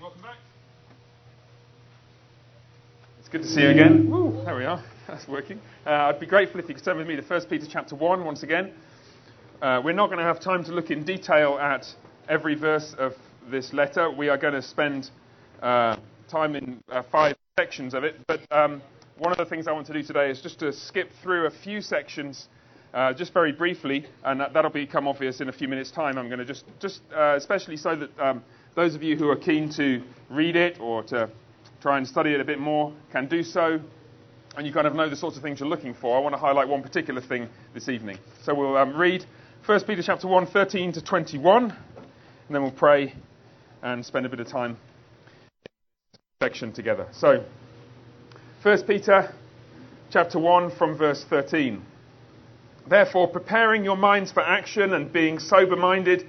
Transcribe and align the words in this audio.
welcome 0.00 0.22
back. 0.22 0.36
It's 3.18 3.28
good 3.28 3.42
to 3.42 3.48
see 3.48 3.62
you 3.62 3.70
again. 3.70 4.08
Woo, 4.08 4.42
there 4.44 4.56
we 4.56 4.64
are. 4.64 4.82
That's 5.08 5.26
working. 5.26 5.60
Uh, 5.84 5.90
I'd 5.90 6.20
be 6.20 6.26
grateful 6.26 6.60
if 6.60 6.68
you 6.68 6.74
could 6.74 6.84
turn 6.84 6.98
with 6.98 7.06
me 7.06 7.16
to 7.16 7.22
1 7.22 7.46
Peter 7.46 7.66
chapter 7.68 7.96
1 7.96 8.24
once 8.24 8.42
again. 8.44 8.72
Uh, 9.60 9.80
we're 9.84 9.92
not 9.92 10.06
going 10.06 10.18
to 10.18 10.24
have 10.24 10.38
time 10.38 10.62
to 10.64 10.72
look 10.72 10.90
in 10.90 11.04
detail 11.04 11.58
at 11.58 11.86
every 12.28 12.54
verse 12.54 12.94
of 12.96 13.14
this 13.50 13.72
letter. 13.72 14.10
We 14.10 14.28
are 14.28 14.36
going 14.36 14.54
to 14.54 14.62
spend 14.62 15.10
uh, 15.62 15.96
time 16.28 16.54
in 16.54 16.80
uh, 16.92 17.02
five 17.10 17.34
sections 17.58 17.94
of 17.94 18.04
it. 18.04 18.20
But 18.28 18.40
um, 18.52 18.82
one 19.16 19.32
of 19.32 19.38
the 19.38 19.46
things 19.46 19.66
I 19.66 19.72
want 19.72 19.86
to 19.88 19.92
do 19.92 20.02
today 20.02 20.30
is 20.30 20.40
just 20.40 20.60
to 20.60 20.72
skip 20.72 21.10
through 21.22 21.46
a 21.46 21.50
few 21.50 21.80
sections. 21.80 22.48
Uh, 22.94 23.12
just 23.12 23.34
very 23.34 23.52
briefly, 23.52 24.06
and 24.24 24.40
that, 24.40 24.54
will 24.54 24.70
become 24.70 25.06
obvious 25.06 25.42
in 25.42 25.50
a 25.50 25.52
few 25.52 25.68
minutes' 25.68 25.90
time. 25.90 26.16
I'm 26.16 26.28
going 26.28 26.38
to 26.38 26.44
just, 26.44 26.64
just 26.80 27.02
uh, 27.14 27.34
especially 27.36 27.76
so 27.76 27.94
that 27.94 28.18
um, 28.18 28.42
those 28.78 28.94
of 28.94 29.02
you 29.02 29.16
who 29.16 29.28
are 29.28 29.34
keen 29.34 29.68
to 29.68 30.00
read 30.30 30.54
it 30.54 30.78
or 30.78 31.02
to 31.02 31.28
try 31.82 31.98
and 31.98 32.06
study 32.06 32.32
it 32.32 32.40
a 32.40 32.44
bit 32.44 32.60
more 32.60 32.92
can 33.10 33.26
do 33.26 33.42
so, 33.42 33.80
and 34.56 34.64
you 34.64 34.72
kind 34.72 34.86
of 34.86 34.94
know 34.94 35.10
the 35.10 35.16
sorts 35.16 35.36
of 35.36 35.42
things 35.42 35.58
you're 35.58 35.68
looking 35.68 35.94
for. 35.94 36.16
I 36.16 36.20
want 36.20 36.32
to 36.32 36.38
highlight 36.38 36.68
one 36.68 36.80
particular 36.80 37.20
thing 37.20 37.48
this 37.74 37.88
evening. 37.88 38.18
So 38.44 38.54
we'll 38.54 38.76
um, 38.76 38.96
read 38.96 39.24
1 39.66 39.82
Peter 39.82 40.00
chapter 40.00 40.28
1, 40.28 40.46
13 40.46 40.92
to 40.92 41.02
21, 41.02 41.64
and 41.64 41.74
then 42.50 42.62
we'll 42.62 42.70
pray 42.70 43.14
and 43.82 44.06
spend 44.06 44.26
a 44.26 44.28
bit 44.28 44.38
of 44.38 44.46
time 44.46 44.76
section 46.40 46.72
together. 46.72 47.08
So, 47.10 47.44
1 48.62 48.82
Peter 48.84 49.34
chapter 50.12 50.38
1 50.38 50.70
from 50.76 50.96
verse 50.96 51.24
13. 51.28 51.82
Therefore, 52.88 53.26
preparing 53.26 53.82
your 53.82 53.96
minds 53.96 54.30
for 54.30 54.40
action 54.40 54.92
and 54.92 55.12
being 55.12 55.40
sober 55.40 55.74
minded, 55.74 56.28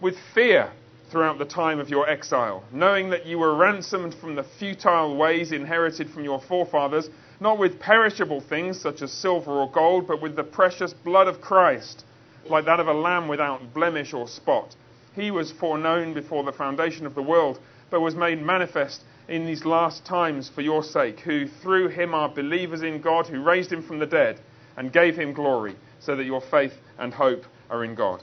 with 0.00 0.16
fear 0.34 0.70
throughout 1.10 1.38
the 1.38 1.44
time 1.44 1.80
of 1.80 1.90
your 1.90 2.08
exile, 2.08 2.62
knowing 2.72 3.10
that 3.10 3.26
you 3.26 3.38
were 3.38 3.54
ransomed 3.54 4.14
from 4.14 4.34
the 4.34 4.44
futile 4.58 5.16
ways 5.16 5.52
inherited 5.52 6.08
from 6.08 6.24
your 6.24 6.40
forefathers, 6.40 7.10
not 7.40 7.58
with 7.58 7.80
perishable 7.80 8.40
things 8.40 8.80
such 8.80 9.02
as 9.02 9.12
silver 9.12 9.50
or 9.50 9.70
gold, 9.70 10.06
but 10.06 10.22
with 10.22 10.36
the 10.36 10.44
precious 10.44 10.92
blood 10.92 11.26
of 11.26 11.40
Christ, 11.40 12.04
like 12.48 12.64
that 12.64 12.80
of 12.80 12.86
a 12.86 12.92
lamb 12.92 13.28
without 13.28 13.74
blemish 13.74 14.14
or 14.14 14.28
spot. 14.28 14.76
He 15.14 15.30
was 15.30 15.50
foreknown 15.50 16.14
before 16.14 16.44
the 16.44 16.52
foundation 16.52 17.06
of 17.06 17.14
the 17.14 17.22
world, 17.22 17.58
but 17.90 18.00
was 18.00 18.14
made 18.14 18.40
manifest 18.40 19.02
in 19.28 19.44
these 19.46 19.64
last 19.64 20.04
times 20.04 20.48
for 20.48 20.60
your 20.60 20.82
sake, 20.82 21.20
who 21.20 21.46
through 21.46 21.88
him 21.88 22.14
are 22.14 22.28
believers 22.28 22.82
in 22.82 23.00
God, 23.00 23.26
who 23.26 23.42
raised 23.42 23.72
him 23.72 23.82
from 23.82 23.98
the 23.98 24.06
dead 24.06 24.40
and 24.76 24.92
gave 24.92 25.16
him 25.16 25.32
glory, 25.32 25.74
so 25.98 26.14
that 26.14 26.24
your 26.24 26.40
faith 26.40 26.74
and 26.98 27.12
hope 27.12 27.44
are 27.68 27.84
in 27.84 27.94
God. 27.94 28.22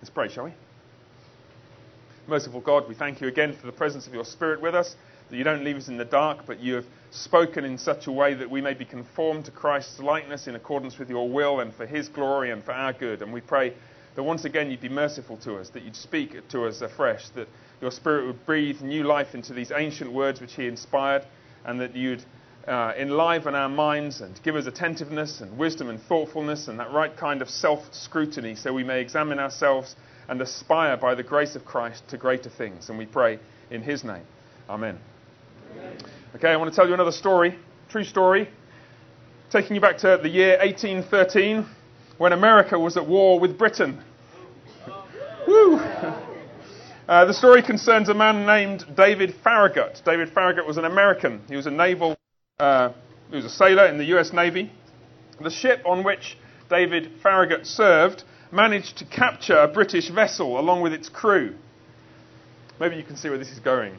Let's 0.00 0.10
pray, 0.10 0.28
shall 0.28 0.44
we? 0.44 0.52
Merciful 2.28 2.60
God, 2.60 2.88
we 2.88 2.94
thank 2.94 3.20
you 3.20 3.26
again 3.26 3.52
for 3.52 3.66
the 3.66 3.72
presence 3.72 4.06
of 4.06 4.14
your 4.14 4.24
Spirit 4.24 4.60
with 4.60 4.74
us, 4.74 4.94
that 5.28 5.36
you 5.36 5.42
don't 5.42 5.64
leave 5.64 5.76
us 5.76 5.88
in 5.88 5.96
the 5.96 6.04
dark, 6.04 6.46
but 6.46 6.60
you 6.60 6.74
have 6.74 6.84
spoken 7.10 7.64
in 7.64 7.76
such 7.78 8.06
a 8.06 8.12
way 8.12 8.34
that 8.34 8.48
we 8.48 8.60
may 8.60 8.74
be 8.74 8.84
conformed 8.84 9.46
to 9.46 9.50
Christ's 9.50 9.98
likeness 9.98 10.46
in 10.46 10.54
accordance 10.54 10.98
with 10.98 11.10
your 11.10 11.28
will 11.28 11.58
and 11.58 11.74
for 11.74 11.84
his 11.84 12.08
glory 12.08 12.52
and 12.52 12.62
for 12.62 12.72
our 12.72 12.92
good. 12.92 13.22
And 13.22 13.32
we 13.32 13.40
pray 13.40 13.74
that 14.14 14.22
once 14.22 14.44
again 14.44 14.70
you'd 14.70 14.80
be 14.80 14.88
merciful 14.88 15.36
to 15.38 15.56
us, 15.56 15.70
that 15.70 15.82
you'd 15.82 15.96
speak 15.96 16.48
to 16.50 16.66
us 16.66 16.80
afresh, 16.80 17.30
that 17.30 17.48
your 17.80 17.90
Spirit 17.90 18.26
would 18.26 18.46
breathe 18.46 18.80
new 18.80 19.02
life 19.02 19.34
into 19.34 19.52
these 19.52 19.72
ancient 19.72 20.12
words 20.12 20.40
which 20.40 20.54
he 20.54 20.68
inspired, 20.68 21.24
and 21.64 21.80
that 21.80 21.96
you'd 21.96 22.24
uh, 22.68 22.92
enliven 22.98 23.54
our 23.54 23.68
minds 23.68 24.20
and 24.20 24.38
give 24.42 24.54
us 24.54 24.66
attentiveness 24.66 25.40
and 25.40 25.56
wisdom 25.56 25.88
and 25.88 26.00
thoughtfulness 26.02 26.68
and 26.68 26.78
that 26.78 26.92
right 26.92 27.16
kind 27.16 27.40
of 27.40 27.48
self 27.48 27.80
scrutiny 27.94 28.54
so 28.54 28.72
we 28.72 28.84
may 28.84 29.00
examine 29.00 29.38
ourselves 29.38 29.96
and 30.28 30.40
aspire 30.42 30.96
by 30.96 31.14
the 31.14 31.22
grace 31.22 31.56
of 31.56 31.64
Christ 31.64 32.06
to 32.08 32.18
greater 32.18 32.50
things. 32.50 32.90
And 32.90 32.98
we 32.98 33.06
pray 33.06 33.38
in 33.70 33.82
His 33.82 34.04
name. 34.04 34.24
Amen. 34.68 34.98
Amen. 35.72 35.96
Okay, 36.36 36.48
I 36.48 36.56
want 36.56 36.70
to 36.70 36.76
tell 36.76 36.86
you 36.86 36.92
another 36.92 37.12
story, 37.12 37.58
true 37.88 38.04
story, 38.04 38.48
taking 39.50 39.74
you 39.74 39.80
back 39.80 39.96
to 39.98 40.18
the 40.22 40.28
year 40.28 40.58
1813 40.58 41.66
when 42.18 42.34
America 42.34 42.78
was 42.78 42.98
at 42.98 43.06
war 43.08 43.40
with 43.40 43.56
Britain. 43.56 44.02
Woo! 45.46 45.76
Uh, 47.08 47.24
the 47.24 47.32
story 47.32 47.62
concerns 47.62 48.10
a 48.10 48.14
man 48.14 48.44
named 48.44 48.84
David 48.94 49.34
Farragut. 49.42 50.02
David 50.04 50.28
Farragut 50.28 50.66
was 50.66 50.76
an 50.76 50.84
American. 50.84 51.40
He 51.48 51.56
was 51.56 51.66
a 51.66 51.70
naval 51.70 52.17
uh, 52.60 52.92
was 53.30 53.44
a 53.44 53.48
sailor 53.48 53.86
in 53.86 53.98
the 53.98 54.06
US 54.16 54.32
Navy. 54.32 54.72
The 55.40 55.48
ship 55.48 55.80
on 55.86 56.02
which 56.02 56.36
David 56.68 57.08
Farragut 57.22 57.64
served 57.64 58.24
managed 58.50 58.98
to 58.98 59.04
capture 59.04 59.56
a 59.56 59.68
British 59.68 60.08
vessel 60.08 60.58
along 60.58 60.82
with 60.82 60.92
its 60.92 61.08
crew. 61.08 61.54
Maybe 62.80 62.96
you 62.96 63.04
can 63.04 63.16
see 63.16 63.28
where 63.28 63.38
this 63.38 63.52
is 63.52 63.60
going. 63.60 63.96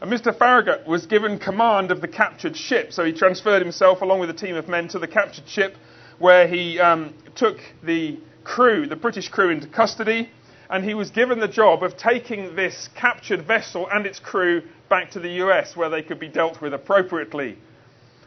And 0.00 0.10
Mr. 0.10 0.34
Farragut 0.34 0.86
was 0.86 1.04
given 1.04 1.38
command 1.38 1.90
of 1.90 2.00
the 2.00 2.08
captured 2.08 2.56
ship, 2.56 2.94
so 2.94 3.04
he 3.04 3.12
transferred 3.12 3.60
himself 3.60 4.00
along 4.00 4.20
with 4.20 4.30
a 4.30 4.34
team 4.34 4.56
of 4.56 4.68
men 4.68 4.88
to 4.88 4.98
the 4.98 5.08
captured 5.08 5.46
ship, 5.46 5.76
where 6.18 6.48
he 6.48 6.80
um, 6.80 7.12
took 7.34 7.58
the 7.82 8.18
crew, 8.42 8.86
the 8.86 8.96
British 8.96 9.28
crew, 9.28 9.50
into 9.50 9.68
custody, 9.68 10.30
and 10.70 10.84
he 10.84 10.94
was 10.94 11.10
given 11.10 11.40
the 11.40 11.48
job 11.48 11.82
of 11.82 11.96
taking 11.96 12.56
this 12.56 12.88
captured 12.94 13.42
vessel 13.42 13.88
and 13.92 14.06
its 14.06 14.18
crew 14.18 14.62
back 14.88 15.10
to 15.12 15.20
the 15.20 15.44
US, 15.44 15.76
where 15.76 15.90
they 15.90 16.02
could 16.02 16.18
be 16.18 16.28
dealt 16.28 16.60
with 16.60 16.74
appropriately. 16.74 17.58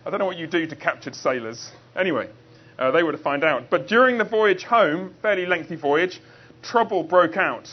I 0.06 0.10
don't 0.10 0.20
know 0.20 0.26
what 0.26 0.38
you 0.38 0.48
do 0.48 0.66
to 0.66 0.76
captured 0.76 1.16
sailors. 1.16 1.72
Anyway, 1.96 2.30
uh, 2.78 2.92
they 2.92 3.04
were 3.04 3.12
to 3.12 3.18
find 3.18 3.44
out. 3.44 3.70
But 3.70 3.88
during 3.88 4.18
the 4.18 4.24
voyage 4.24 4.64
home, 4.64 5.14
fairly 5.22 5.46
lengthy 5.46 5.76
voyage, 5.76 6.22
trouble 6.62 7.04
broke 7.04 7.38
out. 7.38 7.70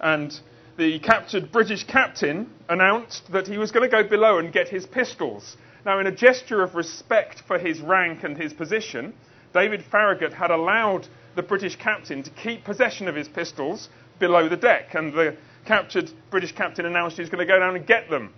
And 0.00 0.38
the 0.76 0.98
captured 0.98 1.52
British 1.52 1.84
captain 1.84 2.50
announced 2.68 3.30
that 3.32 3.46
he 3.46 3.58
was 3.58 3.70
going 3.70 3.88
to 3.88 3.94
go 3.94 4.08
below 4.08 4.38
and 4.38 4.52
get 4.52 4.68
his 4.68 4.86
pistols. 4.86 5.56
Now, 5.84 6.00
in 6.00 6.06
a 6.06 6.12
gesture 6.12 6.62
of 6.62 6.74
respect 6.74 7.42
for 7.46 7.58
his 7.58 7.80
rank 7.80 8.24
and 8.24 8.36
his 8.36 8.54
position, 8.54 9.12
David 9.52 9.84
Farragut 9.84 10.32
had 10.32 10.50
allowed 10.50 11.06
the 11.34 11.42
British 11.42 11.76
captain 11.76 12.22
to 12.22 12.30
keep 12.30 12.64
possession 12.64 13.08
of 13.08 13.14
his 13.14 13.28
pistols 13.28 13.88
below 14.18 14.48
the 14.48 14.56
deck, 14.56 14.94
and 14.94 15.12
the 15.12 15.36
captured 15.64 16.10
British 16.30 16.52
captain 16.52 16.86
announced 16.86 17.16
he 17.16 17.22
was 17.22 17.30
going 17.30 17.46
to 17.46 17.52
go 17.52 17.58
down 17.58 17.74
and 17.76 17.86
get 17.86 18.08
them. 18.10 18.32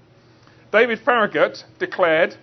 David 0.73 1.01
Farragut 1.01 1.65
declared 1.79 2.37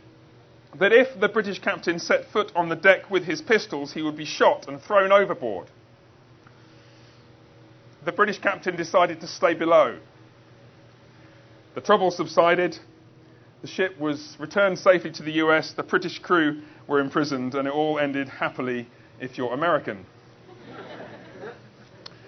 that 0.80 0.92
if 0.92 1.20
the 1.20 1.30
British 1.30 1.60
captain 1.60 2.00
set 2.00 2.26
foot 2.32 2.52
on 2.56 2.70
the 2.70 2.76
deck 2.76 3.10
with 3.10 3.24
his 3.24 3.42
pistols, 3.42 3.94
he 3.94 4.02
would 4.02 4.18
be 4.18 4.26
shot 4.26 4.68
and 4.68 4.82
thrown 4.82 5.12
overboard. 5.12 5.68
The 8.06 8.12
British 8.12 8.40
captain 8.40 8.76
decided 8.76 9.22
to 9.22 9.28
stay 9.28 9.54
below. 9.54 9.98
The 11.76 11.82
trouble 11.82 12.12
subsided. 12.12 12.78
The 13.62 13.68
ship 13.68 13.98
was 13.98 14.36
returned 14.40 14.78
safely 14.78 15.12
to 15.12 15.24
the 15.24 15.34
US. 15.34 15.74
The 15.74 15.84
British 15.84 16.20
crew 16.20 16.62
were 16.88 17.00
imprisoned, 17.00 17.56
and 17.56 17.68
it 17.68 17.74
all 17.74 17.98
ended 17.98 18.28
happily 18.28 18.88
if 19.20 19.38
you're 19.38 19.54
American. 19.54 20.06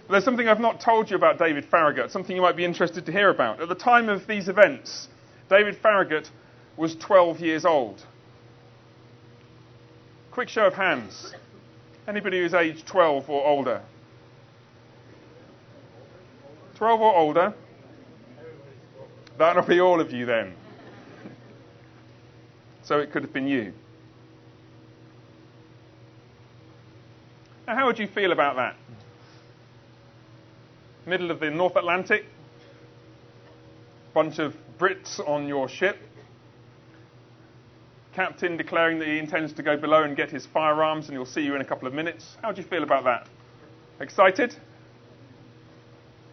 There's 0.09 0.23
something 0.23 0.47
I've 0.47 0.59
not 0.59 0.79
told 0.81 1.09
you 1.09 1.15
about 1.15 1.39
David 1.39 1.65
Farragut, 1.65 2.11
something 2.11 2.35
you 2.35 2.41
might 2.41 2.55
be 2.55 2.65
interested 2.65 3.07
to 3.07 3.11
hear 3.11 3.29
about. 3.29 3.59
At 3.59 3.69
the 3.69 3.75
time 3.75 4.07
of 4.07 4.27
these 4.27 4.49
events, 4.49 5.07
David 5.49 5.77
Farragut 5.77 6.29
was 6.77 6.95
12 6.95 7.39
years 7.39 7.65
old. 7.65 8.05
Quick 10.31 10.49
show 10.49 10.67
of 10.67 10.73
hands. 10.73 11.33
Anybody 12.07 12.39
who's 12.39 12.53
aged 12.53 12.85
12 12.85 13.29
or 13.29 13.47
older? 13.47 13.81
12 16.75 17.01
or 17.01 17.15
older? 17.15 17.53
That'll 19.39 19.65
be 19.65 19.79
all 19.79 19.99
of 19.99 20.11
you 20.11 20.25
then. 20.25 20.53
so 22.83 22.99
it 22.99 23.11
could 23.11 23.23
have 23.23 23.33
been 23.33 23.47
you. 23.47 23.73
Now, 27.65 27.75
how 27.75 27.87
would 27.87 27.97
you 27.97 28.07
feel 28.07 28.31
about 28.31 28.57
that? 28.57 28.75
Middle 31.07 31.29
of 31.29 31.39
the 31.39 31.51
North 31.51 31.75
Atlantic, 31.75 32.25
bunch 34.13 34.39
of 34.39 34.55
Brits 34.79 35.19
on 35.19 35.47
your 35.47 35.69
ship, 35.69 35.97
captain 38.13 38.57
declaring 38.57 38.97
that 38.97 39.07
he 39.07 39.19
intends 39.19 39.53
to 39.53 39.61
go 39.61 39.77
below 39.77 40.01
and 40.01 40.17
get 40.17 40.31
his 40.31 40.47
firearms, 40.47 41.07
and 41.07 41.15
he'll 41.15 41.25
see 41.25 41.41
you 41.41 41.53
in 41.53 41.61
a 41.61 41.65
couple 41.65 41.87
of 41.87 41.93
minutes. 41.93 42.35
How 42.41 42.51
do 42.51 42.59
you 42.59 42.67
feel 42.67 42.81
about 42.81 43.03
that? 43.03 43.27
Excited? 43.99 44.55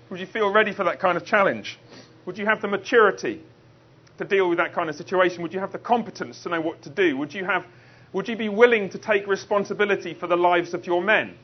Would 0.08 0.20
you 0.20 0.26
feel 0.26 0.50
ready 0.50 0.72
for 0.72 0.84
that 0.84 1.00
kind 1.00 1.18
of 1.18 1.26
challenge? 1.26 1.78
Would 2.24 2.38
you 2.38 2.46
have 2.46 2.62
the 2.62 2.68
maturity 2.68 3.42
to 4.16 4.24
deal 4.24 4.48
with 4.48 4.56
that 4.56 4.72
kind 4.72 4.88
of 4.88 4.96
situation? 4.96 5.42
Would 5.42 5.52
you 5.52 5.60
have 5.60 5.72
the 5.72 5.78
competence 5.78 6.42
to 6.44 6.48
know 6.48 6.62
what 6.62 6.80
to 6.82 6.88
do? 6.88 7.18
Would 7.18 7.34
you, 7.34 7.44
have, 7.44 7.66
would 8.14 8.26
you 8.26 8.36
be 8.36 8.48
willing 8.48 8.88
to 8.90 8.98
take 8.98 9.26
responsibility 9.26 10.14
for 10.14 10.28
the 10.28 10.36
lives 10.36 10.72
of 10.72 10.86
your 10.86 11.02
men? 11.02 11.36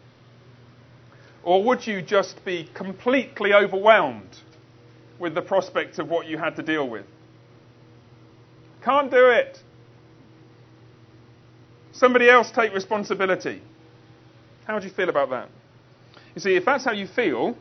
Or 1.49 1.65
would 1.65 1.87
you 1.87 2.03
just 2.03 2.45
be 2.45 2.69
completely 2.75 3.55
overwhelmed 3.55 4.37
with 5.19 5.35
the 5.35 5.41
prospect 5.41 5.99
of 5.99 6.11
what 6.11 6.27
you 6.27 6.37
had 6.37 6.57
to 6.57 6.63
deal 6.63 6.87
with? 6.87 7.07
Can't 8.85 9.11
do 9.11 9.31
it. 9.31 9.59
Somebody 11.93 12.29
else 12.29 12.51
take 12.51 12.75
responsibility. 12.75 13.63
How 14.67 14.79
do 14.79 14.87
you 14.87 14.93
feel 14.93 15.09
about 15.09 15.31
that? 15.31 15.49
You 16.35 16.43
see, 16.43 16.55
if 16.55 16.67
that's 16.67 16.85
how 16.85 16.93
you 16.93 17.07
feel, 17.07 17.57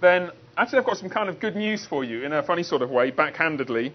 then 0.00 0.30
actually 0.56 0.78
I've 0.78 0.86
got 0.86 0.96
some 0.96 1.10
kind 1.10 1.28
of 1.28 1.38
good 1.38 1.56
news 1.56 1.84
for 1.84 2.04
you 2.04 2.24
in 2.24 2.32
a 2.32 2.42
funny 2.42 2.62
sort 2.62 2.80
of 2.80 2.88
way, 2.88 3.10
backhandedly. 3.10 3.92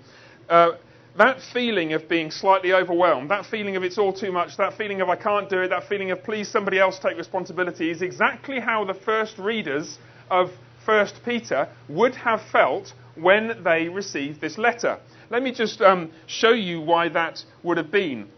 Uh, 0.47 0.73
that 1.17 1.41
feeling 1.53 1.93
of 1.93 2.07
being 2.07 2.31
slightly 2.31 2.73
overwhelmed, 2.73 3.29
that 3.31 3.45
feeling 3.45 3.75
of 3.75 3.83
it's 3.83 3.97
all 3.97 4.13
too 4.13 4.31
much, 4.31 4.57
that 4.57 4.77
feeling 4.77 5.01
of 5.01 5.09
I 5.09 5.15
can't 5.15 5.49
do 5.49 5.61
it, 5.61 5.69
that 5.69 5.87
feeling 5.87 6.11
of 6.11 6.23
please 6.23 6.47
somebody 6.47 6.79
else 6.79 6.99
take 6.99 7.17
responsibility 7.17 7.89
is 7.91 8.01
exactly 8.01 8.59
how 8.59 8.85
the 8.85 8.93
first 8.93 9.37
readers 9.37 9.97
of 10.29 10.51
1 10.85 11.07
Peter 11.25 11.67
would 11.89 12.15
have 12.15 12.41
felt 12.51 12.93
when 13.15 13.63
they 13.63 13.89
received 13.89 14.41
this 14.41 14.57
letter. 14.57 14.99
Let 15.29 15.43
me 15.43 15.51
just 15.51 15.81
um, 15.81 16.11
show 16.27 16.51
you 16.51 16.81
why 16.81 17.09
that 17.09 17.43
would 17.63 17.77
have 17.77 17.91
been. 17.91 18.29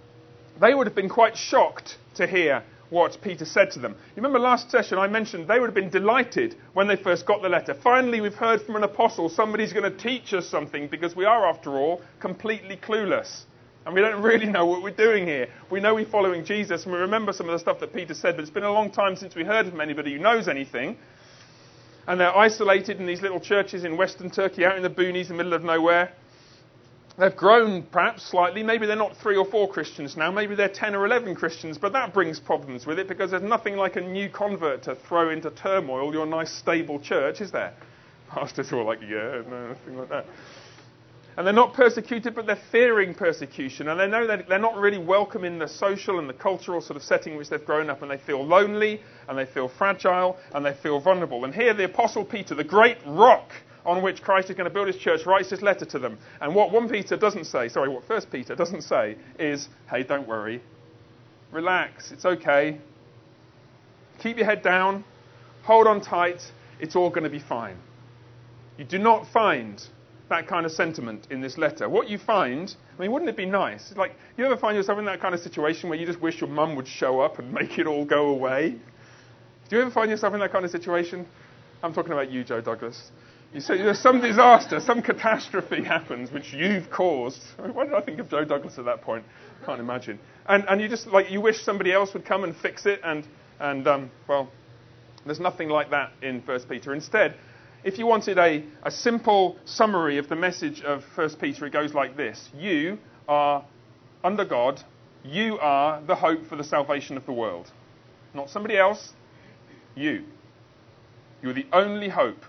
They 0.59 0.73
would 0.73 0.87
have 0.87 0.95
been 0.95 1.09
quite 1.09 1.37
shocked 1.37 1.97
to 2.15 2.27
hear 2.27 2.63
what 2.93 3.17
Peter 3.21 3.43
said 3.43 3.71
to 3.71 3.79
them. 3.79 3.93
You 4.15 4.17
remember 4.17 4.37
last 4.39 4.69
session 4.69 4.99
I 4.99 5.07
mentioned 5.07 5.47
they 5.47 5.59
would 5.59 5.65
have 5.65 5.75
been 5.75 5.89
delighted 5.89 6.55
when 6.73 6.87
they 6.87 6.95
first 6.95 7.25
got 7.25 7.41
the 7.41 7.49
letter. 7.49 7.73
Finally, 7.73 8.21
we've 8.21 8.35
heard 8.35 8.61
from 8.61 8.75
an 8.75 8.83
apostle. 8.83 9.29
Somebody's 9.29 9.73
going 9.73 9.91
to 9.91 9.97
teach 9.97 10.33
us 10.33 10.47
something 10.47 10.87
because 10.87 11.15
we 11.15 11.25
are, 11.25 11.49
after 11.49 11.71
all, 11.71 12.01
completely 12.19 12.77
clueless. 12.77 13.45
And 13.85 13.95
we 13.95 14.01
don't 14.01 14.21
really 14.21 14.45
know 14.45 14.65
what 14.67 14.83
we're 14.83 14.91
doing 14.91 15.25
here. 15.25 15.49
We 15.71 15.81
know 15.81 15.95
we're 15.95 16.05
following 16.05 16.45
Jesus 16.45 16.83
and 16.83 16.93
we 16.93 16.99
remember 16.99 17.33
some 17.33 17.49
of 17.49 17.53
the 17.53 17.59
stuff 17.59 17.79
that 17.79 17.93
Peter 17.93 18.13
said, 18.13 18.35
but 18.35 18.43
it's 18.43 18.51
been 18.51 18.63
a 18.63 18.71
long 18.71 18.91
time 18.91 19.15
since 19.15 19.35
we 19.35 19.43
heard 19.43 19.67
from 19.67 19.81
anybody 19.81 20.13
who 20.13 20.19
knows 20.19 20.47
anything. 20.47 20.95
And 22.07 22.19
they're 22.19 22.37
isolated 22.37 22.99
in 22.99 23.07
these 23.07 23.21
little 23.21 23.39
churches 23.39 23.85
in 23.85 23.97
western 23.97 24.29
Turkey, 24.29 24.65
out 24.65 24.77
in 24.77 24.83
the 24.83 24.89
boonies, 24.89 25.29
in 25.31 25.37
the 25.37 25.43
middle 25.43 25.53
of 25.53 25.63
nowhere. 25.63 26.13
They've 27.17 27.35
grown 27.35 27.83
perhaps 27.83 28.23
slightly. 28.23 28.63
Maybe 28.63 28.87
they're 28.87 28.95
not 28.95 29.15
three 29.17 29.37
or 29.37 29.45
four 29.45 29.69
Christians 29.69 30.17
now. 30.17 30.31
Maybe 30.31 30.55
they're 30.55 30.67
10 30.67 30.95
or 30.95 31.05
11 31.05 31.35
Christians. 31.35 31.77
But 31.77 31.93
that 31.93 32.11
brings 32.11 32.39
problems 32.39 32.87
with 32.87 32.97
it 32.97 33.07
because 33.07 33.31
there's 33.31 33.43
nothing 33.43 33.75
like 33.75 33.95
a 33.97 34.01
new 34.01 34.29
convert 34.29 34.83
to 34.83 34.95
throw 34.95 35.29
into 35.29 35.51
turmoil 35.51 36.11
your 36.11 36.25
nice, 36.25 36.51
stable 36.51 36.99
church, 36.99 37.39
is 37.39 37.51
there? 37.51 37.73
Pastors 38.29 38.71
are 38.71 38.79
all 38.79 38.85
like, 38.85 39.01
yeah, 39.01 39.43
no, 39.47 39.67
nothing 39.67 39.97
like 39.97 40.09
that. 40.09 40.25
And 41.37 41.45
they're 41.45 41.53
not 41.53 41.73
persecuted, 41.73 42.35
but 42.35 42.47
they're 42.47 42.61
fearing 42.71 43.13
persecution. 43.13 43.89
And 43.89 43.99
they 43.99 44.07
know 44.07 44.25
that 44.27 44.47
they're 44.47 44.59
not 44.59 44.77
really 44.77 44.99
welcome 44.99 45.43
in 45.43 45.59
the 45.59 45.67
social 45.67 46.19
and 46.19 46.27
the 46.27 46.33
cultural 46.33 46.81
sort 46.81 46.97
of 46.97 47.03
setting 47.03 47.33
in 47.33 47.39
which 47.39 47.49
they've 47.49 47.63
grown 47.63 47.89
up. 47.89 48.01
And 48.01 48.09
they 48.09 48.17
feel 48.17 48.43
lonely, 48.45 49.01
and 49.27 49.37
they 49.37 49.45
feel 49.45 49.67
fragile, 49.67 50.37
and 50.53 50.65
they 50.65 50.73
feel 50.73 50.99
vulnerable. 50.99 51.45
And 51.45 51.53
here 51.53 51.73
the 51.73 51.85
Apostle 51.85 52.25
Peter, 52.25 52.53
the 52.55 52.63
great 52.63 52.97
rock 53.05 53.51
on 53.85 54.01
which 54.01 54.21
Christ 54.21 54.49
is 54.49 54.55
going 54.55 54.69
to 54.69 54.73
build 54.73 54.87
his 54.87 54.97
church, 54.97 55.25
writes 55.25 55.49
this 55.49 55.61
letter 55.61 55.85
to 55.85 55.99
them. 55.99 56.17
And 56.41 56.55
what 56.55 56.71
1 56.71 56.89
Peter 56.89 57.17
doesn't 57.17 57.45
say, 57.45 57.69
sorry, 57.69 57.89
what 57.89 58.07
1 58.07 58.21
Peter 58.31 58.55
doesn't 58.55 58.83
say 58.83 59.17
is, 59.39 59.67
hey, 59.89 60.03
don't 60.03 60.27
worry. 60.27 60.61
Relax, 61.51 62.11
it's 62.11 62.25
okay. 62.25 62.79
Keep 64.19 64.37
your 64.37 64.45
head 64.45 64.63
down. 64.63 65.03
Hold 65.63 65.87
on 65.87 66.01
tight. 66.01 66.41
It's 66.79 66.95
all 66.95 67.09
going 67.09 67.23
to 67.23 67.29
be 67.29 67.39
fine. 67.39 67.77
You 68.77 68.85
do 68.85 68.97
not 68.97 69.27
find 69.31 69.81
that 70.29 70.47
kind 70.47 70.65
of 70.65 70.71
sentiment 70.71 71.27
in 71.29 71.41
this 71.41 71.57
letter. 71.57 71.87
What 71.87 72.09
you 72.09 72.17
find, 72.17 72.75
I 72.97 73.01
mean, 73.01 73.11
wouldn't 73.11 73.29
it 73.29 73.37
be 73.37 73.45
nice? 73.45 73.89
It's 73.89 73.97
like, 73.97 74.15
you 74.37 74.45
ever 74.45 74.57
find 74.57 74.75
yourself 74.75 74.97
in 74.97 75.05
that 75.05 75.21
kind 75.21 75.35
of 75.35 75.41
situation 75.41 75.89
where 75.89 75.99
you 75.99 76.05
just 76.05 76.21
wish 76.21 76.41
your 76.41 76.49
mum 76.49 76.75
would 76.75 76.87
show 76.87 77.19
up 77.19 77.39
and 77.39 77.53
make 77.59 77.77
it 77.77 77.87
all 77.87 78.05
go 78.05 78.27
away? 78.27 78.75
Do 79.69 79.75
you 79.75 79.81
ever 79.81 79.91
find 79.91 80.09
yourself 80.09 80.33
in 80.33 80.39
that 80.39 80.51
kind 80.51 80.65
of 80.65 80.71
situation? 80.71 81.25
I'm 81.83 81.93
talking 81.93 82.13
about 82.13 82.31
you, 82.31 82.43
Joe 82.43 82.61
Douglas. 82.61 83.11
You 83.53 83.59
say 83.59 83.77
there's 83.77 83.99
some 83.99 84.19
disaster, 84.19 84.79
some 84.79 85.03
catastrophe 85.03 85.83
happens 85.83 86.31
which 86.31 86.53
you've 86.53 86.89
caused. 86.89 87.39
I 87.59 87.61
mean, 87.61 87.75
why 87.75 87.85
did 87.85 87.93
I 87.93 88.01
think 88.01 88.17
of 88.17 88.27
Joe 88.27 88.43
Douglas 88.43 88.79
at 88.79 88.85
that 88.85 89.03
point? 89.03 89.23
Can't 89.63 89.79
imagine. 89.79 90.17
And, 90.47 90.65
and 90.67 90.81
you 90.81 90.89
just 90.89 91.05
like 91.05 91.29
you 91.29 91.39
wish 91.39 91.61
somebody 91.61 91.93
else 91.93 92.15
would 92.15 92.25
come 92.25 92.43
and 92.43 92.55
fix 92.55 92.87
it, 92.87 92.99
and 93.03 93.27
and 93.59 93.87
um, 93.87 94.11
well, 94.27 94.49
there's 95.23 95.39
nothing 95.39 95.69
like 95.69 95.91
that 95.91 96.13
in 96.23 96.41
First 96.41 96.67
Peter. 96.67 96.95
Instead, 96.95 97.35
if 97.83 97.99
you 97.99 98.07
wanted 98.07 98.39
a, 98.39 98.63
a 98.81 98.89
simple 98.89 99.57
summary 99.65 100.17
of 100.17 100.29
the 100.29 100.35
message 100.35 100.81
of 100.81 101.03
First 101.15 101.39
Peter, 101.39 101.67
it 101.67 101.73
goes 101.73 101.93
like 101.93 102.17
this: 102.17 102.49
You 102.57 102.97
are 103.27 103.63
under 104.23 104.45
God. 104.45 104.81
You 105.23 105.59
are 105.59 106.01
the 106.01 106.15
hope 106.15 106.47
for 106.47 106.55
the 106.55 106.63
salvation 106.63 107.17
of 107.17 107.25
the 107.27 107.33
world, 107.33 107.71
not 108.33 108.49
somebody 108.49 108.79
else. 108.79 109.13
You. 109.93 110.23
You 111.43 111.51
are 111.51 111.53
the 111.53 111.67
only 111.71 112.09
hope 112.09 112.43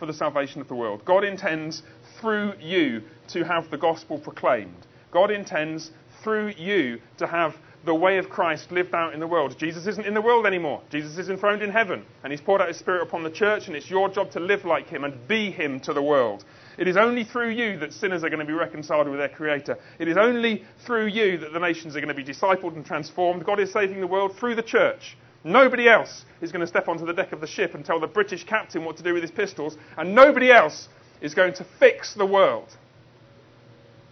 for 0.00 0.06
the 0.06 0.12
salvation 0.12 0.60
of 0.60 0.66
the 0.66 0.74
world. 0.74 1.04
God 1.04 1.22
intends 1.22 1.84
through 2.18 2.54
you 2.58 3.02
to 3.28 3.44
have 3.44 3.70
the 3.70 3.78
gospel 3.78 4.18
proclaimed. 4.18 4.86
God 5.12 5.30
intends 5.30 5.92
through 6.24 6.54
you 6.56 7.00
to 7.18 7.26
have 7.26 7.54
the 7.84 7.94
way 7.94 8.18
of 8.18 8.28
Christ 8.28 8.72
lived 8.72 8.94
out 8.94 9.14
in 9.14 9.20
the 9.20 9.26
world. 9.26 9.56
Jesus 9.58 9.86
isn't 9.86 10.06
in 10.06 10.12
the 10.12 10.20
world 10.20 10.46
anymore. 10.46 10.82
Jesus 10.90 11.16
is 11.16 11.30
enthroned 11.30 11.62
in 11.62 11.70
heaven, 11.70 12.04
and 12.22 12.30
He's 12.30 12.40
poured 12.40 12.60
out 12.60 12.68
His 12.68 12.76
Spirit 12.76 13.02
upon 13.02 13.22
the 13.22 13.30
church, 13.30 13.68
and 13.68 13.76
it's 13.76 13.88
your 13.88 14.08
job 14.08 14.30
to 14.32 14.40
live 14.40 14.64
like 14.64 14.88
Him 14.88 15.04
and 15.04 15.26
be 15.28 15.50
Him 15.50 15.80
to 15.80 15.94
the 15.94 16.02
world. 16.02 16.44
It 16.76 16.88
is 16.88 16.96
only 16.96 17.24
through 17.24 17.50
you 17.50 17.78
that 17.78 17.92
sinners 17.92 18.22
are 18.22 18.28
going 18.28 18.40
to 18.40 18.46
be 18.46 18.52
reconciled 18.52 19.08
with 19.08 19.18
their 19.18 19.28
Creator. 19.28 19.78
It 19.98 20.08
is 20.08 20.16
only 20.16 20.64
through 20.84 21.06
you 21.06 21.38
that 21.38 21.52
the 21.52 21.58
nations 21.58 21.96
are 21.96 22.00
going 22.00 22.14
to 22.14 22.22
be 22.22 22.24
discipled 22.24 22.76
and 22.76 22.84
transformed. 22.84 23.44
God 23.44 23.60
is 23.60 23.72
saving 23.72 24.00
the 24.00 24.06
world 24.06 24.36
through 24.36 24.56
the 24.56 24.62
church. 24.62 25.16
Nobody 25.42 25.88
else 25.88 26.24
is 26.40 26.52
going 26.52 26.60
to 26.60 26.66
step 26.66 26.88
onto 26.88 27.06
the 27.06 27.14
deck 27.14 27.32
of 27.32 27.40
the 27.40 27.46
ship 27.46 27.74
and 27.74 27.84
tell 27.84 27.98
the 27.98 28.06
British 28.06 28.44
captain 28.44 28.84
what 28.84 28.96
to 28.98 29.02
do 29.02 29.14
with 29.14 29.22
his 29.22 29.30
pistols, 29.30 29.76
and 29.96 30.14
nobody 30.14 30.52
else 30.52 30.88
is 31.20 31.34
going 31.34 31.54
to 31.54 31.64
fix 31.78 32.14
the 32.14 32.26
world 32.26 32.68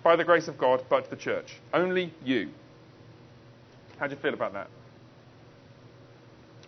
by 0.03 0.17
the 0.17 0.25
grace 0.25 0.49
of 0.49 0.57
God 0.57 0.85
but 0.89 1.11
the 1.11 1.17
church. 1.17 1.57
Only 1.73 2.13
you. 2.25 2.51
How 3.99 4.07
do 4.07 4.15
you 4.15 4.21
feel 4.21 4.35
about 4.35 4.55
that? 4.55 4.69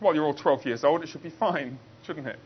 Well, 0.01 0.15
you're 0.15 0.25
all 0.25 0.35
12 0.35 0.67
years 0.67 0.85
old, 0.85 1.03
it 1.03 1.09
should 1.09 1.23
be 1.23 1.31
fine, 1.31 1.79
shouldn't 2.03 2.27
it? 2.27 2.39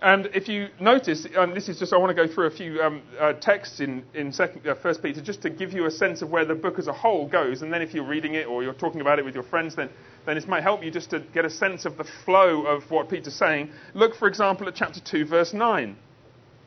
And 0.00 0.26
if 0.26 0.46
you 0.46 0.68
notice, 0.78 1.26
and 1.36 1.56
this 1.56 1.68
is 1.68 1.78
just, 1.78 1.92
I 1.92 1.96
want 1.96 2.16
to 2.16 2.26
go 2.26 2.32
through 2.32 2.46
a 2.46 2.50
few 2.50 2.80
um, 2.80 3.02
uh, 3.18 3.32
texts 3.32 3.80
in, 3.80 4.04
in 4.14 4.32
second, 4.32 4.64
uh, 4.66 4.76
First 4.76 5.02
Peter 5.02 5.20
just 5.20 5.42
to 5.42 5.50
give 5.50 5.72
you 5.72 5.86
a 5.86 5.90
sense 5.90 6.22
of 6.22 6.30
where 6.30 6.44
the 6.44 6.54
book 6.54 6.78
as 6.78 6.86
a 6.86 6.92
whole 6.92 7.26
goes. 7.26 7.62
And 7.62 7.72
then 7.72 7.82
if 7.82 7.92
you're 7.92 8.06
reading 8.06 8.34
it 8.34 8.46
or 8.46 8.62
you're 8.62 8.74
talking 8.74 9.00
about 9.00 9.18
it 9.18 9.24
with 9.24 9.34
your 9.34 9.42
friends, 9.42 9.74
then, 9.74 9.90
then 10.24 10.36
this 10.36 10.46
might 10.46 10.62
help 10.62 10.84
you 10.84 10.92
just 10.92 11.10
to 11.10 11.18
get 11.34 11.44
a 11.44 11.50
sense 11.50 11.84
of 11.84 11.96
the 11.96 12.04
flow 12.24 12.64
of 12.64 12.88
what 12.92 13.10
Peter's 13.10 13.34
saying. 13.34 13.70
Look, 13.94 14.14
for 14.14 14.28
example, 14.28 14.68
at 14.68 14.76
chapter 14.76 15.00
2, 15.00 15.24
verse 15.24 15.52
9. 15.52 15.96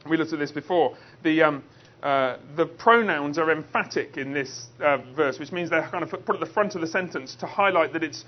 We 0.10 0.18
looked 0.18 0.34
at 0.34 0.40
this 0.40 0.52
before. 0.52 0.98
The, 1.24 1.44
um, 1.44 1.64
uh, 2.04 2.36
the 2.58 2.66
pronouns 2.66 3.38
are 3.38 3.50
emphatic 3.50 4.18
in 4.18 4.34
this 4.34 4.68
uh, 4.82 4.98
verse, 5.16 5.40
which 5.40 5.54
means 5.54 5.70
they're 5.70 5.88
kind 5.88 6.04
of 6.04 6.10
put 6.10 6.36
at 6.36 6.42
the 6.42 6.52
front 6.52 6.76
of 6.76 6.82
the 6.82 6.88
sentence 6.88 7.36
to 7.36 7.46
highlight 7.46 7.94
that 7.94 8.04
it's 8.04 8.26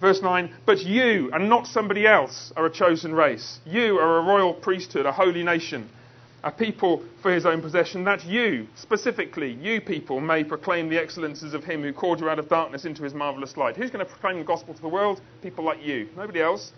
Verse 0.00 0.22
9, 0.22 0.50
but 0.64 0.80
you 0.80 1.30
and 1.32 1.48
not 1.50 1.66
somebody 1.66 2.06
else 2.06 2.52
are 2.56 2.64
a 2.64 2.70
chosen 2.70 3.14
race. 3.14 3.58
You 3.66 3.98
are 3.98 4.18
a 4.18 4.22
royal 4.22 4.54
priesthood, 4.54 5.04
a 5.04 5.12
holy 5.12 5.42
nation, 5.42 5.90
a 6.42 6.50
people 6.50 7.04
for 7.20 7.30
his 7.32 7.44
own 7.44 7.60
possession, 7.60 8.04
that 8.04 8.24
you, 8.24 8.66
specifically, 8.76 9.52
you 9.52 9.82
people, 9.82 10.20
may 10.20 10.42
proclaim 10.42 10.88
the 10.88 10.98
excellences 10.98 11.52
of 11.52 11.64
him 11.64 11.82
who 11.82 11.92
called 11.92 12.20
you 12.20 12.30
out 12.30 12.38
of 12.38 12.48
darkness 12.48 12.86
into 12.86 13.02
his 13.02 13.12
marvelous 13.12 13.58
light. 13.58 13.76
Who's 13.76 13.90
going 13.90 14.04
to 14.04 14.10
proclaim 14.10 14.38
the 14.38 14.44
gospel 14.44 14.72
to 14.72 14.80
the 14.80 14.88
world? 14.88 15.20
People 15.42 15.64
like 15.64 15.82
you. 15.82 16.08
Nobody 16.16 16.40
else. 16.40 16.72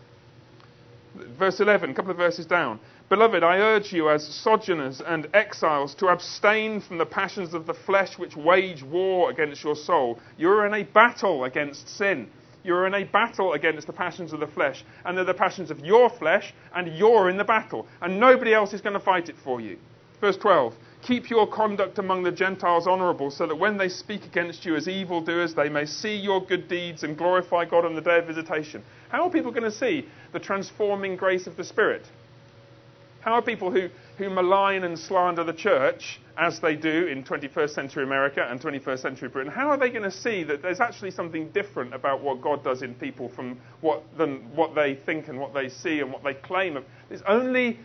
Verse 1.38 1.60
11, 1.60 1.90
a 1.90 1.94
couple 1.94 2.10
of 2.10 2.16
verses 2.16 2.46
down. 2.46 2.80
Beloved, 3.08 3.44
I 3.44 3.58
urge 3.58 3.92
you 3.92 4.08
as 4.08 4.26
sojourners 4.26 5.00
and 5.00 5.28
exiles 5.32 5.94
to 5.96 6.08
abstain 6.08 6.80
from 6.80 6.98
the 6.98 7.06
passions 7.06 7.54
of 7.54 7.66
the 7.66 7.74
flesh 7.74 8.18
which 8.18 8.34
wage 8.34 8.82
war 8.82 9.30
against 9.30 9.62
your 9.62 9.76
soul. 9.76 10.18
You 10.38 10.48
are 10.48 10.66
in 10.66 10.74
a 10.74 10.82
battle 10.82 11.44
against 11.44 11.88
sin. 11.88 12.28
You're 12.64 12.86
in 12.86 12.94
a 12.94 13.04
battle 13.04 13.54
against 13.54 13.86
the 13.86 13.92
passions 13.92 14.32
of 14.32 14.40
the 14.40 14.46
flesh, 14.46 14.84
and 15.04 15.16
they're 15.16 15.24
the 15.24 15.34
passions 15.34 15.70
of 15.70 15.80
your 15.80 16.08
flesh, 16.08 16.54
and 16.74 16.96
you're 16.96 17.28
in 17.28 17.36
the 17.36 17.44
battle, 17.44 17.86
and 18.00 18.20
nobody 18.20 18.54
else 18.54 18.72
is 18.72 18.80
going 18.80 18.94
to 18.94 19.00
fight 19.00 19.28
it 19.28 19.36
for 19.44 19.60
you. 19.60 19.78
Verse 20.20 20.36
12 20.36 20.74
Keep 21.02 21.30
your 21.30 21.48
conduct 21.48 21.98
among 21.98 22.22
the 22.22 22.30
Gentiles 22.30 22.86
honorable, 22.86 23.30
so 23.32 23.44
that 23.48 23.56
when 23.56 23.76
they 23.76 23.88
speak 23.88 24.24
against 24.24 24.64
you 24.64 24.76
as 24.76 24.86
evildoers, 24.86 25.52
they 25.52 25.68
may 25.68 25.84
see 25.84 26.14
your 26.14 26.40
good 26.40 26.68
deeds 26.68 27.02
and 27.02 27.18
glorify 27.18 27.64
God 27.64 27.84
on 27.84 27.96
the 27.96 28.00
day 28.00 28.18
of 28.18 28.26
visitation. 28.26 28.84
How 29.08 29.24
are 29.24 29.30
people 29.30 29.50
going 29.50 29.64
to 29.64 29.72
see 29.72 30.06
the 30.32 30.38
transforming 30.38 31.16
grace 31.16 31.48
of 31.48 31.56
the 31.56 31.64
Spirit? 31.64 32.06
How 33.22 33.34
are 33.34 33.42
people 33.42 33.70
who, 33.70 33.88
who 34.18 34.28
malign 34.30 34.82
and 34.82 34.98
slander 34.98 35.44
the 35.44 35.52
church, 35.52 36.20
as 36.36 36.58
they 36.58 36.74
do 36.74 37.06
in 37.06 37.22
21st 37.22 37.70
century 37.70 38.02
America 38.02 38.44
and 38.48 38.60
21st 38.60 38.98
century 38.98 39.28
Britain, 39.28 39.52
how 39.52 39.68
are 39.68 39.76
they 39.76 39.90
going 39.90 40.02
to 40.02 40.10
see 40.10 40.42
that 40.44 40.60
there's 40.60 40.80
actually 40.80 41.12
something 41.12 41.50
different 41.50 41.94
about 41.94 42.20
what 42.20 42.40
God 42.40 42.64
does 42.64 42.82
in 42.82 42.94
people 42.94 43.28
from 43.28 43.60
what, 43.80 44.02
than 44.18 44.38
what 44.56 44.74
they 44.74 44.96
think 44.96 45.28
and 45.28 45.38
what 45.38 45.54
they 45.54 45.68
see 45.68 46.00
and 46.00 46.12
what 46.12 46.24
they 46.24 46.34
claim? 46.34 46.76
It's 47.10 47.22
only 47.28 47.78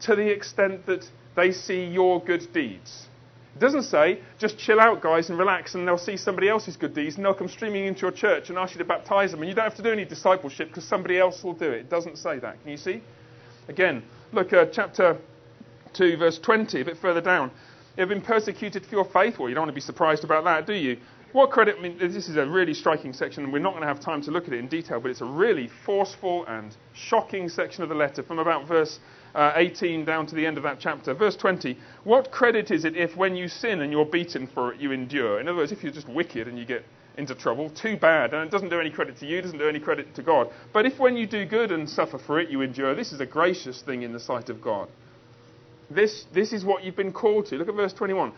to 0.00 0.16
the 0.16 0.28
extent 0.28 0.86
that 0.86 1.08
they 1.36 1.52
see 1.52 1.84
your 1.84 2.20
good 2.20 2.52
deeds. 2.52 3.06
It 3.54 3.60
doesn't 3.60 3.84
say, 3.84 4.20
just 4.38 4.58
chill 4.58 4.80
out, 4.80 5.02
guys, 5.02 5.30
and 5.30 5.38
relax, 5.38 5.76
and 5.76 5.86
they'll 5.86 5.98
see 5.98 6.16
somebody 6.16 6.48
else's 6.48 6.76
good 6.76 6.94
deeds, 6.94 7.14
and 7.16 7.24
they'll 7.24 7.34
come 7.34 7.48
streaming 7.48 7.86
into 7.86 8.00
your 8.00 8.10
church 8.10 8.48
and 8.48 8.58
ask 8.58 8.74
you 8.74 8.78
to 8.78 8.84
baptize 8.84 9.30
them, 9.30 9.40
and 9.40 9.48
you 9.48 9.54
don't 9.54 9.64
have 9.64 9.76
to 9.76 9.82
do 9.82 9.92
any 9.92 10.06
discipleship 10.06 10.68
because 10.68 10.84
somebody 10.84 11.18
else 11.18 11.44
will 11.44 11.52
do 11.52 11.70
it. 11.70 11.80
It 11.80 11.90
doesn't 11.90 12.16
say 12.16 12.38
that. 12.40 12.60
Can 12.62 12.70
you 12.70 12.76
see? 12.78 13.02
Again, 13.68 14.02
look 14.32 14.52
at 14.52 14.72
chapter 14.72 15.18
2, 15.94 16.16
verse 16.16 16.38
20, 16.38 16.80
a 16.80 16.84
bit 16.84 16.96
further 16.96 17.20
down. 17.20 17.50
You 17.96 18.00
have 18.00 18.08
been 18.08 18.22
persecuted 18.22 18.86
for 18.86 18.94
your 18.94 19.04
faith. 19.04 19.38
Well, 19.38 19.48
you 19.48 19.54
don't 19.54 19.62
want 19.62 19.70
to 19.70 19.74
be 19.74 19.80
surprised 19.80 20.24
about 20.24 20.44
that, 20.44 20.66
do 20.66 20.72
you? 20.72 20.96
What 21.32 21.50
credit? 21.50 21.76
I 21.78 21.82
mean, 21.82 21.98
this 21.98 22.28
is 22.28 22.36
a 22.36 22.46
really 22.46 22.74
striking 22.74 23.12
section, 23.12 23.44
and 23.44 23.52
we're 23.52 23.58
not 23.58 23.70
going 23.70 23.82
to 23.82 23.88
have 23.88 24.00
time 24.00 24.22
to 24.22 24.30
look 24.30 24.46
at 24.46 24.52
it 24.52 24.58
in 24.58 24.68
detail, 24.68 25.00
but 25.00 25.10
it's 25.10 25.22
a 25.22 25.26
really 25.26 25.70
forceful 25.86 26.44
and 26.46 26.76
shocking 26.94 27.48
section 27.48 27.82
of 27.82 27.88
the 27.88 27.94
letter 27.94 28.22
from 28.22 28.38
about 28.38 28.66
verse 28.66 28.98
uh, 29.34 29.52
18 29.56 30.04
down 30.04 30.26
to 30.26 30.34
the 30.34 30.44
end 30.46 30.58
of 30.58 30.62
that 30.64 30.78
chapter. 30.78 31.14
Verse 31.14 31.36
20 31.36 31.78
What 32.04 32.30
credit 32.30 32.70
is 32.70 32.84
it 32.84 32.96
if 32.96 33.16
when 33.16 33.34
you 33.34 33.48
sin 33.48 33.80
and 33.80 33.90
you're 33.90 34.04
beaten 34.04 34.46
for 34.46 34.74
it, 34.74 34.80
you 34.80 34.92
endure? 34.92 35.40
In 35.40 35.48
other 35.48 35.56
words, 35.56 35.72
if 35.72 35.82
you're 35.82 35.92
just 35.92 36.08
wicked 36.08 36.48
and 36.48 36.58
you 36.58 36.66
get 36.66 36.84
into 37.16 37.34
trouble, 37.34 37.70
too 37.70 37.96
bad. 37.96 38.32
And 38.34 38.44
it 38.44 38.50
doesn't 38.50 38.68
do 38.68 38.80
any 38.80 38.90
credit 38.90 39.18
to 39.18 39.26
you, 39.26 39.42
doesn't 39.42 39.58
do 39.58 39.68
any 39.68 39.80
credit 39.80 40.14
to 40.14 40.22
God. 40.22 40.48
But 40.72 40.86
if 40.86 40.98
when 40.98 41.16
you 41.16 41.26
do 41.26 41.44
good 41.44 41.72
and 41.72 41.88
suffer 41.88 42.18
for 42.18 42.40
it, 42.40 42.50
you 42.50 42.62
endure, 42.62 42.94
this 42.94 43.12
is 43.12 43.20
a 43.20 43.26
gracious 43.26 43.82
thing 43.82 44.02
in 44.02 44.12
the 44.12 44.20
sight 44.20 44.48
of 44.48 44.60
God. 44.62 44.88
This, 45.90 46.24
this 46.32 46.52
is 46.52 46.64
what 46.64 46.84
you've 46.84 46.96
been 46.96 47.12
called 47.12 47.46
to. 47.46 47.56
Look 47.56 47.68
at 47.68 47.74
verse 47.74 47.92
21. 47.92 48.32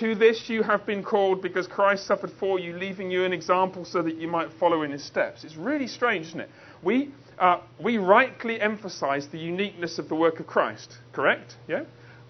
To 0.00 0.14
this 0.14 0.48
you 0.48 0.62
have 0.62 0.84
been 0.86 1.04
called 1.04 1.40
because 1.40 1.66
Christ 1.66 2.06
suffered 2.06 2.32
for 2.38 2.58
you, 2.58 2.76
leaving 2.76 3.10
you 3.10 3.24
an 3.24 3.32
example 3.32 3.84
so 3.84 4.02
that 4.02 4.16
you 4.16 4.28
might 4.28 4.52
follow 4.58 4.82
in 4.82 4.90
his 4.90 5.04
steps. 5.04 5.44
It's 5.44 5.56
really 5.56 5.86
strange, 5.86 6.26
isn't 6.28 6.40
it? 6.40 6.50
We, 6.82 7.12
uh, 7.38 7.60
we 7.80 7.98
rightly 7.98 8.60
emphasize 8.60 9.28
the 9.28 9.38
uniqueness 9.38 9.98
of 9.98 10.08
the 10.08 10.16
work 10.16 10.40
of 10.40 10.46
Christ, 10.46 10.98
correct? 11.12 11.56
Yeah? 11.68 11.84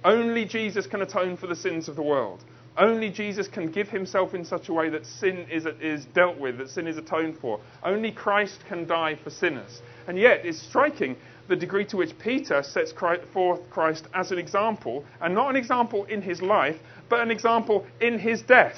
Only 0.04 0.44
Jesus 0.44 0.86
can 0.86 1.00
atone 1.00 1.38
for 1.38 1.46
the 1.46 1.56
sins 1.56 1.88
of 1.88 1.96
the 1.96 2.02
world. 2.02 2.44
Only 2.76 3.08
Jesus 3.10 3.46
can 3.46 3.70
give 3.70 3.88
himself 3.88 4.34
in 4.34 4.44
such 4.44 4.68
a 4.68 4.72
way 4.72 4.88
that 4.88 5.06
sin 5.06 5.46
is, 5.50 5.66
is 5.80 6.06
dealt 6.06 6.38
with, 6.38 6.58
that 6.58 6.70
sin 6.70 6.88
is 6.88 6.96
atoned 6.96 7.38
for. 7.38 7.60
Only 7.84 8.10
Christ 8.10 8.58
can 8.68 8.86
die 8.86 9.16
for 9.22 9.30
sinners. 9.30 9.80
And 10.08 10.18
yet, 10.18 10.44
it's 10.44 10.60
striking 10.60 11.16
the 11.48 11.54
degree 11.54 11.84
to 11.86 11.96
which 11.96 12.18
Peter 12.18 12.62
sets 12.62 12.92
forth 13.32 13.60
Christ 13.70 14.06
as 14.14 14.32
an 14.32 14.38
example, 14.38 15.04
and 15.20 15.34
not 15.34 15.50
an 15.50 15.56
example 15.56 16.04
in 16.04 16.22
his 16.22 16.42
life, 16.42 16.76
but 17.08 17.20
an 17.20 17.30
example 17.30 17.86
in 18.00 18.18
his 18.18 18.42
death. 18.42 18.76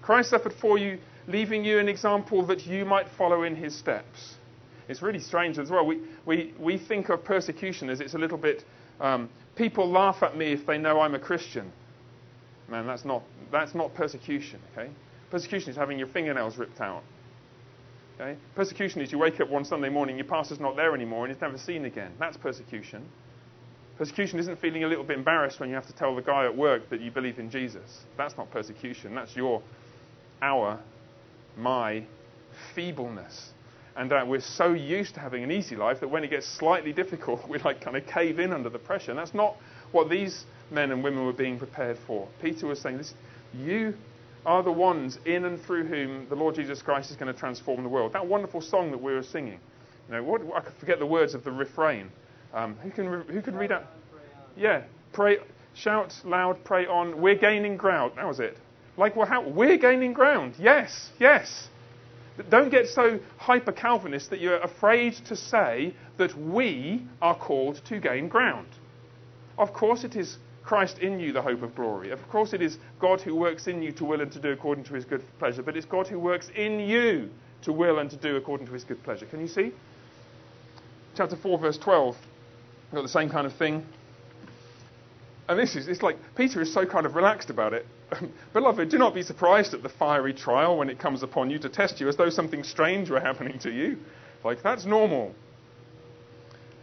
Christ 0.00 0.30
suffered 0.30 0.54
for 0.54 0.78
you, 0.78 0.98
leaving 1.26 1.64
you 1.64 1.78
an 1.78 1.88
example 1.88 2.46
that 2.46 2.66
you 2.66 2.84
might 2.84 3.08
follow 3.18 3.42
in 3.42 3.56
his 3.56 3.76
steps. 3.76 4.36
It's 4.88 5.02
really 5.02 5.20
strange 5.20 5.58
as 5.58 5.70
well. 5.70 5.84
We, 5.84 6.00
we, 6.24 6.54
we 6.58 6.78
think 6.78 7.08
of 7.08 7.24
persecution 7.24 7.90
as 7.90 8.00
it's 8.00 8.14
a 8.14 8.18
little 8.18 8.38
bit, 8.38 8.64
um, 9.00 9.28
people 9.54 9.88
laugh 9.90 10.22
at 10.22 10.36
me 10.36 10.52
if 10.52 10.66
they 10.66 10.78
know 10.78 11.00
I'm 11.00 11.14
a 11.14 11.18
Christian. 11.18 11.72
Man, 12.68 12.86
that's 12.86 13.04
not, 13.04 13.22
that's 13.50 13.74
not 13.74 13.94
persecution, 13.94 14.60
okay? 14.72 14.90
Persecution 15.30 15.70
is 15.70 15.76
having 15.76 15.98
your 15.98 16.08
fingernails 16.08 16.56
ripped 16.56 16.80
out. 16.80 17.02
Okay? 18.20 18.38
Persecution 18.54 19.00
is 19.00 19.10
you 19.10 19.18
wake 19.18 19.40
up 19.40 19.48
one 19.48 19.64
Sunday 19.64 19.88
morning, 19.88 20.16
your 20.16 20.26
pastor's 20.26 20.60
not 20.60 20.76
there 20.76 20.94
anymore, 20.94 21.24
and 21.24 21.34
he's 21.34 21.40
never 21.40 21.58
seen 21.58 21.84
again. 21.84 22.12
That's 22.18 22.36
persecution. 22.36 23.08
Persecution 23.98 24.38
isn't 24.38 24.60
feeling 24.60 24.84
a 24.84 24.88
little 24.88 25.04
bit 25.04 25.18
embarrassed 25.18 25.60
when 25.60 25.68
you 25.68 25.74
have 25.74 25.86
to 25.86 25.92
tell 25.92 26.14
the 26.14 26.22
guy 26.22 26.44
at 26.44 26.56
work 26.56 26.88
that 26.90 27.00
you 27.00 27.10
believe 27.10 27.38
in 27.38 27.50
Jesus. 27.50 28.04
That's 28.16 28.36
not 28.36 28.50
persecution. 28.50 29.14
That's 29.14 29.36
your, 29.36 29.62
our, 30.40 30.80
my 31.56 32.04
feebleness. 32.74 33.50
And 33.94 34.10
that 34.10 34.26
we're 34.26 34.40
so 34.40 34.72
used 34.72 35.14
to 35.14 35.20
having 35.20 35.44
an 35.44 35.50
easy 35.50 35.76
life 35.76 36.00
that 36.00 36.08
when 36.08 36.24
it 36.24 36.30
gets 36.30 36.48
slightly 36.48 36.92
difficult, 36.92 37.40
we 37.48 37.58
like 37.58 37.80
kind 37.80 37.96
of 37.96 38.06
cave 38.06 38.38
in 38.38 38.52
under 38.52 38.70
the 38.70 38.78
pressure. 38.78 39.10
And 39.10 39.18
that's 39.18 39.34
not 39.34 39.56
what 39.92 40.08
these 40.08 40.44
men 40.72 40.90
and 40.90 41.04
women 41.04 41.24
were 41.24 41.32
being 41.32 41.58
prepared 41.58 41.98
for. 42.06 42.28
Peter 42.40 42.66
was 42.66 42.80
saying, 42.80 42.98
this, 42.98 43.14
You 43.54 43.94
are 44.44 44.62
the 44.62 44.72
ones 44.72 45.18
in 45.24 45.44
and 45.44 45.60
through 45.62 45.86
whom 45.86 46.28
the 46.28 46.34
Lord 46.34 46.54
Jesus 46.54 46.82
Christ 46.82 47.10
is 47.10 47.16
going 47.16 47.32
to 47.32 47.38
transform 47.38 47.82
the 47.82 47.88
world. 47.88 48.12
That 48.12 48.26
wonderful 48.26 48.60
song 48.60 48.90
that 48.90 49.00
we 49.00 49.12
were 49.12 49.22
singing. 49.22 49.60
You 50.08 50.16
know, 50.16 50.22
what, 50.22 50.42
I 50.54 50.62
forget 50.80 50.98
the 50.98 51.06
words 51.06 51.34
of 51.34 51.44
the 51.44 51.52
refrain. 51.52 52.10
Um, 52.52 52.76
who 52.82 52.90
can 52.90 53.22
who 53.22 53.40
can 53.40 53.54
read 53.54 53.72
out? 53.72 53.86
Yeah, 54.56 54.82
pray, 55.12 55.38
shout 55.74 56.14
loud, 56.24 56.62
pray 56.64 56.86
on. 56.86 57.20
We're 57.20 57.36
gaining 57.36 57.76
ground. 57.76 58.12
That 58.16 58.26
was 58.26 58.40
it. 58.40 58.58
Like 58.96 59.16
well, 59.16 59.26
how 59.26 59.48
we're 59.48 59.78
gaining 59.78 60.12
ground. 60.12 60.54
Yes, 60.58 61.10
yes. 61.18 61.68
Don't 62.48 62.70
get 62.70 62.88
so 62.88 63.20
hyper 63.36 63.72
Calvinist 63.72 64.30
that 64.30 64.40
you're 64.40 64.58
afraid 64.58 65.14
to 65.26 65.36
say 65.36 65.94
that 66.16 66.36
we 66.36 67.06
are 67.20 67.36
called 67.36 67.80
to 67.86 68.00
gain 68.00 68.28
ground. 68.28 68.68
Of 69.58 69.72
course, 69.72 70.02
it 70.02 70.16
is 70.16 70.38
Christ 70.64 70.98
in 70.98 71.18
you, 71.18 71.32
the 71.32 71.42
hope 71.42 71.62
of 71.62 71.74
glory. 71.74 72.10
Of 72.10 72.26
course, 72.28 72.52
it 72.52 72.62
is 72.62 72.78
God 73.00 73.20
who 73.20 73.34
works 73.34 73.66
in 73.66 73.82
you 73.82 73.92
to 73.92 74.04
will 74.04 74.20
and 74.20 74.30
to 74.32 74.40
do 74.40 74.50
according 74.50 74.84
to 74.84 74.94
his 74.94 75.04
good 75.04 75.22
pleasure, 75.38 75.62
but 75.62 75.76
it's 75.76 75.86
God 75.86 76.06
who 76.06 76.18
works 76.18 76.50
in 76.54 76.78
you 76.80 77.30
to 77.62 77.72
will 77.72 77.98
and 77.98 78.10
to 78.10 78.16
do 78.16 78.36
according 78.36 78.66
to 78.66 78.72
his 78.72 78.84
good 78.84 79.02
pleasure. 79.02 79.26
Can 79.26 79.40
you 79.40 79.48
see? 79.48 79.72
Chapter 81.16 81.36
4, 81.36 81.58
verse 81.58 81.78
12. 81.78 82.16
We've 82.90 82.96
got 82.96 83.02
the 83.02 83.08
same 83.08 83.28
kind 83.28 83.46
of 83.46 83.54
thing. 83.54 83.84
And 85.48 85.58
this 85.58 85.74
is, 85.74 85.88
it's 85.88 86.02
like, 86.02 86.16
Peter 86.36 86.62
is 86.62 86.72
so 86.72 86.86
kind 86.86 87.06
of 87.06 87.16
relaxed 87.16 87.50
about 87.50 87.72
it. 87.72 87.86
Beloved, 88.52 88.88
do 88.88 88.98
not 88.98 89.14
be 89.14 89.22
surprised 89.22 89.74
at 89.74 89.82
the 89.82 89.88
fiery 89.88 90.32
trial 90.32 90.78
when 90.78 90.88
it 90.88 90.98
comes 90.98 91.22
upon 91.22 91.50
you 91.50 91.58
to 91.58 91.68
test 91.68 92.00
you 92.00 92.08
as 92.08 92.16
though 92.16 92.30
something 92.30 92.62
strange 92.62 93.10
were 93.10 93.20
happening 93.20 93.58
to 93.60 93.70
you. 93.70 93.98
Like, 94.44 94.62
that's 94.62 94.84
normal. 94.84 95.34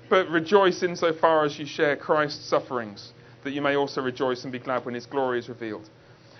But 0.09 0.29
rejoice 0.29 0.83
insofar 0.83 1.45
as 1.45 1.57
you 1.57 1.65
share 1.65 1.95
Christ's 1.95 2.45
sufferings 2.45 3.13
that 3.43 3.51
you 3.51 3.62
may 3.62 3.75
also 3.75 4.01
rejoice 4.01 4.43
and 4.43 4.51
be 4.51 4.60
glad 4.60 4.86
when 4.86 4.96
his 4.96 5.05
glory 5.05 5.39
is 5.39 5.50
revealed. 5.50 5.89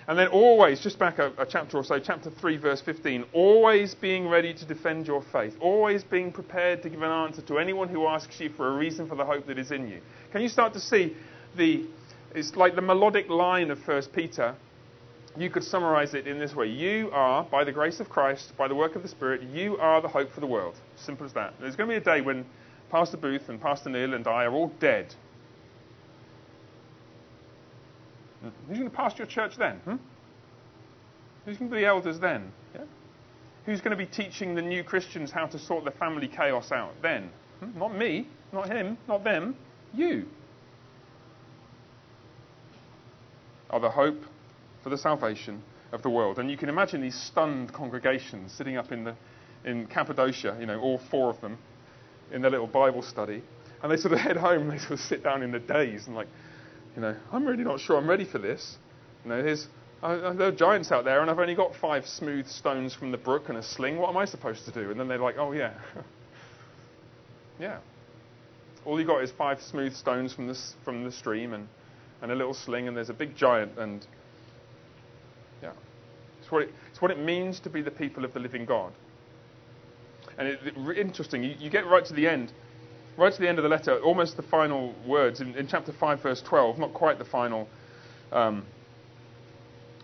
And 0.08 0.18
then 0.18 0.28
always, 0.28 0.80
just 0.80 0.98
back 0.98 1.18
a, 1.18 1.32
a, 1.38 1.46
chapter 1.46 1.76
or 1.76 1.84
so, 1.84 2.00
chapter 2.00 2.30
3, 2.30 2.56
verse 2.56 2.80
15, 2.80 3.26
always 3.32 3.94
being 3.94 4.28
ready 4.28 4.52
to 4.54 4.64
defend 4.64 5.06
your 5.06 5.22
faith, 5.32 5.54
always 5.60 6.02
being 6.02 6.32
prepared 6.32 6.82
to 6.82 6.90
give 6.90 7.02
an 7.02 7.10
answer 7.10 7.42
to 7.42 7.58
anyone 7.58 7.88
who 7.88 8.06
asks 8.06 8.40
you 8.40 8.50
for 8.50 8.68
a 8.68 8.76
reason 8.76 9.08
for 9.08 9.14
the 9.14 9.24
hope 9.24 9.46
that 9.46 9.58
is 9.58 9.70
in 9.70 9.88
you. 9.88 10.00
Can 10.32 10.42
you 10.42 10.48
start 10.48 10.72
to 10.72 10.80
see 10.80 11.14
the, 11.56 11.84
it's 12.34 12.56
like 12.56 12.74
the 12.74 12.82
melodic 12.82 13.28
line 13.28 13.70
of 13.70 13.86
1 13.86 14.02
Peter. 14.12 14.54
You 15.36 15.48
could 15.48 15.62
summarize 15.62 16.14
it 16.14 16.26
in 16.26 16.40
this 16.40 16.56
way 16.56 16.66
You 16.66 17.10
are, 17.12 17.44
by 17.44 17.62
the 17.62 17.70
grace 17.70 18.00
of 18.00 18.08
Christ, 18.08 18.52
by 18.56 18.66
the 18.66 18.74
work 18.74 18.96
of 18.96 19.02
the 19.02 19.08
Spirit, 19.08 19.42
you 19.42 19.78
are 19.78 20.00
the 20.00 20.08
hope 20.08 20.32
for 20.32 20.40
the 20.40 20.46
world. 20.46 20.74
Simple 20.96 21.26
as 21.26 21.32
that. 21.34 21.54
There's 21.60 21.76
going 21.76 21.88
to 21.88 21.94
be 21.94 21.98
a 21.98 22.04
day 22.04 22.20
when 22.20 22.46
Pastor 22.90 23.16
Booth 23.16 23.48
and 23.48 23.60
Pastor 23.60 23.90
Neil 23.90 24.14
and 24.14 24.26
I 24.26 24.44
are 24.44 24.52
all 24.52 24.72
dead 24.80 25.14
Who's 28.42 28.78
going 28.78 28.90
to 28.90 28.96
pastor 28.96 29.22
your 29.22 29.30
church 29.30 29.56
then? 29.56 29.76
Hmm? 29.78 29.96
Who's 31.44 31.58
going 31.58 31.70
to 31.70 31.76
be 31.76 31.82
the 31.82 31.86
elders 31.86 32.18
then? 32.18 32.52
Yeah? 32.74 32.82
Who's 33.66 33.80
going 33.80 33.96
to 33.96 33.96
be 33.96 34.06
teaching 34.06 34.54
the 34.54 34.62
new 34.62 34.82
Christians 34.82 35.30
how 35.30 35.46
to 35.46 35.58
sort 35.58 35.84
the 35.84 35.90
family 35.90 36.28
chaos 36.28 36.72
out 36.72 36.94
then? 37.02 37.30
Hmm? 37.60 37.78
Not 37.78 37.96
me, 37.96 38.26
not 38.52 38.68
him, 38.68 38.96
not 39.08 39.24
them, 39.24 39.56
you. 39.94 40.26
Are 43.70 43.80
the 43.80 43.90
hope 43.90 44.24
for 44.82 44.90
the 44.90 44.98
salvation 44.98 45.62
of 45.92 46.02
the 46.02 46.10
world. 46.10 46.38
And 46.38 46.50
you 46.50 46.56
can 46.56 46.68
imagine 46.68 47.00
these 47.00 47.20
stunned 47.20 47.72
congregations 47.72 48.52
sitting 48.52 48.76
up 48.76 48.92
in, 48.92 49.04
the, 49.04 49.14
in 49.64 49.86
Cappadocia, 49.86 50.56
you 50.60 50.66
know, 50.66 50.80
all 50.80 50.98
four 51.10 51.30
of 51.30 51.40
them, 51.40 51.58
in 52.32 52.42
their 52.42 52.50
little 52.50 52.66
Bible 52.66 53.02
study. 53.02 53.42
And 53.82 53.90
they 53.90 53.96
sort 53.96 54.12
of 54.12 54.20
head 54.20 54.36
home 54.36 54.62
and 54.62 54.72
they 54.72 54.78
sort 54.78 54.92
of 54.92 55.00
sit 55.00 55.22
down 55.22 55.42
in 55.42 55.50
the 55.50 55.58
daze 55.58 56.06
and 56.06 56.14
like, 56.14 56.28
you 56.96 57.02
know, 57.02 57.16
I'm 57.32 57.46
really 57.46 57.64
not 57.64 57.80
sure 57.80 57.96
I'm 57.96 58.08
ready 58.08 58.24
for 58.24 58.38
this. 58.38 58.76
You 59.24 59.30
know, 59.30 59.42
there's, 59.42 59.66
uh, 60.02 60.32
there 60.32 60.48
are 60.48 60.52
giants 60.52 60.90
out 60.90 61.04
there, 61.04 61.20
and 61.20 61.30
I've 61.30 61.38
only 61.38 61.54
got 61.54 61.74
five 61.76 62.06
smooth 62.06 62.46
stones 62.46 62.94
from 62.94 63.12
the 63.12 63.18
brook 63.18 63.48
and 63.48 63.58
a 63.58 63.62
sling. 63.62 63.98
What 63.98 64.10
am 64.10 64.16
I 64.16 64.24
supposed 64.24 64.64
to 64.64 64.72
do? 64.72 64.90
And 64.90 64.98
then 64.98 65.08
they're 65.08 65.18
like, 65.18 65.36
oh, 65.38 65.52
yeah. 65.52 65.74
yeah. 67.60 67.78
All 68.84 68.98
you 68.98 69.06
got 69.06 69.22
is 69.22 69.30
five 69.30 69.60
smooth 69.60 69.94
stones 69.94 70.32
from, 70.32 70.46
this, 70.46 70.74
from 70.84 71.04
the 71.04 71.12
stream 71.12 71.52
and, 71.52 71.68
and 72.22 72.32
a 72.32 72.34
little 72.34 72.54
sling, 72.54 72.88
and 72.88 72.96
there's 72.96 73.10
a 73.10 73.14
big 73.14 73.36
giant, 73.36 73.78
and 73.78 74.06
yeah. 75.62 75.72
It's 76.40 76.50
what 76.50 76.62
it, 76.62 76.74
it's 76.90 77.00
what 77.00 77.10
it 77.10 77.18
means 77.18 77.60
to 77.60 77.70
be 77.70 77.82
the 77.82 77.90
people 77.90 78.24
of 78.24 78.32
the 78.32 78.40
living 78.40 78.64
God. 78.64 78.92
And 80.38 80.48
it, 80.48 80.60
it, 80.64 80.98
interesting, 80.98 81.44
you, 81.44 81.54
you 81.58 81.70
get 81.70 81.86
right 81.86 82.04
to 82.06 82.14
the 82.14 82.26
end 82.26 82.52
right 83.16 83.32
to 83.32 83.40
the 83.40 83.48
end 83.48 83.58
of 83.58 83.62
the 83.62 83.68
letter, 83.68 83.98
almost 84.00 84.36
the 84.36 84.42
final 84.42 84.94
words 85.06 85.40
in, 85.40 85.54
in 85.56 85.66
chapter 85.66 85.92
5, 85.92 86.22
verse 86.22 86.42
12, 86.42 86.78
not 86.78 86.92
quite 86.94 87.18
the 87.18 87.24
final, 87.24 87.68
um, 88.32 88.64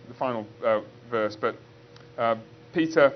the 0.09 0.15
final 0.15 0.47
uh, 0.65 0.81
verse, 1.11 1.37
but 1.37 1.57
uh, 2.19 2.37
Peter 2.73 3.13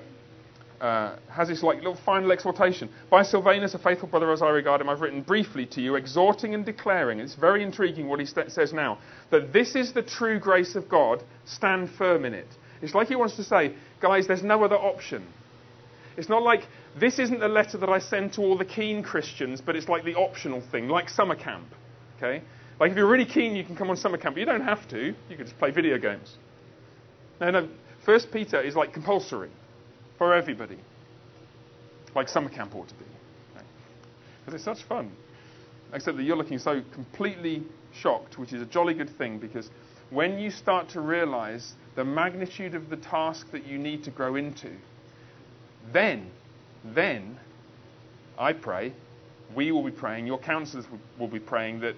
uh, 0.81 1.15
has 1.29 1.47
this 1.47 1.61
like 1.61 1.77
little 1.77 1.97
final 2.05 2.31
exhortation. 2.31 2.89
By 3.09 3.21
Silvanus, 3.23 3.75
a 3.75 3.79
faithful 3.79 4.07
brother 4.07 4.31
as 4.31 4.41
I 4.41 4.49
regard 4.49 4.81
him, 4.81 4.89
I've 4.89 5.01
written 5.01 5.21
briefly 5.21 5.65
to 5.67 5.81
you, 5.81 5.95
exhorting 5.95 6.55
and 6.55 6.65
declaring. 6.65 7.19
It's 7.19 7.35
very 7.35 7.61
intriguing 7.61 8.07
what 8.07 8.19
he 8.19 8.25
st- 8.25 8.51
says 8.51 8.73
now 8.73 8.97
that 9.29 9.53
this 9.53 9.75
is 9.75 9.93
the 9.93 10.01
true 10.01 10.39
grace 10.39 10.75
of 10.75 10.89
God. 10.89 11.23
Stand 11.45 11.91
firm 11.91 12.25
in 12.25 12.33
it. 12.33 12.47
It's 12.81 12.95
like 12.95 13.07
he 13.07 13.15
wants 13.15 13.35
to 13.35 13.43
say, 13.43 13.75
guys, 14.01 14.25
there's 14.27 14.43
no 14.43 14.63
other 14.63 14.75
option. 14.75 15.23
It's 16.21 16.29
not 16.29 16.43
like 16.43 16.67
this 16.99 17.17
isn't 17.17 17.39
the 17.39 17.47
letter 17.47 17.79
that 17.79 17.89
I 17.89 17.97
send 17.97 18.33
to 18.33 18.41
all 18.41 18.55
the 18.55 18.63
keen 18.63 19.01
Christians, 19.01 19.59
but 19.59 19.75
it's 19.75 19.89
like 19.89 20.03
the 20.03 20.13
optional 20.13 20.61
thing, 20.61 20.87
like 20.87 21.09
summer 21.09 21.33
camp. 21.33 21.65
Okay? 22.17 22.43
Like 22.79 22.91
if 22.91 22.97
you're 22.97 23.09
really 23.09 23.25
keen, 23.25 23.55
you 23.55 23.63
can 23.63 23.75
come 23.75 23.89
on 23.89 23.97
summer 23.97 24.19
camp, 24.19 24.37
you 24.37 24.45
don't 24.45 24.63
have 24.63 24.87
to. 24.89 25.15
You 25.29 25.35
can 25.35 25.47
just 25.47 25.57
play 25.57 25.71
video 25.71 25.97
games. 25.97 26.37
No, 27.39 27.49
no. 27.49 27.69
First 28.05 28.31
Peter 28.31 28.61
is 28.61 28.75
like 28.75 28.93
compulsory 28.93 29.49
for 30.19 30.35
everybody, 30.35 30.77
like 32.13 32.29
summer 32.29 32.49
camp 32.49 32.75
ought 32.75 32.89
to 32.89 32.93
be, 32.93 33.05
because 34.45 34.53
it's 34.53 34.63
such 34.63 34.83
fun. 34.87 35.11
Except 35.91 36.17
that 36.17 36.23
you're 36.23 36.37
looking 36.37 36.59
so 36.59 36.83
completely 36.93 37.63
shocked, 37.95 38.37
which 38.37 38.53
is 38.53 38.61
a 38.61 38.65
jolly 38.65 38.93
good 38.93 39.09
thing, 39.17 39.39
because 39.39 39.71
when 40.11 40.37
you 40.37 40.51
start 40.51 40.89
to 40.89 41.01
realize 41.01 41.73
the 41.95 42.05
magnitude 42.05 42.75
of 42.75 42.91
the 42.91 42.97
task 42.97 43.47
that 43.53 43.65
you 43.65 43.79
need 43.79 44.03
to 44.03 44.11
grow 44.11 44.35
into, 44.35 44.69
then, 45.91 46.29
then, 46.83 47.39
I 48.37 48.53
pray, 48.53 48.93
we 49.55 49.71
will 49.71 49.83
be 49.83 49.91
praying, 49.91 50.27
your 50.27 50.39
counselors 50.39 50.85
will 51.19 51.27
be 51.27 51.39
praying 51.39 51.81
that 51.81 51.95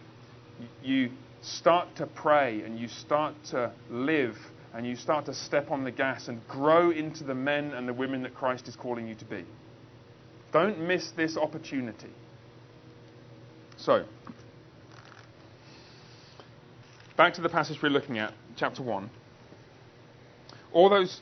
you 0.84 1.12
start 1.42 1.96
to 1.98 2.08
pray 2.08 2.62
and 2.62 2.80
you 2.80 2.88
start 2.88 3.36
to 3.52 3.72
live 3.90 4.38
and 4.74 4.88
you 4.88 4.96
start 4.96 5.26
to 5.26 5.34
step 5.34 5.70
on 5.70 5.84
the 5.84 5.92
gas 5.92 6.28
and 6.28 6.46
grow 6.48 6.90
into 6.90 7.24
the 7.24 7.36
men 7.36 7.74
and 7.74 7.88
the 7.88 7.94
women 7.94 8.24
that 8.24 8.34
Christ 8.34 8.68
is 8.68 8.76
calling 8.76 9.08
you 9.08 9.16
to 9.16 9.26
be. 9.26 9.46
Don't 10.52 10.80
miss 10.80 11.12
this 11.12 11.38
opportunity. 11.38 12.10
So, 13.78 14.06
back 17.18 17.34
to 17.36 17.42
the 17.42 17.50
passage 17.50 17.82
we're 17.82 17.90
looking 17.90 18.18
at, 18.18 18.34
chapter 18.56 18.82
1. 18.82 19.10
All 20.72 20.90
those 20.90 21.22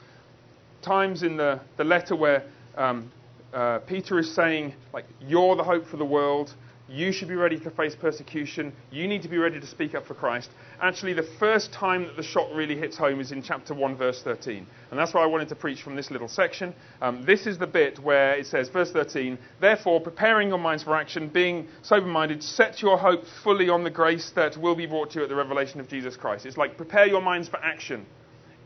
times 0.81 1.23
in 1.23 1.37
the, 1.37 1.61
the 1.77 1.83
letter 1.83 2.15
where 2.15 2.43
um, 2.75 3.11
uh, 3.53 3.79
Peter 3.79 4.19
is 4.19 4.33
saying, 4.33 4.73
like, 4.93 5.05
you're 5.19 5.55
the 5.55 5.63
hope 5.63 5.87
for 5.87 5.97
the 5.97 6.05
world, 6.05 6.53
you 6.91 7.13
should 7.13 7.29
be 7.29 7.35
ready 7.35 7.57
to 7.57 7.71
face 7.71 7.95
persecution. 7.95 8.73
You 8.91 9.07
need 9.07 9.21
to 9.21 9.29
be 9.29 9.37
ready 9.37 9.61
to 9.61 9.65
speak 9.65 9.95
up 9.95 10.05
for 10.05 10.13
Christ. 10.13 10.49
Actually, 10.81 11.13
the 11.13 11.27
first 11.39 11.71
time 11.71 12.03
that 12.03 12.17
the 12.17 12.23
shot 12.23 12.51
really 12.53 12.77
hits 12.77 12.97
home 12.97 13.21
is 13.21 13.31
in 13.31 13.41
chapter 13.41 13.73
1, 13.73 13.95
verse 13.95 14.21
13. 14.23 14.67
And 14.89 14.99
that's 14.99 15.13
why 15.13 15.23
I 15.23 15.25
wanted 15.25 15.47
to 15.49 15.55
preach 15.55 15.83
from 15.83 15.95
this 15.95 16.11
little 16.11 16.27
section. 16.27 16.73
Um, 17.01 17.23
this 17.25 17.47
is 17.47 17.57
the 17.57 17.67
bit 17.67 17.97
where 17.99 18.33
it 18.33 18.45
says, 18.45 18.67
verse 18.67 18.91
13, 18.91 19.39
Therefore, 19.61 20.01
preparing 20.01 20.49
your 20.49 20.57
minds 20.57 20.83
for 20.83 20.93
action, 20.93 21.29
being 21.29 21.69
sober 21.81 22.07
minded, 22.07 22.43
set 22.43 22.81
your 22.81 22.97
hope 22.97 23.23
fully 23.41 23.69
on 23.69 23.85
the 23.85 23.89
grace 23.89 24.33
that 24.35 24.57
will 24.57 24.75
be 24.75 24.85
brought 24.85 25.11
to 25.11 25.19
you 25.19 25.23
at 25.23 25.29
the 25.29 25.35
revelation 25.35 25.79
of 25.79 25.87
Jesus 25.87 26.17
Christ. 26.17 26.45
It's 26.45 26.57
like 26.57 26.75
prepare 26.75 27.07
your 27.07 27.21
minds 27.21 27.47
for 27.47 27.57
action. 27.63 28.05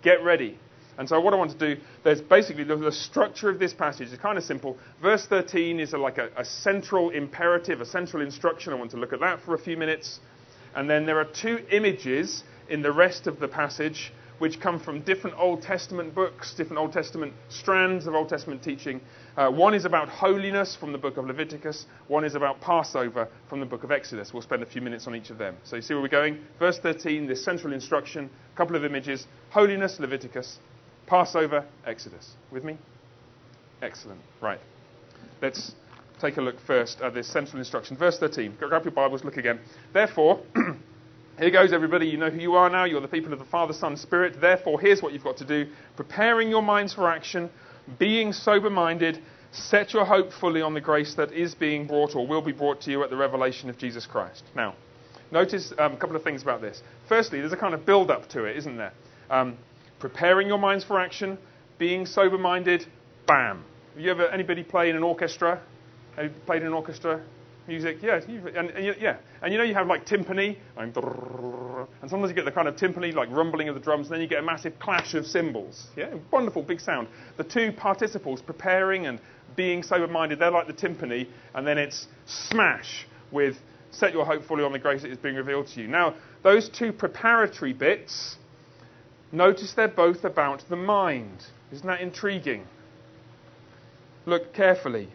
Get 0.02 0.24
ready. 0.24 0.58
And 0.98 1.08
so, 1.08 1.20
what 1.20 1.34
I 1.34 1.38
want 1.38 1.52
to 1.52 1.76
do, 1.76 1.82
there's 2.04 2.22
basically 2.22 2.64
the, 2.64 2.76
the 2.76 2.92
structure 2.92 3.50
of 3.50 3.60
this 3.60 3.74
passage 3.74 4.12
is 4.12 4.18
kind 4.18 4.38
of 4.38 4.44
simple. 4.44 4.78
Verse 5.02 5.26
13 5.26 5.80
is 5.80 5.94
a, 5.94 5.98
like 5.98 6.18
a, 6.18 6.30
a 6.38 6.46
central 6.46 7.10
imperative, 7.10 7.82
a 7.82 7.86
central 7.86 8.24
instruction. 8.24 8.72
I 8.72 8.76
want 8.76 8.92
to 8.92 8.98
look 8.98 9.14
at 9.14 9.20
that 9.20 9.42
for 9.42 9.56
a 9.56 9.60
few 9.60 9.78
minutes. 9.78 10.20
And 10.76 10.90
then 10.90 11.06
there 11.06 11.20
are 11.20 11.26
two 11.26 11.60
images 11.72 12.44
in 12.70 12.82
the 12.82 12.92
rest 12.92 13.28
of 13.28 13.40
the 13.40 13.48
passage 13.48 14.12
which 14.40 14.60
come 14.60 14.80
from 14.80 15.02
different 15.02 15.38
Old 15.40 15.62
Testament 15.62 16.14
books, 16.14 16.54
different 16.54 16.80
Old 16.80 16.92
Testament 16.92 17.34
strands 17.50 18.06
of 18.08 18.14
Old 18.14 18.30
Testament 18.30 18.64
teaching. 18.64 19.00
Uh, 19.38 19.50
one 19.50 19.74
is 19.74 19.86
about 19.86 20.10
holiness 20.10 20.76
from 20.76 20.92
the 20.92 20.98
book 20.98 21.18
of 21.18 21.26
Leviticus, 21.26 21.86
one 22.08 22.26
is 22.26 22.36
about 22.36 22.60
Passover 22.60 23.30
from 23.48 23.60
the 23.60 23.66
book 23.66 23.84
of 23.84 23.92
Exodus. 23.92 24.34
We'll 24.34 24.42
spend 24.42 24.64
a 24.64 24.66
few 24.66 24.82
minutes 24.82 25.08
on 25.08 25.16
each 25.16 25.30
of 25.30 25.38
them. 25.38 25.56
So 25.64 25.78
you 25.78 25.82
see 25.82 25.94
where 25.94 26.04
we're 26.04 26.10
going? 26.10 26.40
Verse 26.60 26.80
13, 26.80 27.28
this 27.28 27.44
central 27.44 27.74
instruction, 27.74 28.30
a 28.54 28.58
couple 28.58 28.76
of 28.76 28.84
images 28.84 29.28
holiness, 29.52 30.00
Leviticus, 30.00 30.60
Passover, 31.08 31.66
Exodus. 31.86 32.34
With 32.52 32.64
me? 32.64 32.78
Excellent. 33.82 34.22
Right. 34.42 34.60
Let's 35.42 35.74
take 36.20 36.38
a 36.38 36.42
look 36.42 36.56
first 36.66 37.02
at 37.02 37.14
this 37.14 37.28
central 37.28 37.60
instruction. 37.60 37.98
Verse 37.98 38.18
13. 38.18 38.56
Grab 38.60 38.84
your 38.84 38.92
Bibles, 38.92 39.24
look 39.24 39.38
again. 39.38 39.60
Therefore, 39.94 40.42
here 41.40 41.52
goes 41.52 41.74
everybody. 41.74 42.08
You 42.08 42.18
know 42.18 42.30
who 42.30 42.40
you 42.40 42.56
are 42.56 42.70
now. 42.70 42.86
You're 42.86 43.02
the 43.02 43.08
people 43.08 43.34
of 43.34 43.40
the 43.40 43.46
Father, 43.46 43.74
Son, 43.74 43.98
Spirit. 43.98 44.40
Therefore, 44.40 44.80
here's 44.80 45.02
what 45.02 45.14
you've 45.14 45.24
got 45.24 45.38
to 45.38 45.46
do 45.46 45.70
preparing 45.96 46.50
your 46.50 46.64
minds 46.64 46.94
for 46.94 47.10
action, 47.10 47.50
being 48.00 48.34
sober 48.34 48.70
minded. 48.70 49.22
Set 49.52 49.94
your 49.94 50.04
hope 50.04 50.34
fully 50.34 50.62
on 50.62 50.74
the 50.74 50.82
grace 50.82 51.16
that 51.16 51.32
is 51.32 51.56
being 51.56 51.88
brought 51.88 52.14
or 52.16 52.28
will 52.28 52.42
be 52.42 52.52
brought 52.52 52.82
to 52.82 52.92
you 52.92 53.04
at 53.04 53.10
the 53.10 53.16
revelation 53.16 53.70
of 53.70 53.78
Jesus 53.78 54.06
Christ. 54.06 54.44
Now, 54.54 54.76
notice 55.32 55.72
um, 55.78 55.94
a 55.94 55.98
couple 55.98 56.18
of 56.18 56.24
things 56.24 56.42
about 56.42 56.60
this. 56.60 56.82
Firstly, 57.08 57.40
there's 57.40 57.54
a 57.54 57.58
kind 57.58 57.74
of 57.74 57.86
build 57.86 58.12
up 58.12 58.28
to 58.30 58.44
it, 58.44 58.58
isn't 58.58 58.76
there? 58.76 58.92
Um, 59.30 59.58
preparing 60.00 60.48
your 60.48 60.58
minds 60.58 60.84
for 60.84 61.00
action, 61.00 61.38
being 61.78 62.06
sober 62.06 62.38
minded, 62.38 62.86
bam. 63.28 63.64
Have 63.94 64.04
you 64.04 64.12
ever, 64.12 64.28
anybody 64.28 64.64
play 64.64 64.90
in 64.90 64.96
an 64.96 65.04
orchestra? 65.04 65.62
Have 66.16 66.26
you 66.26 66.32
played 66.46 66.62
in 66.62 66.68
an 66.68 66.74
orchestra? 66.74 67.22
Music, 67.68 67.98
yeah, 68.04 68.22
and, 68.28 68.70
and, 68.70 68.96
yeah, 69.02 69.18
and 69.42 69.52
you 69.52 69.58
know 69.58 69.64
you 69.64 69.74
have 69.74 69.88
like 69.88 70.06
timpani, 70.06 70.56
and 70.78 70.94
sometimes 70.94 72.30
you 72.30 72.36
get 72.36 72.46
the 72.46 72.52
kind 72.52 72.68
of 72.68 72.76
timpani 72.76 73.12
like 73.12 73.28
rumbling 73.32 73.70
of 73.70 73.74
the 73.74 73.82
drums, 73.82 74.06
and 74.06 74.14
then 74.14 74.22
you 74.22 74.28
get 74.28 74.38
a 74.38 74.46
massive 74.46 74.78
clash 74.78 75.16
of 75.16 75.26
cymbals. 75.26 75.88
Yeah, 75.98 76.14
wonderful, 76.30 76.62
big 76.62 76.80
sound. 76.80 77.08
The 77.38 77.44
two 77.44 77.72
participles, 77.72 78.40
preparing 78.40 79.08
and 79.08 79.20
being 79.56 79.82
sober-minded, 79.82 80.38
they're 80.38 80.52
like 80.52 80.68
the 80.68 80.74
timpani, 80.74 81.28
and 81.56 81.66
then 81.66 81.80
it's 81.80 82.08
smash 82.28 83.08
with 83.32 83.58
set 83.90 84.14
your 84.14 84.26
hope 84.26 84.46
fully 84.46 84.64
on 84.64 84.72
the 84.72 84.78
grace 84.78 85.02
that 85.02 85.10
is 85.10 85.18
being 85.18 85.36
revealed 85.36 85.66
to 85.68 85.82
you. 85.82 85.88
Now, 85.88 86.14
those 86.44 86.70
two 86.70 86.94
preparatory 86.94 87.74
bits 87.74 88.36
Notice 89.36 89.74
they're 89.74 89.90
both 89.90 90.24
about 90.24 90.64
the 90.70 90.78
mind. 90.78 91.46
Isn't 91.70 91.86
that 91.88 92.00
intriguing? 92.00 92.66
Look 94.26 94.54
carefully. 94.54 95.10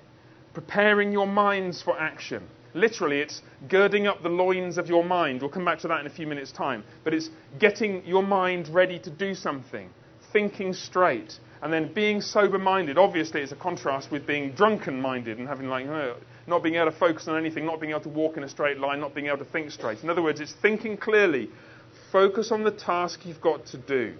Preparing 0.52 1.10
your 1.10 1.26
minds 1.26 1.80
for 1.80 1.98
action. 1.98 2.46
Literally, 2.74 3.20
it's 3.20 3.40
girding 3.70 4.06
up 4.06 4.22
the 4.22 4.28
loins 4.28 4.76
of 4.76 4.88
your 4.88 5.04
mind. 5.04 5.40
We'll 5.40 5.50
come 5.50 5.64
back 5.64 5.78
to 5.80 5.88
that 5.88 6.00
in 6.00 6.06
a 6.06 6.10
few 6.10 6.26
minutes' 6.26 6.52
time. 6.52 6.84
But 7.02 7.14
it's 7.14 7.30
getting 7.58 8.04
your 8.04 8.22
mind 8.22 8.68
ready 8.68 8.98
to 8.98 9.10
do 9.10 9.34
something, 9.34 9.88
thinking 10.34 10.74
straight, 10.74 11.38
and 11.62 11.72
then 11.72 11.90
being 11.94 12.20
sober 12.20 12.58
minded. 12.58 12.98
Obviously, 12.98 13.40
it's 13.40 13.52
a 13.52 13.56
contrast 13.56 14.10
with 14.12 14.26
being 14.26 14.52
drunken 14.52 15.00
minded 15.00 15.38
and 15.38 15.48
having, 15.48 15.68
like, 15.68 15.86
uh, 15.86 16.12
not 16.46 16.62
being 16.62 16.74
able 16.74 16.92
to 16.92 16.98
focus 16.98 17.26
on 17.26 17.38
anything, 17.38 17.64
not 17.64 17.80
being 17.80 17.92
able 17.92 18.02
to 18.02 18.10
walk 18.10 18.36
in 18.36 18.44
a 18.44 18.48
straight 18.50 18.78
line, 18.78 19.00
not 19.00 19.14
being 19.14 19.28
able 19.28 19.38
to 19.38 19.44
think 19.46 19.70
straight. 19.70 20.02
In 20.02 20.10
other 20.10 20.22
words, 20.22 20.40
it's 20.40 20.52
thinking 20.52 20.98
clearly, 20.98 21.48
focus 22.12 22.50
on 22.52 22.64
the 22.64 22.70
task 22.70 23.20
you've 23.24 23.40
got 23.40 23.66
to 23.66 23.78
do. 23.78 24.14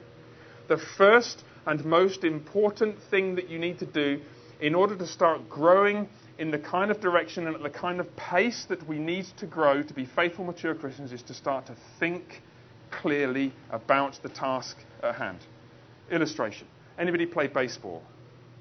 The 0.69 0.79
first 0.79 1.45
and 1.67 1.85
most 1.85 2.25
important 2.25 2.97
thing 3.11 3.35
that 3.37 3.49
you 3.49 3.59
need 3.59 3.79
to 3.81 3.87
do 3.87 4.21
in 4.61 4.75
order 4.75 4.97
to 4.97 5.07
start 5.07 5.49
growing 5.49 6.09
in 6.39 6.51
the 6.51 6.59
kind 6.59 6.91
of 6.91 7.01
direction 7.01 7.47
and 7.47 7.57
at 7.57 7.63
the 7.63 7.71
kind 7.71 8.01
of 8.01 8.17
pace 8.17 8.67
that 8.69 8.87
we 8.89 8.99
need 8.99 9.27
to 9.37 9.47
grow 9.47 9.83
to 9.83 9.95
be 9.95 10.07
faithful, 10.07 10.45
mature 10.45 10.75
Christians 10.75 11.13
is 11.13 11.23
to 11.23 11.35
start 11.35 11.67
to 11.67 11.77
think 11.99 12.43
clearly 12.91 13.53
about 13.71 14.19
the 14.23 14.29
task 14.29 14.77
at 15.03 15.15
hand. 15.15 15.39
Illustration. 16.11 16.67
Anybody 16.99 17.27
play 17.27 17.47
baseball? 17.47 18.03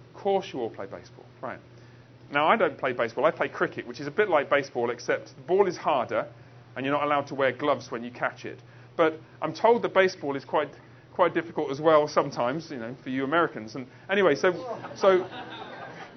Of 0.09 0.21
course 0.21 0.51
you 0.53 0.59
all 0.59 0.69
play 0.69 0.85
baseball. 0.85 1.25
Right. 1.41 1.59
Now, 2.31 2.47
I 2.47 2.57
don't 2.57 2.77
play 2.77 2.93
baseball. 2.93 3.25
I 3.25 3.31
play 3.31 3.47
cricket, 3.47 3.87
which 3.87 3.99
is 3.99 4.07
a 4.07 4.11
bit 4.11 4.29
like 4.29 4.49
baseball, 4.49 4.91
except 4.91 5.35
the 5.35 5.41
ball 5.41 5.67
is 5.67 5.77
harder 5.77 6.27
and 6.75 6.85
you're 6.85 6.93
not 6.93 7.03
allowed 7.03 7.27
to 7.27 7.35
wear 7.35 7.51
gloves 7.51 7.91
when 7.91 8.03
you 8.03 8.11
catch 8.11 8.45
it. 8.45 8.59
But 8.99 9.17
I'm 9.41 9.53
told 9.53 9.83
that 9.83 9.93
baseball 9.93 10.35
is 10.35 10.43
quite, 10.43 10.69
quite 11.13 11.33
difficult 11.33 11.71
as 11.71 11.79
well 11.79 12.05
sometimes, 12.05 12.69
you 12.69 12.75
know, 12.75 12.93
for 13.01 13.09
you 13.09 13.23
Americans. 13.23 13.75
And 13.75 13.87
anyway, 14.09 14.35
so, 14.35 14.51
so 14.97 15.25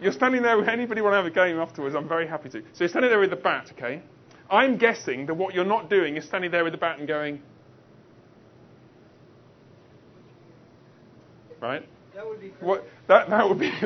you're 0.00 0.10
standing 0.10 0.42
there 0.42 0.58
with 0.58 0.68
anybody 0.68 1.00
want 1.00 1.12
to 1.12 1.18
have 1.18 1.26
a 1.26 1.30
game 1.30 1.60
afterwards, 1.60 1.94
I'm 1.94 2.08
very 2.08 2.26
happy 2.26 2.48
to. 2.48 2.60
So 2.60 2.80
you're 2.80 2.88
standing 2.88 3.12
there 3.12 3.20
with 3.20 3.30
the 3.30 3.36
bat, 3.36 3.70
okay? 3.74 4.02
I'm 4.50 4.78
guessing 4.78 5.26
that 5.26 5.34
what 5.34 5.54
you're 5.54 5.64
not 5.64 5.90
doing 5.90 6.16
is 6.16 6.24
standing 6.24 6.50
there 6.50 6.64
with 6.64 6.72
the 6.72 6.76
bat 6.76 6.98
and 6.98 7.06
going, 7.06 7.40
right? 11.60 11.88
That 12.16 12.26
would 12.26 12.40
be 12.40 12.48
cricket. 12.48 12.66
What, 12.66 12.84
that, 13.06 13.30
that 13.30 13.48
would 13.48 13.60
be 13.60 13.70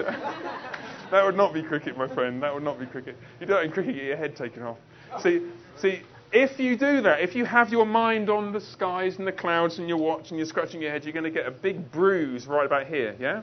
that 1.10 1.22
would 1.22 1.36
not 1.36 1.52
be 1.52 1.62
cricket, 1.62 1.98
my 1.98 2.08
friend. 2.08 2.42
That 2.42 2.54
would 2.54 2.64
not 2.64 2.80
be 2.80 2.86
cricket. 2.86 3.18
You 3.40 3.46
do 3.46 3.58
it 3.58 3.66
in 3.66 3.72
cricket, 3.72 3.94
you 3.94 4.00
get 4.00 4.08
your 4.08 4.16
head 4.16 4.36
taken 4.36 4.62
off. 4.62 4.78
See, 5.20 5.42
see, 5.76 6.00
if 6.36 6.60
you 6.60 6.76
do 6.76 7.00
that, 7.00 7.20
if 7.20 7.34
you 7.34 7.46
have 7.46 7.70
your 7.70 7.86
mind 7.86 8.28
on 8.28 8.52
the 8.52 8.60
skies 8.60 9.16
and 9.16 9.26
the 9.26 9.32
clouds 9.32 9.78
and 9.78 9.88
you're 9.88 9.96
watching, 9.96 10.36
you're 10.36 10.46
scratching 10.46 10.82
your 10.82 10.90
head, 10.90 11.04
you're 11.04 11.14
going 11.14 11.24
to 11.24 11.30
get 11.30 11.46
a 11.46 11.50
big 11.50 11.90
bruise 11.90 12.46
right 12.46 12.66
about 12.66 12.86
here, 12.86 13.16
yeah? 13.18 13.42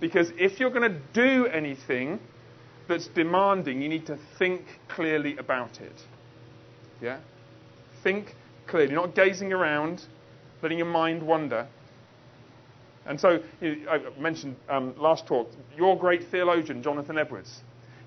Because 0.00 0.32
if 0.38 0.58
you're 0.58 0.70
going 0.70 0.90
to 0.90 0.98
do 1.12 1.46
anything 1.48 2.18
that's 2.88 3.08
demanding, 3.08 3.82
you 3.82 3.90
need 3.90 4.06
to 4.06 4.18
think 4.38 4.62
clearly 4.88 5.36
about 5.36 5.82
it. 5.82 6.02
Yeah? 7.02 7.18
Think 8.02 8.34
clearly, 8.66 8.94
not 8.94 9.14
gazing 9.14 9.52
around, 9.52 10.06
letting 10.62 10.78
your 10.78 10.86
mind 10.86 11.22
wander. 11.22 11.68
And 13.04 13.20
so, 13.20 13.42
you 13.60 13.76
know, 13.76 13.90
I 13.90 14.20
mentioned 14.20 14.56
um, 14.70 14.94
last 14.96 15.26
talk, 15.26 15.50
your 15.76 15.98
great 15.98 16.28
theologian, 16.30 16.82
Jonathan 16.82 17.18
Edwards. 17.18 17.60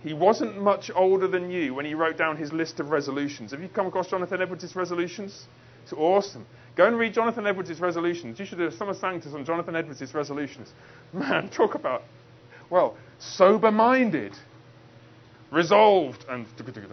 He 0.04 0.14
wasn't 0.14 0.62
much 0.62 0.92
older 0.94 1.28
than 1.28 1.50
you 1.50 1.74
when 1.74 1.86
he 1.86 1.94
wrote 1.94 2.18
down 2.18 2.36
his 2.36 2.52
list 2.52 2.80
of 2.82 2.90
resolutions. 2.90 3.52
Have 3.52 3.62
you 3.62 3.70
come 3.70 3.88
across 3.88 4.10
Jonathan 4.10 4.42
Edwards' 4.42 4.76
resolutions? 4.76 5.46
It's 5.84 5.94
awesome. 5.94 6.46
Go 6.76 6.88
and 6.88 6.98
read 6.98 7.14
Jonathan 7.14 7.48
Edwards' 7.48 7.80
resolutions. 7.80 8.38
You 8.38 8.46
should 8.46 8.58
do 8.58 8.68
a 8.68 8.72
summer 8.72 8.94
sanctus 8.94 9.34
on 9.34 9.46
Jonathan 9.46 9.76
Edwards' 9.76 10.14
resolutions. 10.14 10.74
Man, 11.14 11.50
talk 11.50 11.76
about, 11.76 12.04
well, 12.70 12.98
sober 13.20 13.72
minded. 13.72 14.34
resolved, 15.52 16.26
and 16.30 16.48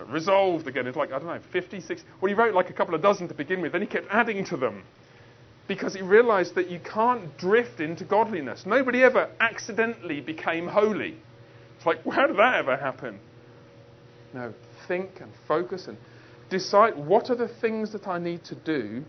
resolved 0.08 0.68
again. 0.68 0.86
It's 0.86 0.96
like, 0.96 1.12
I 1.12 1.18
don't 1.18 1.26
know, 1.26 1.40
50, 1.52 1.80
60. 1.80 2.06
Well, 2.20 2.28
he 2.28 2.34
wrote 2.34 2.54
like 2.54 2.70
a 2.70 2.74
couple 2.74 2.94
of 2.94 3.02
dozen 3.02 3.26
to 3.28 3.34
begin 3.34 3.60
with, 3.60 3.72
then 3.72 3.80
he 3.80 3.86
kept 3.88 4.06
adding 4.10 4.44
to 4.46 4.56
them 4.56 4.84
because 5.66 5.94
he 5.94 6.02
realized 6.02 6.54
that 6.56 6.68
you 6.68 6.80
can't 6.80 7.36
drift 7.38 7.80
into 7.80 8.04
godliness. 8.04 8.66
Nobody 8.66 9.02
ever 9.02 9.30
accidentally 9.40 10.20
became 10.20 10.66
holy. 10.66 11.16
It's 11.80 11.86
like, 11.86 12.04
how 12.12 12.26
did 12.26 12.36
that 12.36 12.56
ever 12.56 12.76
happen? 12.76 13.18
No, 14.34 14.52
think 14.86 15.22
and 15.22 15.32
focus 15.48 15.86
and 15.88 15.96
decide 16.50 16.94
what 16.94 17.30
are 17.30 17.34
the 17.34 17.48
things 17.48 17.90
that 17.92 18.06
I 18.06 18.18
need 18.18 18.44
to 18.44 18.54
do 18.54 19.02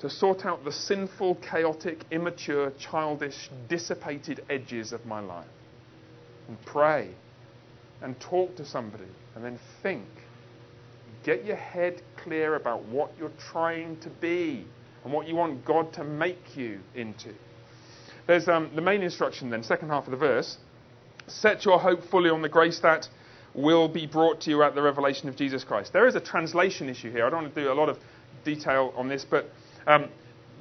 to 0.00 0.10
sort 0.10 0.44
out 0.44 0.64
the 0.64 0.72
sinful, 0.72 1.36
chaotic, 1.36 2.04
immature, 2.10 2.72
childish, 2.80 3.48
dissipated 3.68 4.44
edges 4.50 4.92
of 4.92 5.06
my 5.06 5.20
life. 5.20 5.46
And 6.48 6.60
pray 6.66 7.10
and 8.02 8.18
talk 8.18 8.56
to 8.56 8.64
somebody 8.64 9.04
and 9.36 9.44
then 9.44 9.60
think. 9.80 10.08
Get 11.22 11.44
your 11.44 11.54
head 11.54 12.02
clear 12.16 12.56
about 12.56 12.86
what 12.86 13.12
you're 13.20 13.30
trying 13.52 14.00
to 14.00 14.10
be 14.10 14.66
and 15.04 15.12
what 15.12 15.28
you 15.28 15.36
want 15.36 15.64
God 15.64 15.92
to 15.92 16.02
make 16.02 16.56
you 16.56 16.80
into. 16.96 17.34
There's 18.26 18.48
um, 18.48 18.72
the 18.74 18.82
main 18.82 19.02
instruction 19.02 19.48
then, 19.48 19.62
second 19.62 19.90
half 19.90 20.06
of 20.06 20.10
the 20.10 20.16
verse. 20.16 20.58
Set 21.30 21.64
your 21.64 21.78
hope 21.78 22.04
fully 22.10 22.30
on 22.30 22.42
the 22.42 22.48
grace 22.48 22.80
that 22.80 23.08
will 23.54 23.88
be 23.88 24.06
brought 24.06 24.40
to 24.42 24.50
you 24.50 24.62
at 24.62 24.74
the 24.74 24.82
revelation 24.82 25.28
of 25.28 25.36
Jesus 25.36 25.64
Christ. 25.64 25.92
There 25.92 26.06
is 26.06 26.14
a 26.14 26.20
translation 26.20 26.88
issue 26.88 27.10
here. 27.10 27.26
I 27.26 27.30
don't 27.30 27.42
want 27.42 27.54
to 27.54 27.62
do 27.62 27.72
a 27.72 27.74
lot 27.74 27.88
of 27.88 27.98
detail 28.44 28.92
on 28.96 29.08
this, 29.08 29.26
but 29.28 29.50
um, 29.86 30.08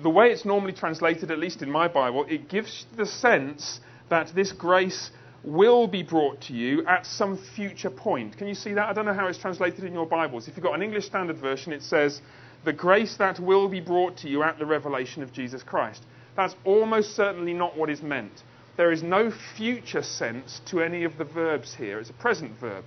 the 0.02 0.10
way 0.10 0.28
it's 0.32 0.46
normally 0.46 0.74
translated, 0.74 1.32
at 1.32 1.40
least 1.40 1.62
in 1.62 1.72
my 1.72 1.88
Bible, 1.88 2.26
it 2.30 2.50
gives 2.50 2.86
the 2.96 3.06
sense 3.06 3.80
that 4.10 4.32
this 4.36 4.52
grace 4.52 5.12
will 5.44 5.88
be 5.88 6.04
brought 6.04 6.42
to 6.42 6.54
you 6.54 6.86
at 6.86 7.06
some 7.06 7.38
future 7.56 7.90
point. 7.90 8.38
Can 8.38 8.48
you 8.48 8.56
see 8.56 8.74
that? 8.74 8.90
I 8.90 8.94
don't 8.94 9.06
know 9.06 9.14
how 9.14 9.28
it's 9.28 9.38
translated 9.38 9.84
in 9.84 9.94
your 9.94 10.06
Bibles. 10.06 10.48
If 10.48 10.58
you've 10.58 10.64
got 10.66 10.76
an 10.76 10.82
English 10.82 11.06
Standard 11.06 11.38
Version, 11.38 11.72
it 11.72 11.84
says, 11.84 12.22
The 12.66 12.74
grace 12.74 13.16
that 13.18 13.40
will 13.40 13.70
be 13.70 13.80
brought 13.80 14.18
to 14.18 14.30
you 14.30 14.44
at 14.44 14.60
the 14.60 14.66
revelation 14.66 15.24
of 15.24 15.32
Jesus 15.32 15.64
Christ. 15.64 16.04
That's 16.36 16.56
almost 16.66 17.16
certainly 17.16 17.54
not 17.54 17.78
what 17.78 17.90
is 17.90 18.02
meant. 18.02 18.44
There 18.78 18.92
is 18.92 19.04
no 19.04 19.32
future 19.56 20.04
sense 20.04 20.62
to 20.68 20.82
any 20.82 21.04
of 21.04 21.18
the 21.18 21.26
verbs 21.26 21.76
here. 21.76 22.00
It's 22.00 22.12
a 22.12 22.14
present 22.14 22.58
verb. 22.60 22.86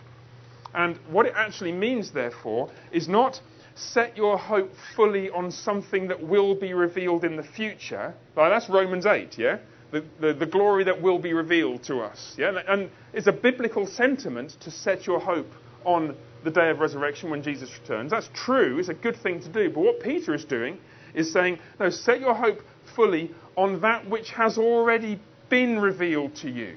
And 0.72 0.96
what 1.08 1.26
it 1.26 1.32
actually 1.36 1.72
means, 1.72 2.12
therefore, 2.12 2.70
is 2.92 3.08
not 3.08 3.40
set 3.74 4.16
your 4.16 4.38
hope 4.38 4.72
fully 4.94 5.30
on 5.30 5.50
something 5.50 6.08
that 6.08 6.22
will 6.22 6.54
be 6.54 6.74
revealed 6.74 7.24
in 7.24 7.36
the 7.36 7.42
future. 7.42 8.14
Like 8.36 8.50
that's 8.50 8.68
Romans 8.68 9.06
8, 9.06 9.36
yeah? 9.38 9.58
The, 9.90 10.04
the, 10.20 10.32
the, 10.32 10.46
glory 10.46 10.84
that 10.84 11.02
will 11.02 11.18
be 11.18 11.32
revealed 11.32 11.82
to 11.84 11.98
us. 11.98 12.34
Yeah? 12.38 12.62
And 12.68 12.90
it's 13.12 13.26
a 13.26 13.32
biblical 13.32 13.88
sentiment 13.88 14.56
to 14.60 14.70
set 14.70 15.06
your 15.06 15.18
hope 15.18 15.52
on 15.84 16.14
the 16.44 16.50
day 16.50 16.70
of 16.70 16.78
resurrection 16.78 17.30
when 17.30 17.42
Jesus 17.42 17.70
returns. 17.80 18.12
That's 18.12 18.30
true, 18.32 18.78
it's 18.78 18.88
a 18.88 18.94
good 18.94 19.16
thing 19.16 19.40
to 19.40 19.48
do. 19.48 19.68
But 19.70 19.80
what 19.80 20.00
Peter 20.00 20.32
is 20.32 20.44
doing 20.44 20.78
is 21.12 21.32
saying, 21.32 21.58
no, 21.80 21.90
set 21.90 22.20
your 22.20 22.34
hope 22.34 22.60
fully 22.94 23.32
on 23.56 23.80
that 23.80 24.08
which 24.08 24.30
has 24.30 24.58
already 24.58 25.18
been 25.50 25.80
revealed 25.80 26.36
to 26.36 26.50
you 26.50 26.76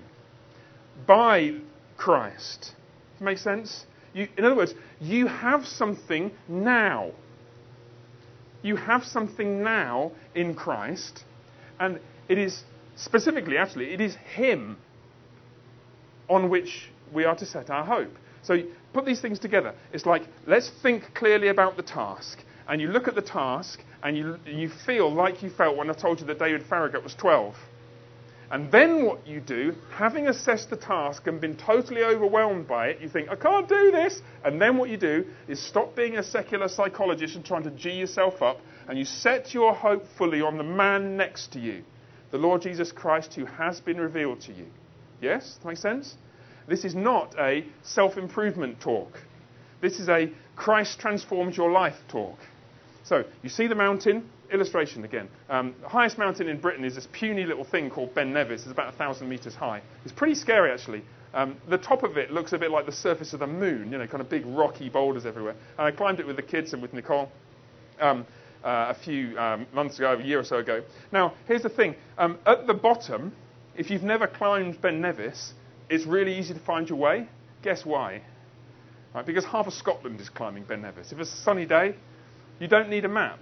by 1.08 1.56
Christ. 1.98 2.74
Make 3.20 3.38
sense? 3.38 3.86
You, 4.14 4.28
in 4.38 4.44
other 4.44 4.56
words, 4.56 4.74
you 5.00 5.28
have 5.28 5.66
something 5.66 6.32
now. 6.48 7.12
You 8.62 8.76
have 8.76 9.06
something 9.06 9.64
now 9.64 10.12
in 10.36 10.56
Christ, 10.56 11.24
and 11.80 12.00
it 12.28 12.38
is 12.38 12.64
specifically, 12.96 13.58
actually, 13.58 13.94
it 13.94 14.02
is 14.02 14.16
Him 14.16 14.78
on 16.30 16.50
which 16.50 16.90
we 17.14 17.26
are 17.26 17.36
to 17.36 17.46
set 17.46 17.70
our 17.70 17.86
hope. 17.86 18.12
So 18.42 18.62
put 18.94 19.06
these 19.06 19.22
things 19.22 19.40
together. 19.40 19.74
It's 19.92 20.06
like, 20.06 20.24
let's 20.48 20.70
think 20.82 21.14
clearly 21.14 21.48
about 21.48 21.78
the 21.78 21.84
task. 21.84 22.44
And 22.68 22.82
you 22.82 22.88
look 22.88 23.08
at 23.08 23.16
the 23.16 23.22
task, 23.22 23.82
and 24.02 24.18
you, 24.18 24.38
you 24.46 24.70
feel 24.86 25.14
like 25.14 25.44
you 25.44 25.50
felt 25.50 25.76
when 25.76 25.90
I 25.90 25.94
told 25.94 26.20
you 26.22 26.26
that 26.28 26.40
David 26.40 26.64
Farragut 26.64 27.04
was 27.04 27.14
12. 27.16 27.56
And 28.54 28.72
then 28.72 29.04
what 29.04 29.26
you 29.26 29.42
do, 29.42 29.74
having 29.92 30.28
assessed 30.28 30.70
the 30.70 30.76
task 30.76 31.26
and 31.26 31.42
been 31.42 31.58
totally 31.58 32.04
overwhelmed 32.04 32.68
by 32.68 32.90
it, 32.90 33.02
you 33.02 33.10
think, 33.10 33.30
I 33.30 33.36
can't 33.36 33.68
do 33.68 33.90
this. 33.90 34.22
And 34.46 34.62
then 34.62 34.78
what 34.78 34.92
you 34.92 34.98
do 34.98 35.26
is 35.48 35.60
stop 35.60 35.96
being 35.96 36.18
a 36.18 36.24
secular 36.24 36.68
psychologist 36.68 37.36
and 37.36 37.44
trying 37.44 37.64
to 37.64 37.72
G 37.72 37.90
yourself 37.94 38.44
up, 38.44 38.60
and 38.88 39.00
you 39.00 39.06
set 39.06 39.56
your 39.56 39.74
hope 39.74 40.06
fully 40.20 40.40
on 40.42 40.60
the 40.60 40.64
man 40.64 41.18
next 41.18 41.54
to 41.54 41.60
you, 41.60 41.84
the 42.30 42.38
Lord 42.38 42.62
Jesus 42.62 42.92
Christ 42.92 43.34
who 43.34 43.46
has 43.46 43.82
been 43.82 44.00
revealed 44.00 44.42
to 44.42 44.54
you. 44.54 44.68
Yes? 45.20 45.58
That 45.64 45.70
makes 45.70 45.82
sense? 45.82 46.14
This 46.68 46.86
is 46.86 46.94
not 46.94 47.34
a 47.40 47.66
self 47.82 48.18
improvement 48.18 48.80
talk. 48.80 49.18
This 49.82 50.00
is 50.00 50.10
a 50.10 50.32
Christ 50.56 51.00
transforms 51.00 51.58
your 51.58 51.72
life 51.72 51.98
talk. 52.08 52.38
So, 53.04 53.24
you 53.42 53.50
see 53.50 53.66
the 53.66 53.74
mountain, 53.74 54.30
illustration 54.54 55.04
again. 55.04 55.28
Um, 55.50 55.76
the 55.82 55.90
highest 55.90 56.18
mountain 56.18 56.48
in 56.48 56.60
Britain 56.60 56.86
is 56.86 56.96
this 56.96 57.08
puny 57.12 57.46
little 57.46 57.64
thing 57.64 57.90
called 57.90 58.14
Ben 58.14 58.32
Nevis. 58.32 58.62
It's 58.62 58.72
about 58.72 58.88
1,000 58.88 59.28
meters 59.28 59.56
high. 59.56 59.82
It's 60.06 60.14
pretty 60.14 60.36
scary, 60.36 60.72
actually. 60.72 61.04
Um, 61.34 61.58
the 61.68 61.80
top 61.80 62.04
of 62.04 62.18
it 62.18 62.32
looks 62.32 62.54
a 62.54 62.60
bit 62.60 62.70
like 62.70 62.86
the 62.86 62.92
surface 62.92 63.34
of 63.34 63.40
the 63.40 63.48
moon, 63.48 63.92
you 63.92 63.98
know, 63.98 64.06
kind 64.06 64.22
of 64.22 64.30
big 64.30 64.46
rocky 64.46 64.88
boulders 64.90 65.26
everywhere. 65.26 65.56
And 65.78 65.88
I 65.88 65.92
climbed 65.92 66.20
it 66.20 66.28
with 66.28 66.36
the 66.36 66.44
kids 66.44 66.74
and 66.74 66.82
with 66.82 66.94
Nicole 66.94 67.32
um, 68.00 68.26
uh, 68.64 68.94
a 68.96 69.04
few 69.04 69.38
um, 69.40 69.66
months 69.74 69.98
ago, 69.98 70.14
a 70.14 70.24
year 70.24 70.40
or 70.40 70.44
so 70.44 70.58
ago. 70.58 70.84
Now, 71.12 71.34
here's 71.48 71.64
the 71.64 71.70
thing. 71.70 71.96
Um, 72.20 72.38
at 72.46 72.68
the 72.68 72.76
bottom, 72.76 73.34
if 73.76 73.90
you've 73.90 74.04
never 74.04 74.28
climbed 74.28 74.80
Ben 74.80 75.02
Nevis, 75.02 75.54
it's 75.90 76.06
really 76.06 76.38
easy 76.38 76.54
to 76.54 76.60
find 76.60 76.88
your 76.88 77.00
way. 77.00 77.28
Guess 77.64 77.86
why? 77.86 78.22
Right, 79.16 79.26
because 79.26 79.46
half 79.46 79.66
of 79.66 79.74
Scotland 79.74 80.22
is 80.22 80.30
climbing 80.30 80.64
Ben 80.64 80.84
Nevis. 80.84 81.12
If 81.12 81.20
it's 81.20 81.34
a 81.34 81.38
sunny 81.38 81.66
day, 81.66 81.96
you 82.60 82.68
don't 82.68 82.90
need 82.90 83.06
a 83.06 83.10
map 83.10 83.40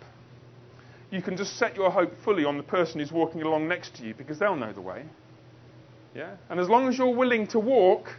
you 1.11 1.21
can 1.21 1.35
just 1.37 1.57
set 1.57 1.75
your 1.75 1.91
hope 1.91 2.13
fully 2.23 2.45
on 2.45 2.57
the 2.57 2.63
person 2.63 2.99
who's 2.99 3.11
walking 3.11 3.41
along 3.41 3.67
next 3.67 3.95
to 3.95 4.05
you 4.05 4.13
because 4.13 4.39
they'll 4.39 4.55
know 4.55 4.71
the 4.71 4.81
way. 4.81 5.03
Yeah? 6.15 6.35
And 6.49 6.59
as 6.59 6.69
long 6.69 6.87
as 6.87 6.97
you're 6.97 7.13
willing 7.13 7.47
to 7.47 7.59
walk, 7.59 8.09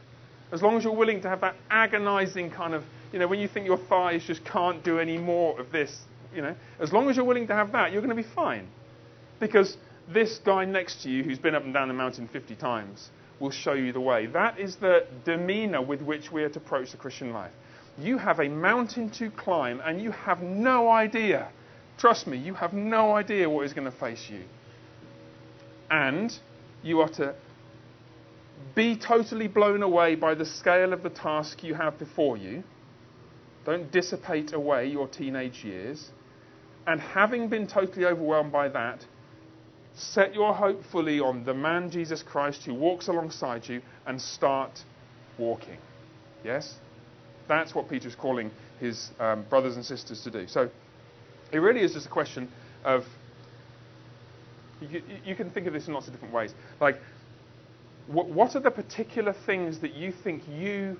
as 0.52 0.62
long 0.62 0.76
as 0.76 0.84
you're 0.84 0.94
willing 0.94 1.22
to 1.22 1.28
have 1.28 1.40
that 1.40 1.56
agonizing 1.70 2.50
kind 2.50 2.74
of, 2.74 2.84
you 3.12 3.18
know, 3.18 3.26
when 3.26 3.40
you 3.40 3.48
think 3.48 3.66
your 3.66 3.78
thighs 3.78 4.22
just 4.24 4.44
can't 4.44 4.84
do 4.84 4.98
any 4.98 5.16
more 5.16 5.58
of 5.58 5.72
this, 5.72 6.02
you 6.34 6.42
know, 6.42 6.54
as 6.78 6.92
long 6.92 7.08
as 7.08 7.16
you're 7.16 7.24
willing 7.24 7.46
to 7.46 7.54
have 7.54 7.72
that, 7.72 7.92
you're 7.92 8.02
going 8.02 8.14
to 8.14 8.22
be 8.22 8.28
fine. 8.34 8.68
Because 9.40 9.76
this 10.08 10.38
guy 10.44 10.66
next 10.66 11.02
to 11.02 11.10
you 11.10 11.22
who's 11.22 11.38
been 11.38 11.54
up 11.54 11.64
and 11.64 11.72
down 11.72 11.88
the 11.88 11.94
mountain 11.94 12.28
50 12.28 12.54
times 12.56 13.08
will 13.40 13.50
show 13.50 13.72
you 13.72 13.92
the 13.92 14.00
way. 14.00 14.26
That 14.26 14.58
is 14.58 14.76
the 14.76 15.06
demeanor 15.24 15.82
with 15.82 16.02
which 16.02 16.30
we 16.30 16.42
are 16.44 16.48
to 16.50 16.58
approach 16.58 16.92
the 16.92 16.98
Christian 16.98 17.32
life. 17.32 17.52
You 17.98 18.18
have 18.18 18.40
a 18.40 18.48
mountain 18.48 19.10
to 19.10 19.30
climb 19.30 19.80
and 19.84 20.00
you 20.00 20.10
have 20.10 20.42
no 20.42 20.90
idea 20.90 21.48
Trust 22.02 22.26
me, 22.26 22.36
you 22.36 22.54
have 22.54 22.72
no 22.72 23.12
idea 23.12 23.48
what 23.48 23.64
is 23.64 23.72
going 23.72 23.88
to 23.88 23.96
face 23.96 24.26
you. 24.28 24.42
And 25.88 26.36
you 26.82 27.00
are 27.00 27.08
to 27.10 27.36
be 28.74 28.96
totally 28.96 29.46
blown 29.46 29.84
away 29.84 30.16
by 30.16 30.34
the 30.34 30.44
scale 30.44 30.92
of 30.92 31.04
the 31.04 31.10
task 31.10 31.62
you 31.62 31.74
have 31.74 32.00
before 32.00 32.36
you. 32.36 32.64
Don't 33.64 33.92
dissipate 33.92 34.52
away 34.52 34.88
your 34.88 35.06
teenage 35.06 35.62
years. 35.62 36.10
And 36.88 37.00
having 37.00 37.48
been 37.48 37.68
totally 37.68 38.04
overwhelmed 38.04 38.50
by 38.50 38.68
that, 38.70 39.06
set 39.94 40.34
your 40.34 40.54
hope 40.54 40.82
fully 40.90 41.20
on 41.20 41.44
the 41.44 41.54
man 41.54 41.88
Jesus 41.88 42.20
Christ 42.20 42.64
who 42.64 42.74
walks 42.74 43.06
alongside 43.06 43.68
you 43.68 43.80
and 44.08 44.20
start 44.20 44.82
walking. 45.38 45.78
Yes? 46.42 46.74
That's 47.46 47.76
what 47.76 47.88
Peter 47.88 48.08
is 48.08 48.16
calling 48.16 48.50
his 48.80 49.12
um, 49.20 49.44
brothers 49.48 49.76
and 49.76 49.84
sisters 49.84 50.20
to 50.24 50.32
do. 50.32 50.48
So, 50.48 50.68
it 51.52 51.58
really 51.58 51.80
is 51.80 51.92
just 51.92 52.06
a 52.06 52.10
question 52.10 52.48
of. 52.84 53.04
You, 54.80 55.00
you 55.24 55.36
can 55.36 55.50
think 55.50 55.68
of 55.68 55.72
this 55.72 55.86
in 55.86 55.94
lots 55.94 56.08
of 56.08 56.12
different 56.12 56.34
ways. 56.34 56.52
Like, 56.80 56.98
what, 58.08 58.28
what 58.28 58.56
are 58.56 58.60
the 58.60 58.70
particular 58.70 59.32
things 59.46 59.78
that 59.80 59.94
you 59.94 60.12
think 60.24 60.42
you 60.48 60.96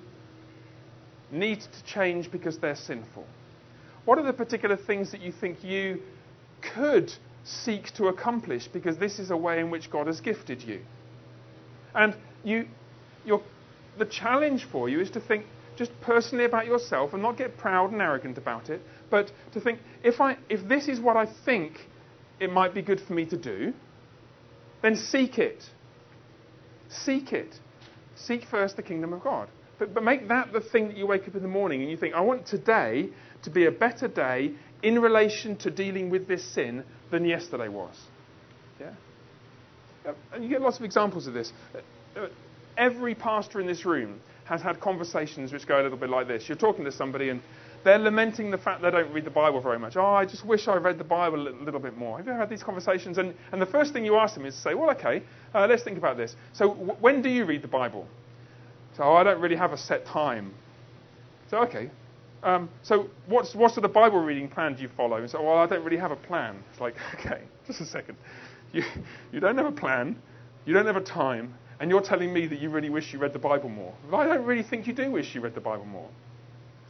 need 1.31 1.59
to 1.59 1.83
change 1.83 2.31
because 2.31 2.57
they're 2.59 2.77
sinful? 2.77 3.25
What 4.05 4.17
are 4.19 4.23
the 4.23 4.33
particular 4.33 4.77
things 4.77 5.11
that 5.11 5.21
you 5.21 5.33
think 5.33 5.63
you 5.63 6.01
could 6.61 7.13
seek 7.43 7.91
to 7.95 8.07
accomplish 8.07 8.67
because 8.67 8.97
this 8.97 9.19
is 9.19 9.31
a 9.31 9.37
way 9.37 9.59
in 9.59 9.69
which 9.69 9.91
God 9.91 10.07
has 10.07 10.21
gifted 10.21 10.61
you? 10.61 10.81
And 11.93 12.15
you, 12.43 12.67
the 13.97 14.05
challenge 14.05 14.65
for 14.65 14.89
you 14.89 14.99
is 14.99 15.11
to 15.11 15.19
think 15.19 15.45
just 15.75 15.91
personally 16.01 16.45
about 16.45 16.65
yourself 16.65 17.13
and 17.13 17.21
not 17.21 17.37
get 17.37 17.57
proud 17.57 17.91
and 17.91 18.01
arrogant 18.01 18.37
about 18.37 18.69
it, 18.69 18.81
but 19.13 19.31
to 19.51 19.61
think, 19.61 19.77
if, 20.03 20.19
I, 20.19 20.37
if 20.49 20.67
this 20.67 20.87
is 20.87 20.99
what 20.99 21.15
I 21.15 21.27
think 21.45 21.87
it 22.39 22.51
might 22.51 22.73
be 22.73 22.81
good 22.81 22.99
for 22.99 23.13
me 23.13 23.27
to 23.27 23.37
do, 23.37 23.71
then 24.81 24.95
seek 24.95 25.37
it. 25.37 25.63
Seek 26.89 27.31
it. 27.31 27.59
Seek 28.15 28.43
first 28.49 28.75
the 28.75 28.81
kingdom 28.81 29.13
of 29.13 29.23
God. 29.23 29.49
But, 29.77 29.93
but 29.93 30.03
make 30.03 30.27
that 30.29 30.51
the 30.51 30.61
thing 30.61 30.87
that 30.87 30.97
you 30.97 31.05
wake 31.05 31.27
up 31.27 31.35
in 31.35 31.43
the 31.43 31.47
morning 31.47 31.83
and 31.83 31.91
you 31.91 31.95
think, 31.95 32.15
I 32.15 32.21
want 32.21 32.47
today 32.47 33.09
to 33.43 33.51
be 33.51 33.67
a 33.67 33.71
better 33.71 34.07
day 34.07 34.53
in 34.81 34.99
relation 34.99 35.57
to 35.57 35.69
dealing 35.69 36.09
with 36.09 36.27
this 36.27 36.43
sin 36.43 36.83
than 37.11 37.23
yesterday 37.23 37.67
was. 37.67 37.95
Yeah? 38.79 38.93
And 40.33 40.43
you 40.43 40.49
get 40.49 40.61
lots 40.61 40.79
of 40.79 40.85
examples 40.85 41.27
of 41.27 41.35
this. 41.35 41.53
Every 42.79 43.13
pastor 43.13 43.61
in 43.61 43.67
this 43.67 43.85
room 43.85 44.21
has 44.45 44.63
had 44.63 44.79
conversations 44.79 45.53
which 45.53 45.67
go 45.67 45.79
a 45.79 45.83
little 45.83 45.99
bit 45.99 46.09
like 46.09 46.27
this. 46.27 46.49
You're 46.49 46.57
talking 46.57 46.83
to 46.85 46.91
somebody 46.91 47.29
and 47.29 47.43
they're 47.83 47.99
lamenting 47.99 48.51
the 48.51 48.57
fact 48.57 48.81
they 48.81 48.91
don't 48.91 49.11
read 49.13 49.25
the 49.25 49.31
Bible 49.31 49.59
very 49.61 49.79
much. 49.79 49.95
Oh, 49.97 50.05
I 50.05 50.25
just 50.25 50.45
wish 50.45 50.67
I 50.67 50.75
read 50.75 50.97
the 50.97 51.03
Bible 51.03 51.47
a 51.47 51.51
little 51.63 51.79
bit 51.79 51.97
more. 51.97 52.17
Have 52.17 52.25
you 52.25 52.31
ever 52.31 52.39
had 52.39 52.49
these 52.49 52.63
conversations? 52.63 53.17
And, 53.17 53.33
and 53.51 53.61
the 53.61 53.65
first 53.65 53.93
thing 53.93 54.05
you 54.05 54.15
ask 54.15 54.35
them 54.35 54.45
is 54.45 54.55
to 54.55 54.61
say, 54.61 54.73
well, 54.73 54.89
okay, 54.91 55.23
uh, 55.53 55.67
let's 55.67 55.83
think 55.83 55.97
about 55.97 56.17
this. 56.17 56.35
So, 56.53 56.69
w- 56.69 56.95
when 56.99 57.21
do 57.21 57.29
you 57.29 57.45
read 57.45 57.61
the 57.61 57.67
Bible? 57.67 58.07
So, 58.95 59.03
oh, 59.03 59.13
I 59.13 59.23
don't 59.23 59.41
really 59.41 59.55
have 59.55 59.73
a 59.73 59.77
set 59.77 60.05
time. 60.05 60.53
So, 61.49 61.57
okay. 61.63 61.89
Um, 62.43 62.69
so, 62.83 63.09
what's, 63.27 63.55
what 63.55 63.73
sort 63.73 63.85
of 63.85 63.93
Bible 63.93 64.19
reading 64.19 64.47
plan 64.47 64.75
do 64.75 64.81
you 64.81 64.89
follow? 64.95 65.17
And 65.17 65.29
so, 65.29 65.41
well, 65.41 65.57
I 65.57 65.65
don't 65.65 65.83
really 65.83 65.97
have 65.97 66.11
a 66.11 66.15
plan. 66.15 66.63
It's 66.71 66.81
like, 66.81 66.95
okay, 67.15 67.41
just 67.67 67.81
a 67.81 67.85
second. 67.85 68.17
You, 68.71 68.83
you 69.31 69.39
don't 69.39 69.57
have 69.57 69.67
a 69.67 69.71
plan, 69.71 70.15
you 70.65 70.73
don't 70.73 70.85
have 70.87 70.95
a 70.95 71.01
time, 71.01 71.53
and 71.79 71.89
you're 71.89 72.01
telling 72.01 72.33
me 72.33 72.47
that 72.47 72.59
you 72.59 72.69
really 72.69 72.89
wish 72.89 73.13
you 73.13 73.19
read 73.19 73.33
the 73.33 73.39
Bible 73.39 73.69
more. 73.69 73.93
I 74.11 74.25
don't 74.25 74.45
really 74.45 74.63
think 74.63 74.87
you 74.87 74.93
do 74.93 75.11
wish 75.11 75.35
you 75.35 75.41
read 75.41 75.53
the 75.53 75.61
Bible 75.61 75.85
more. 75.85 76.09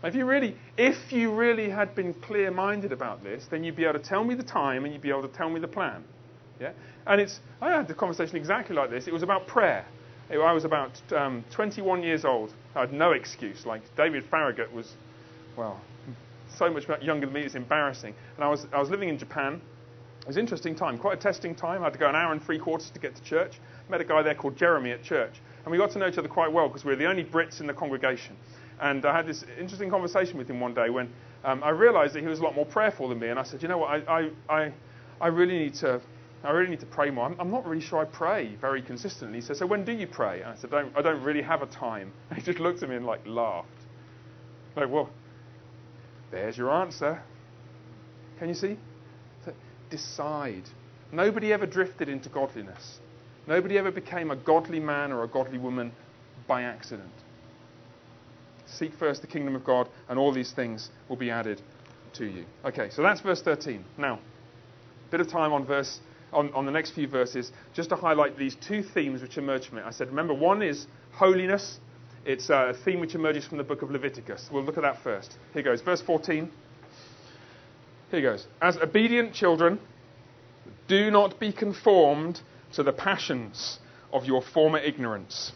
If 0.03 0.15
you 0.15 0.25
really, 0.25 0.55
if 0.77 1.11
you 1.11 1.33
really 1.33 1.69
had 1.69 1.95
been 1.95 2.13
clear-minded 2.13 2.91
about 2.91 3.23
this, 3.23 3.45
then 3.49 3.63
you'd 3.63 3.75
be 3.75 3.85
able 3.85 3.99
to 3.99 4.05
tell 4.05 4.23
me 4.23 4.35
the 4.35 4.43
time 4.43 4.83
and 4.83 4.93
you'd 4.93 5.01
be 5.01 5.09
able 5.09 5.21
to 5.21 5.33
tell 5.33 5.49
me 5.49 5.59
the 5.59 5.67
plan. 5.67 6.03
Yeah? 6.59 6.73
And 7.07 7.21
it's, 7.21 7.39
I 7.61 7.71
had 7.71 7.87
the 7.87 7.93
conversation 7.93 8.35
exactly 8.35 8.75
like 8.75 8.89
this. 8.89 9.07
It 9.07 9.13
was 9.13 9.23
about 9.23 9.47
prayer. 9.47 9.85
I 10.29 10.51
was 10.51 10.65
about 10.65 10.91
um, 11.13 11.43
21 11.51 12.01
years 12.01 12.25
old. 12.25 12.53
I 12.75 12.81
had 12.81 12.93
no 12.93 13.11
excuse. 13.11 13.65
Like 13.65 13.81
David 13.95 14.23
Farragut 14.25 14.73
was, 14.73 14.93
well, 15.55 15.79
so 16.57 16.71
much 16.71 16.85
younger 17.01 17.25
than 17.25 17.33
me. 17.33 17.41
It's 17.41 17.55
embarrassing. 17.55 18.13
And 18.35 18.43
I 18.43 18.49
was, 18.49 18.65
I 18.73 18.79
was 18.79 18.89
living 18.89 19.09
in 19.09 19.17
Japan. 19.17 19.61
It 20.21 20.27
was 20.27 20.37
an 20.37 20.41
interesting 20.41 20.73
time, 20.73 20.97
quite 20.97 21.17
a 21.17 21.21
testing 21.21 21.53
time. 21.53 21.81
I 21.81 21.85
had 21.85 21.93
to 21.93 21.99
go 21.99 22.07
an 22.07 22.15
hour 22.15 22.31
and 22.31 22.41
three 22.41 22.57
quarters 22.57 22.89
to 22.91 22.99
get 22.99 23.15
to 23.15 23.23
church. 23.23 23.59
Met 23.89 23.99
a 23.99 24.05
guy 24.05 24.21
there 24.21 24.35
called 24.35 24.55
Jeremy 24.55 24.91
at 24.91 25.03
church, 25.03 25.33
and 25.65 25.71
we 25.71 25.77
got 25.77 25.91
to 25.91 25.99
know 25.99 26.07
each 26.07 26.17
other 26.17 26.29
quite 26.29 26.51
well 26.51 26.69
because 26.69 26.85
we 26.85 26.91
were 26.91 26.95
the 26.95 27.07
only 27.07 27.25
Brits 27.25 27.59
in 27.59 27.67
the 27.67 27.73
congregation. 27.73 28.37
And 28.83 29.05
I 29.05 29.15
had 29.15 29.25
this 29.25 29.45
interesting 29.57 29.89
conversation 29.89 30.37
with 30.37 30.49
him 30.49 30.59
one 30.59 30.73
day 30.73 30.89
when 30.89 31.09
um, 31.45 31.63
I 31.63 31.69
realized 31.69 32.15
that 32.15 32.19
he 32.19 32.27
was 32.27 32.39
a 32.39 32.43
lot 32.43 32.53
more 32.53 32.65
prayerful 32.65 33.07
than 33.07 33.17
me. 33.17 33.29
And 33.29 33.39
I 33.39 33.43
said, 33.43 33.61
you 33.61 33.69
know 33.69 33.77
what, 33.77 34.09
I, 34.09 34.29
I, 34.49 34.53
I, 34.53 34.73
I 35.21 35.27
really 35.27 35.57
need 35.57 35.75
to. 35.75 36.01
I 36.43 36.51
really 36.51 36.71
need 36.71 36.81
to 36.81 36.85
pray 36.85 37.09
more. 37.09 37.25
I'm, 37.25 37.39
I'm, 37.39 37.49
not 37.49 37.65
really 37.65 37.81
sure 37.81 37.99
I 37.99 38.03
pray 38.03 38.57
very 38.59 38.81
consistently. 38.81 39.37
He 39.37 39.41
said, 39.41 39.55
So 39.55 39.65
when 39.65 39.85
do 39.85 39.93
you 39.93 40.05
pray? 40.05 40.41
And 40.41 40.51
I 40.51 40.55
said, 40.55 40.71
don't, 40.71 40.91
I 40.93 41.01
don't 41.01 41.23
really 41.23 41.41
have 41.41 41.61
a 41.61 41.67
time. 41.67 42.11
And 42.29 42.37
he 42.37 42.43
just 42.43 42.59
looked 42.59 42.83
at 42.83 42.89
me 42.89 42.97
and 42.97 43.05
like 43.05 43.25
laughed. 43.25 43.69
Like, 44.75 44.89
well, 44.89 45.09
there's 46.31 46.57
your 46.57 46.69
answer. 46.69 47.23
Can 48.39 48.49
you 48.49 48.53
see? 48.53 48.77
Decide. 49.89 50.63
Nobody 51.13 51.53
ever 51.53 51.65
drifted 51.65 52.09
into 52.09 52.27
godliness. 52.27 52.99
Nobody 53.47 53.77
ever 53.77 53.91
became 53.91 54.29
a 54.29 54.35
godly 54.35 54.81
man 54.81 55.13
or 55.13 55.23
a 55.23 55.29
godly 55.29 55.59
woman 55.59 55.93
by 56.45 56.63
accident. 56.63 57.22
Seek 58.73 58.93
first 58.93 59.21
the 59.21 59.27
kingdom 59.27 59.55
of 59.55 59.63
God, 59.63 59.89
and 60.09 60.17
all 60.17 60.31
these 60.31 60.51
things 60.51 60.89
will 61.09 61.15
be 61.15 61.29
added 61.29 61.61
to 62.13 62.25
you. 62.25 62.45
Okay, 62.65 62.89
so 62.89 63.01
that's 63.01 63.21
verse 63.21 63.41
13. 63.41 63.83
Now, 63.97 64.15
a 64.15 65.11
bit 65.11 65.21
of 65.21 65.27
time 65.27 65.53
on 65.53 65.65
verse 65.65 65.99
on, 66.31 66.51
on 66.53 66.65
the 66.65 66.71
next 66.71 66.91
few 66.91 67.07
verses, 67.07 67.51
just 67.73 67.89
to 67.89 67.95
highlight 67.95 68.37
these 68.37 68.55
two 68.55 68.81
themes 68.81 69.21
which 69.21 69.37
emerge 69.37 69.67
from 69.67 69.77
it. 69.77 69.85
I 69.85 69.91
said, 69.91 70.07
remember, 70.07 70.33
one 70.33 70.63
is 70.63 70.87
holiness. 71.11 71.79
It's 72.25 72.49
uh, 72.49 72.73
a 72.73 72.73
theme 72.73 72.99
which 72.99 73.13
emerges 73.13 73.45
from 73.45 73.59
the 73.59 73.63
book 73.63 73.83
of 73.83 73.91
Leviticus. 73.91 74.49
We'll 74.51 74.63
look 74.63 74.77
at 74.77 74.83
that 74.83 75.03
first. 75.03 75.37
Here 75.53 75.61
goes, 75.61 75.81
verse 75.81 76.01
14. 76.01 76.49
Here 78.09 78.21
goes. 78.21 78.47
As 78.61 78.77
obedient 78.77 79.33
children, 79.33 79.79
do 80.87 81.11
not 81.11 81.39
be 81.39 81.51
conformed 81.51 82.41
to 82.73 82.83
the 82.83 82.93
passions 82.93 83.79
of 84.11 84.25
your 84.25 84.41
former 84.41 84.79
ignorance 84.79 85.51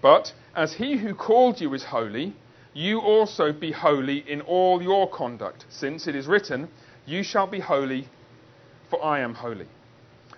but 0.00 0.32
as 0.54 0.72
he 0.74 0.96
who 0.96 1.14
called 1.14 1.60
you 1.60 1.72
is 1.74 1.84
holy, 1.84 2.34
you 2.72 3.00
also 3.00 3.52
be 3.52 3.72
holy 3.72 4.18
in 4.30 4.40
all 4.42 4.82
your 4.82 5.08
conduct, 5.10 5.64
since 5.68 6.06
it 6.06 6.14
is 6.14 6.26
written, 6.26 6.68
You 7.06 7.22
shall 7.22 7.46
be 7.46 7.60
holy, 7.60 8.08
for 8.88 9.04
I 9.04 9.20
am 9.20 9.34
holy. 9.34 9.66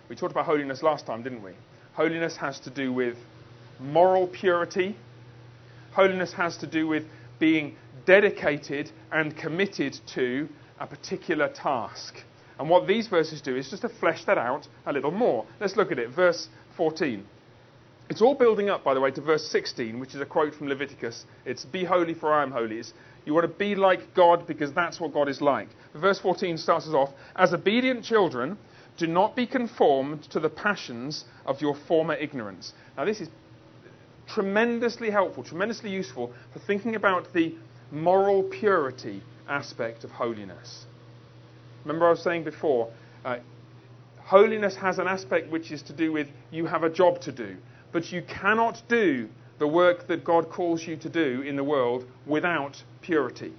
We 0.08 0.16
talked 0.16 0.32
about 0.32 0.46
holiness 0.46 0.82
last 0.82 1.06
time, 1.06 1.22
didn't 1.22 1.42
we? 1.42 1.52
Holiness 1.94 2.36
has 2.36 2.58
to 2.60 2.70
do 2.70 2.92
with 2.92 3.16
moral 3.80 4.26
purity. 4.26 4.96
Holiness 5.92 6.32
has 6.32 6.56
to 6.58 6.66
do 6.66 6.86
with 6.86 7.04
being 7.38 7.76
dedicated 8.06 8.90
and 9.10 9.36
committed 9.36 9.98
to 10.14 10.48
a 10.80 10.86
particular 10.86 11.48
task. 11.48 12.16
And 12.58 12.68
what 12.68 12.86
these 12.86 13.08
verses 13.08 13.40
do 13.40 13.56
is 13.56 13.70
just 13.70 13.82
to 13.82 13.88
flesh 13.88 14.24
that 14.24 14.38
out 14.38 14.68
a 14.86 14.92
little 14.92 15.10
more. 15.10 15.46
Let's 15.60 15.76
look 15.76 15.92
at 15.92 15.98
it. 15.98 16.10
Verse 16.10 16.48
14. 16.76 17.24
It's 18.12 18.20
all 18.20 18.34
building 18.34 18.68
up, 18.68 18.84
by 18.84 18.92
the 18.92 19.00
way, 19.00 19.10
to 19.10 19.22
verse 19.22 19.48
16, 19.48 19.98
which 19.98 20.14
is 20.14 20.20
a 20.20 20.26
quote 20.26 20.54
from 20.54 20.68
Leviticus. 20.68 21.24
It's, 21.46 21.64
Be 21.64 21.82
holy, 21.82 22.12
for 22.12 22.30
I 22.30 22.42
am 22.42 22.50
holy. 22.50 22.76
It's, 22.76 22.92
you 23.24 23.32
want 23.32 23.50
to 23.50 23.58
be 23.58 23.74
like 23.74 24.12
God 24.12 24.46
because 24.46 24.70
that's 24.74 25.00
what 25.00 25.14
God 25.14 25.30
is 25.30 25.40
like. 25.40 25.68
Verse 25.94 26.18
14 26.18 26.58
starts 26.58 26.86
us 26.86 26.92
off 26.92 27.08
As 27.34 27.54
obedient 27.54 28.04
children, 28.04 28.58
do 28.98 29.06
not 29.06 29.34
be 29.34 29.46
conformed 29.46 30.24
to 30.24 30.40
the 30.40 30.50
passions 30.50 31.24
of 31.46 31.62
your 31.62 31.74
former 31.88 32.12
ignorance. 32.12 32.74
Now, 32.98 33.06
this 33.06 33.22
is 33.22 33.30
tremendously 34.28 35.10
helpful, 35.10 35.42
tremendously 35.42 35.88
useful 35.88 36.34
for 36.52 36.58
thinking 36.58 36.96
about 36.96 37.32
the 37.32 37.54
moral 37.90 38.42
purity 38.42 39.22
aspect 39.48 40.04
of 40.04 40.10
holiness. 40.10 40.84
Remember, 41.86 42.08
I 42.08 42.10
was 42.10 42.22
saying 42.22 42.44
before, 42.44 42.92
uh, 43.24 43.38
holiness 44.18 44.76
has 44.76 44.98
an 44.98 45.06
aspect 45.06 45.50
which 45.50 45.72
is 45.72 45.80
to 45.84 45.94
do 45.94 46.12
with 46.12 46.28
you 46.50 46.66
have 46.66 46.82
a 46.82 46.90
job 46.90 47.22
to 47.22 47.32
do. 47.32 47.56
But 47.92 48.10
you 48.10 48.22
cannot 48.22 48.82
do 48.88 49.28
the 49.58 49.68
work 49.68 50.08
that 50.08 50.24
God 50.24 50.50
calls 50.50 50.86
you 50.86 50.96
to 50.96 51.08
do 51.08 51.42
in 51.42 51.56
the 51.56 51.64
world 51.64 52.04
without 52.26 52.82
purity. 53.00 53.52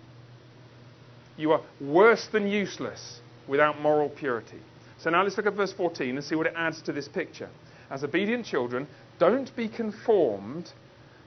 You 1.38 1.52
are 1.54 1.62
worse 1.80 2.28
than 2.28 2.48
useless 2.48 3.22
without 3.48 3.80
moral 3.82 4.10
purity. 4.10 4.60
So 4.98 5.10
now 5.10 5.24
let's 5.24 5.38
look 5.38 5.46
at 5.46 5.54
verse 5.54 5.74
14 5.74 6.16
and 6.16 6.24
see 6.24 6.36
what 6.36 6.48
it 6.48 6.54
adds 6.56 6.82
to 6.84 6.94
this 6.94 7.08
picture. 7.08 7.50
As 7.90 8.04
obedient 8.04 8.46
children, 8.46 8.88
don't 9.20 9.54
be 9.56 9.68
conformed 9.68 10.72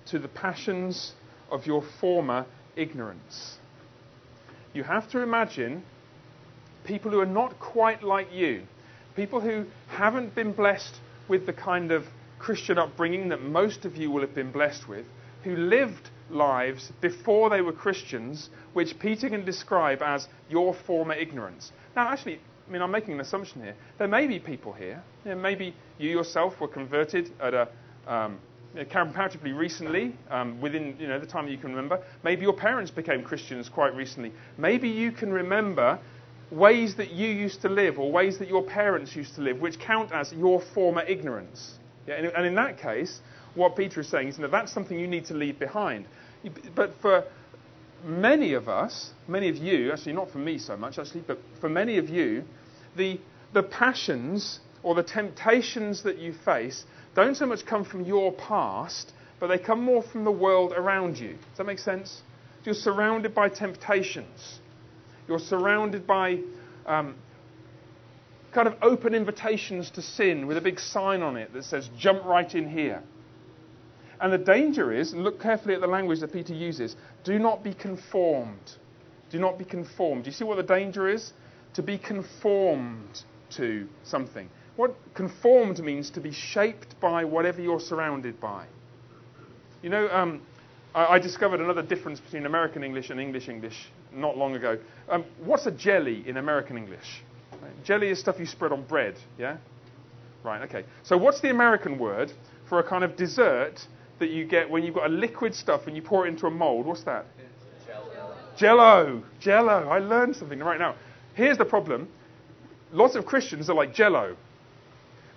to 0.07 0.19
the 0.19 0.29
passions 0.29 1.13
of 1.51 1.67
your 1.67 1.83
former 2.01 2.47
ignorance. 2.77 3.59
You 4.73 4.83
have 4.85 5.11
to 5.11 5.21
imagine 5.21 5.83
people 6.85 7.11
who 7.11 7.21
are 7.21 7.27
not 7.27 7.59
quite 7.59 8.03
like 8.03 8.33
you, 8.33 8.63
people 9.15 9.41
who 9.41 9.65
haven't 9.89 10.35
been 10.35 10.53
blessed 10.53 10.95
with 11.29 11.47
the 11.47 11.53
kind 11.53 11.93
of 11.93 12.05
Christian 12.39 12.79
upbringing 12.79 13.29
that 13.31 13.43
most 13.43 13.85
of 13.85 13.97
you 13.97 14.11
will 14.11 14.21
have 14.21 14.35
been 14.35 14.53
blessed 14.53 14.89
with, 14.89 15.07
who 15.45 15.57
lived 15.57 16.11
lives 16.31 16.93
before 17.01 17.51
they 17.51 17.61
were 17.61 17.73
Christians, 17.73 18.51
which 18.73 18.99
Peter 18.99 19.29
can 19.29 19.45
describe 19.45 20.03
as 20.03 20.29
your 20.49 20.75
former 20.75 21.15
ignorance. 21.15 21.73
Now, 21.95 22.09
actually, 22.09 22.41
I 22.67 22.73
mean, 22.73 22.83
I'm 22.83 22.91
making 22.91 23.15
an 23.15 23.21
assumption 23.21 23.63
here. 23.63 23.77
There 23.99 24.09
may 24.09 24.27
be 24.27 24.39
people 24.39 24.73
here. 24.73 25.03
Maybe 25.25 25.75
you 25.99 26.11
yourself 26.11 26.61
were 26.61 26.69
converted 26.69 27.31
at 27.41 27.55
a 27.55 27.69
um, 28.07 28.39
comparatively 28.91 29.53
recently, 29.53 30.15
um, 30.31 30.61
within 30.61 30.97
you 30.99 31.09
know 31.09 31.19
the 31.19 31.27
time 31.27 31.49
you 31.49 31.59
can 31.59 31.71
remember. 31.71 32.03
Maybe 32.23 32.43
your 32.43 32.53
parents 32.53 32.91
became 32.91 33.23
Christians 33.23 33.69
quite 33.69 33.95
recently. 33.95 34.33
Maybe 34.59 34.89
you 34.89 35.13
can 35.13 35.33
remember 35.33 35.99
ways 36.51 36.95
that 36.97 37.11
you 37.11 37.29
used 37.29 37.63
to 37.63 37.69
live 37.69 37.99
or 37.99 38.13
ways 38.13 38.39
that 38.39 38.49
your 38.49 38.63
parents 38.63 39.17
used 39.17 39.35
to 39.37 39.41
live, 39.41 39.61
which 39.61 39.79
count 39.79 40.13
as 40.13 40.33
your 40.33 40.61
former 40.61 41.03
ignorance. 41.03 41.79
Yeah, 42.07 42.15
and, 42.15 42.27
and 42.27 42.47
in 42.47 42.55
that 42.55 42.79
case, 42.79 43.21
what 43.55 43.77
Peter 43.77 44.01
is 44.01 44.09
saying 44.09 44.29
is 44.29 44.37
that 44.39 44.51
that's 44.51 44.73
something 44.73 44.99
you 44.99 45.09
need 45.09 45.27
to 45.27 45.35
leave 45.35 45.59
behind. 45.59 46.07
But 46.75 46.93
for 47.01 47.25
many 48.05 48.53
of 48.53 48.69
us, 48.69 49.11
many 49.27 49.49
of 49.49 49.57
you, 49.57 49.93
actually 49.93 50.13
not 50.13 50.31
for 50.31 50.39
me 50.39 50.59
so 50.59 50.77
much, 50.77 50.99
actually, 50.99 51.25
but 51.27 51.39
for 51.61 51.69
many 51.69 51.99
of 51.99 52.09
you, 52.09 52.45
the, 52.97 53.19
the 53.53 53.63
passions 53.63 54.61
or 54.83 54.95
the 54.95 55.03
temptations 55.03 56.03
that 56.05 56.19
you 56.19 56.33
face 56.45 56.85
don't 57.15 57.35
so 57.35 57.47
much 57.47 57.65
come 57.65 57.85
from 57.85 58.05
your 58.05 58.33
past, 58.33 59.13
but 59.41 59.49
they 59.49 59.59
come 59.59 59.83
more 59.83 60.03
from 60.03 60.25
the 60.25 60.31
world 60.31 60.73
around 60.73 61.19
you. 61.19 61.31
Does 61.31 61.59
that 61.59 61.67
make 61.67 61.79
sense? 61.79 62.23
You're 62.65 62.75
surrounded 62.75 63.35
by 63.35 63.49
temptations. 63.49 64.61
You're 65.27 65.39
surrounded 65.39 66.07
by 66.07 66.41
um, 66.85 67.17
kind 68.57 68.69
of 68.69 68.75
open 68.81 69.15
invitations 69.15 69.91
to 69.91 70.01
sin 70.01 70.47
with 70.47 70.57
a 70.57 70.63
big 70.63 70.81
sign 70.81 71.21
on 71.21 71.37
it 71.37 71.53
that 71.53 71.63
says, 71.63 71.91
jump 71.99 72.25
right 72.25 72.55
in 72.55 72.67
here. 72.67 73.03
And 74.19 74.33
the 74.33 74.39
danger 74.39 74.91
is, 74.95 75.13
and 75.13 75.23
look 75.23 75.43
carefully 75.43 75.75
at 75.75 75.83
the 75.83 75.87
language 75.87 76.21
that 76.21 76.33
Peter 76.33 76.55
uses, 76.55 76.97
do 77.23 77.39
not 77.39 77.63
be 77.63 77.75
conformed. 77.75 78.73
Do 79.29 79.39
not 79.39 79.59
be 79.59 79.67
conformed. 79.67 80.25
Do 80.25 80.31
you 80.31 80.35
see 80.35 80.45
what 80.45 80.57
the 80.57 80.63
danger 80.63 81.07
is? 81.07 81.35
To 81.75 81.83
be 81.83 81.99
conformed 81.99 83.25
to 83.57 83.87
something. 84.05 84.49
What 84.77 84.97
conformed 85.13 85.79
means 85.81 86.09
to 86.13 86.21
be 86.23 86.33
shaped 86.33 86.99
by 86.99 87.27
whatever 87.27 87.61
you're 87.61 87.79
surrounded 87.79 88.41
by. 88.41 88.65
You 89.83 89.91
know, 89.91 90.09
um, 90.09 90.41
I, 90.95 91.17
I, 91.17 91.19
discovered 91.19 91.61
another 91.61 91.83
difference 91.83 92.21
between 92.21 92.47
American 92.47 92.83
English 92.83 93.11
and 93.11 93.21
English 93.21 93.51
English 93.51 93.91
not 94.15 94.39
long 94.39 94.57
ago. 94.57 94.79
Um, 95.11 95.27
what's 95.45 95.67
a 95.67 95.71
jelly 95.71 96.27
in 96.27 96.39
American 96.39 96.79
English? 96.79 97.23
Jelly 97.85 98.09
is 98.09 98.19
stuff 98.19 98.39
you 98.39 98.47
spread 98.47 98.73
on 98.73 98.83
bread, 98.83 99.17
yeah? 99.39 99.59
Right, 100.43 100.63
okay. 100.63 100.85
So 101.03 101.17
what's 101.17 101.41
the 101.41 101.51
American 101.51 101.99
word 101.99 102.33
for 102.69 102.79
a 102.79 102.89
kind 102.89 103.05
of 103.05 103.17
dessert 103.17 103.87
that 104.19 104.31
you 104.31 104.45
get 104.45 104.71
when 104.71 104.83
you've 104.83 104.95
got 104.95 105.07
a 105.07 105.13
liquid 105.13 105.55
stuff 105.55 105.87
and 105.87 105.97
you 105.97 106.03
pour 106.03 106.27
it 106.27 106.31
into 106.31 106.47
a 106.47 106.51
mold? 106.51 106.87
What's 106.87 107.03
that? 107.05 107.27
Jello. 107.87 108.35
Jello. 108.57 109.23
Jello. 109.41 109.89
I 109.89 109.99
learned 109.99 110.37
something 110.37 110.59
right 110.59 110.79
now. 110.79 110.95
Here's 111.35 111.59
the 111.59 111.65
problem. 111.65 112.09
Lots 112.93 113.15
of 113.17 113.27
Christians 113.27 113.69
are 113.69 113.75
like 113.75 113.95
Jello, 113.95 114.37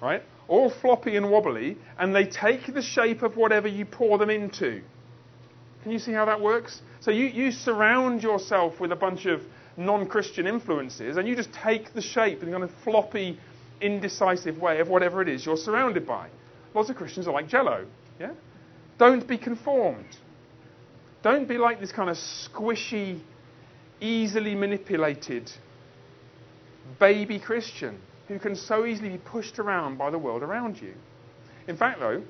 right? 0.02 0.24
All 0.48 0.70
floppy 0.70 1.16
and 1.16 1.30
wobbly, 1.30 1.78
and 1.98 2.16
they 2.16 2.26
take 2.26 2.74
the 2.74 2.82
shape 2.82 3.22
of 3.22 3.36
whatever 3.36 3.68
you 3.68 3.86
pour 3.86 4.18
them 4.18 4.30
into. 4.30 4.82
Can 5.84 5.92
you 5.92 6.00
see 6.00 6.12
how 6.12 6.26
that 6.26 6.42
works? 6.42 6.82
So 7.00 7.12
you, 7.12 7.26
you 7.26 7.52
surround 7.52 8.22
yourself 8.24 8.80
with 8.80 8.92
a 8.92 8.96
bunch 8.96 9.26
of 9.26 9.42
non 9.80 10.08
Christian 10.08 10.46
influences, 10.46 11.18
and 11.18 11.28
you 11.28 11.36
just 11.36 11.52
take 11.54 11.94
the 11.94 12.02
shape 12.02 12.44
in 12.44 12.52
kind 12.52 12.64
of 12.64 12.72
floppy, 12.84 13.40
indecisive 13.82 14.60
way 14.60 14.80
of 14.80 14.90
whatever 14.90 15.22
it 15.22 15.30
is 15.30 15.46
you're 15.46 15.58
surrounded 15.58 16.06
by. 16.06 16.28
Lots 16.76 16.90
of 16.90 16.96
Christians 16.96 17.28
are 17.28 17.34
like 17.34 17.48
Jello. 17.48 17.86
Yeah? 18.20 18.34
Don't 18.98 19.28
be 19.28 19.38
conformed. 19.38 20.18
Don't 21.24 21.48
be 21.48 21.58
like 21.58 21.80
this 21.80 21.92
kind 21.92 22.10
of 22.10 22.18
squishy, 22.18 23.22
easily 24.00 24.56
manipulated 24.56 25.52
baby 27.00 27.40
Christian 27.40 28.00
who 28.28 28.40
can 28.40 28.56
so 28.56 28.86
easily 28.86 29.10
be 29.10 29.18
pushed 29.18 29.60
around 29.60 29.98
by 29.98 30.10
the 30.10 30.18
world 30.18 30.44
around 30.44 30.80
you. 30.82 30.94
In 31.68 31.78
fact, 31.78 32.00
though, 32.00 32.24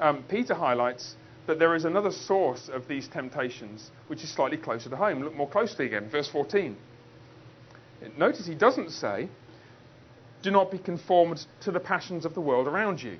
um, 0.00 0.24
Peter 0.28 0.54
highlights 0.54 1.14
that 1.48 1.58
there 1.58 1.74
is 1.74 1.86
another 1.86 2.12
source 2.12 2.68
of 2.68 2.86
these 2.88 3.08
temptations 3.08 3.90
which 4.08 4.22
is 4.22 4.30
slightly 4.30 4.58
closer 4.58 4.90
to 4.90 4.96
home. 4.96 5.22
Look 5.22 5.34
more 5.34 5.48
closely 5.48 5.86
again, 5.86 6.10
verse 6.10 6.28
14. 6.28 6.76
Notice 8.18 8.46
he 8.46 8.54
doesn't 8.54 8.90
say, 8.90 9.30
Do 10.42 10.50
not 10.50 10.70
be 10.70 10.78
conformed 10.78 11.46
to 11.62 11.72
the 11.72 11.80
passions 11.80 12.26
of 12.26 12.34
the 12.34 12.42
world 12.42 12.66
around 12.66 13.02
you. 13.02 13.16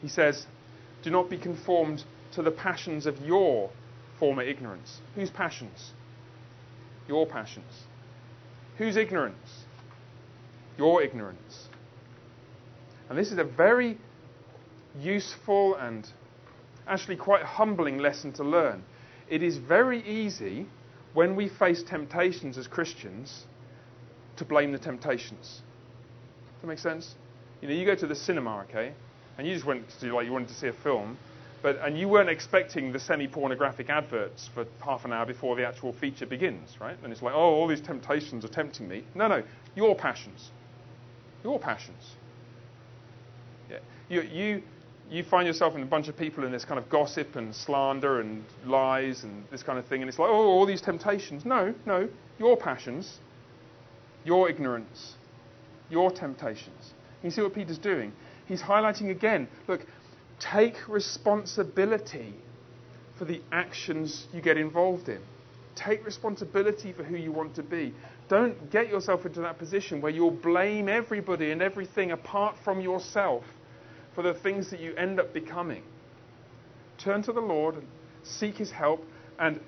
He 0.00 0.08
says, 0.08 0.46
Do 1.02 1.10
not 1.10 1.28
be 1.28 1.36
conformed 1.36 2.04
to 2.32 2.42
the 2.42 2.50
passions 2.50 3.04
of 3.04 3.20
your 3.20 3.70
former 4.18 4.42
ignorance. 4.42 5.02
Whose 5.14 5.30
passions? 5.30 5.92
Your 7.06 7.26
passions. 7.26 7.82
Whose 8.78 8.96
ignorance? 8.96 9.64
Your 10.78 11.02
ignorance. 11.02 11.68
And 13.10 13.18
this 13.18 13.30
is 13.30 13.36
a 13.36 13.44
very 13.44 13.98
useful 15.00 15.74
and 15.76 16.08
actually 16.86 17.16
quite 17.16 17.42
humbling 17.42 17.98
lesson 17.98 18.32
to 18.34 18.44
learn. 18.44 18.82
It 19.28 19.42
is 19.42 19.58
very 19.58 20.06
easy 20.06 20.66
when 21.14 21.34
we 21.34 21.48
face 21.48 21.82
temptations 21.82 22.58
as 22.58 22.66
Christians 22.66 23.46
to 24.36 24.44
blame 24.44 24.72
the 24.72 24.78
temptations. 24.78 25.62
Does 26.56 26.62
that 26.62 26.66
make 26.68 26.78
sense? 26.78 27.14
You 27.60 27.68
know, 27.68 27.74
you 27.74 27.86
go 27.86 27.94
to 27.94 28.06
the 28.06 28.14
cinema, 28.14 28.64
okay, 28.68 28.92
and 29.38 29.46
you 29.46 29.54
just 29.54 29.66
went 29.66 29.88
to 30.00 30.14
like 30.14 30.26
you 30.26 30.32
wanted 30.32 30.48
to 30.48 30.54
see 30.54 30.68
a 30.68 30.72
film, 30.72 31.16
but 31.62 31.78
and 31.78 31.98
you 31.98 32.08
weren't 32.08 32.28
expecting 32.28 32.92
the 32.92 33.00
semi-pornographic 33.00 33.88
adverts 33.90 34.50
for 34.54 34.66
half 34.80 35.04
an 35.04 35.12
hour 35.12 35.26
before 35.26 35.56
the 35.56 35.66
actual 35.66 35.92
feature 35.92 36.26
begins, 36.26 36.76
right? 36.80 36.96
And 37.02 37.12
it's 37.12 37.22
like, 37.22 37.34
oh, 37.34 37.54
all 37.54 37.66
these 37.66 37.80
temptations 37.80 38.44
are 38.44 38.48
tempting 38.48 38.86
me. 38.86 39.04
No, 39.14 39.26
no, 39.26 39.42
your 39.74 39.96
passions, 39.96 40.50
your 41.42 41.58
passions. 41.58 42.14
Yeah, 43.70 43.78
you 44.08 44.20
you 44.22 44.62
you 45.10 45.22
find 45.22 45.46
yourself 45.46 45.74
in 45.74 45.82
a 45.82 45.86
bunch 45.86 46.08
of 46.08 46.16
people 46.16 46.44
in 46.44 46.52
this 46.52 46.64
kind 46.64 46.78
of 46.78 46.88
gossip 46.88 47.36
and 47.36 47.54
slander 47.54 48.20
and 48.20 48.44
lies 48.64 49.22
and 49.22 49.44
this 49.50 49.62
kind 49.62 49.78
of 49.78 49.86
thing, 49.86 50.02
and 50.02 50.08
it's 50.08 50.18
like, 50.18 50.28
oh, 50.28 50.32
all 50.32 50.66
these 50.66 50.80
temptations. 50.80 51.44
No, 51.44 51.74
no, 51.84 52.08
your 52.38 52.56
passions, 52.56 53.18
your 54.24 54.50
ignorance, 54.50 55.14
your 55.90 56.10
temptations. 56.10 56.92
You 57.22 57.30
see 57.30 57.42
what 57.42 57.54
Peter's 57.54 57.78
doing? 57.78 58.12
He's 58.46 58.62
highlighting 58.62 59.10
again 59.10 59.48
look, 59.68 59.86
take 60.38 60.88
responsibility 60.88 62.34
for 63.18 63.24
the 63.24 63.40
actions 63.52 64.26
you 64.32 64.40
get 64.40 64.56
involved 64.56 65.08
in. 65.08 65.20
Take 65.74 66.04
responsibility 66.04 66.92
for 66.92 67.04
who 67.04 67.16
you 67.16 67.32
want 67.32 67.54
to 67.56 67.62
be. 67.62 67.94
Don't 68.28 68.70
get 68.70 68.88
yourself 68.88 69.26
into 69.26 69.40
that 69.42 69.58
position 69.58 70.00
where 70.00 70.10
you'll 70.10 70.30
blame 70.30 70.88
everybody 70.88 71.52
and 71.52 71.62
everything 71.62 72.12
apart 72.12 72.56
from 72.64 72.80
yourself 72.80 73.44
for 74.16 74.22
the 74.22 74.34
things 74.34 74.70
that 74.70 74.80
you 74.80 74.94
end 74.96 75.20
up 75.20 75.32
becoming. 75.32 75.82
Turn 76.98 77.22
to 77.22 77.32
the 77.32 77.40
Lord 77.40 77.76
seek 78.24 78.56
His 78.56 78.70
help 78.70 79.04
and 79.38 79.60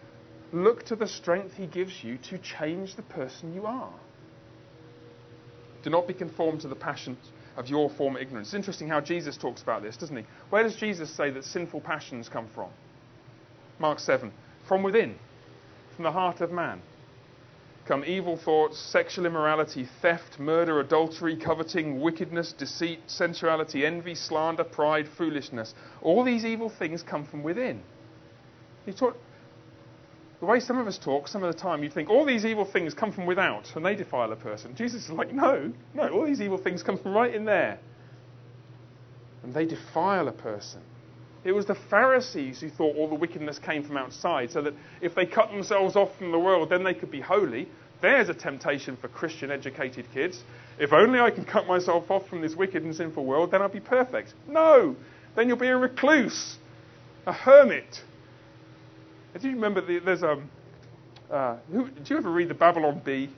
look 0.53 0.85
to 0.87 0.97
the 0.97 1.07
strength 1.07 1.55
He 1.55 1.67
gives 1.67 2.03
you 2.03 2.19
to 2.31 2.39
change 2.39 2.97
the 2.97 3.03
person 3.03 3.55
you 3.55 3.67
are. 3.67 3.93
Do 5.85 5.91
not 5.91 6.09
be 6.09 6.15
conformed 6.15 6.63
to 6.63 6.69
the 6.69 6.75
passions 6.75 7.19
of 7.57 7.69
your 7.69 7.91
former 7.91 8.19
ignorance. 8.19 8.49
It's 8.49 8.55
interesting 8.55 8.89
how 8.89 9.01
Jesus 9.01 9.37
talks 9.37 9.63
about 9.63 9.83
this, 9.83 9.97
doesn't 9.97 10.17
he? 10.17 10.25
Where 10.51 10.63
does 10.63 10.77
Jesus 10.77 11.11
say 11.11 11.31
that 11.31 11.45
sinful 11.45 11.83
passions 11.83 12.29
come 12.29 12.49
from? 12.55 12.71
Mark 13.79 14.01
7. 14.01 14.33
From 14.67 14.83
within, 14.83 15.17
from 15.95 16.05
the 16.05 16.13
heart 16.13 16.41
of 16.41 16.51
man 16.51 16.81
come 17.89 18.05
evil 18.05 18.37
thoughts, 18.37 18.79
sexual 18.79 19.25
immorality, 19.25 19.89
theft, 20.03 20.39
murder, 20.39 20.79
adultery, 20.79 21.37
coveting, 21.37 22.01
wickedness, 22.01 22.53
deceit, 22.53 23.01
sensuality, 23.07 23.87
envy, 23.87 24.15
slander, 24.15 24.63
pride, 24.63 25.09
foolishness. 25.17 25.75
All 26.03 26.23
these 26.23 26.45
evil 26.45 26.69
things 26.69 27.03
come 27.03 27.25
from 27.27 27.43
within. 27.43 27.83
You 28.87 28.93
talk, 28.93 29.17
the 30.41 30.47
way 30.47 30.61
some 30.61 30.79
of 30.79 30.87
us 30.87 30.99
talk, 30.99 31.29
some 31.29 31.43
of 31.43 31.53
the 31.53 31.59
time, 31.59 31.83
you 31.83 31.91
think 31.91 32.11
all 32.11 32.25
these 32.27 32.45
evil 32.45 32.65
things 32.65 32.93
come 32.95 33.11
from 33.11 33.27
without 33.27 33.75
and 33.75 33.85
they 33.85 33.97
defile 33.97 34.31
a 34.33 34.37
person. 34.37 34.77
Jesus 34.77 35.07
is 35.07 35.11
like, 35.11 35.33
no, 35.33 35.73
no, 35.95 36.09
all 36.11 36.27
these 36.27 36.41
evil 36.41 36.59
things 36.59 36.83
come 36.83 36.99
from 36.99 37.15
right 37.15 37.35
in 37.35 37.47
there. 37.47 37.79
And 39.43 39.55
they 39.55 39.65
defile 39.65 40.29
a 40.29 40.33
person. 40.33 40.83
It 41.45 41.53
was 41.53 41.67
the 41.67 41.75
Pharisees 41.75 42.61
who 42.61 42.69
thought 42.69 42.97
all 42.97 43.09
the 43.09 43.15
wickedness 43.15 43.59
came 43.59 43.85
from 43.85 43.97
outside, 43.97 44.51
so 44.51 44.63
that 44.63 44.75
if 45.01 45.15
they 45.15 45.27
cut 45.27 45.51
themselves 45.51 45.97
off 45.97 46.17
from 46.19 46.33
the 46.33 46.39
world, 46.39 46.71
then 46.71 46.85
they 46.85 46.95
could 46.95 47.11
be 47.11 47.21
holy. 47.21 47.69
There's 48.01 48.29
a 48.29 48.35
temptation 48.35 48.97
for 48.97 49.09
Christian 49.09 49.51
educated 49.51 50.07
kids. 50.13 50.43
If 50.79 50.93
only 50.93 51.19
I 51.19 51.31
can 51.31 51.45
cut 51.45 51.67
myself 51.67 52.11
off 52.11 52.29
from 52.29 52.41
this 52.41 52.55
wicked 52.55 52.83
and 52.83 52.95
sinful 52.95 53.25
world, 53.25 53.51
then 53.51 53.63
I'll 53.63 53.69
be 53.69 53.81
perfect. 53.81 54.35
No! 54.49 54.97
Then 55.35 55.49
you'll 55.49 55.57
be 55.57 55.69
a 55.69 55.77
recluse, 55.77 56.57
a 57.27 57.33
hermit. 57.33 58.03
Do 59.41 59.49
you 59.49 59.55
remember 59.55 59.81
the, 59.81 60.01
there's 60.01 60.23
a. 60.23 60.33
Um, 60.33 60.51
uh, 61.31 61.57
do 61.71 61.91
you 62.07 62.17
ever 62.17 62.31
read 62.31 62.49
the 62.49 62.55
Babylon 62.55 63.03
Bee? 63.05 63.31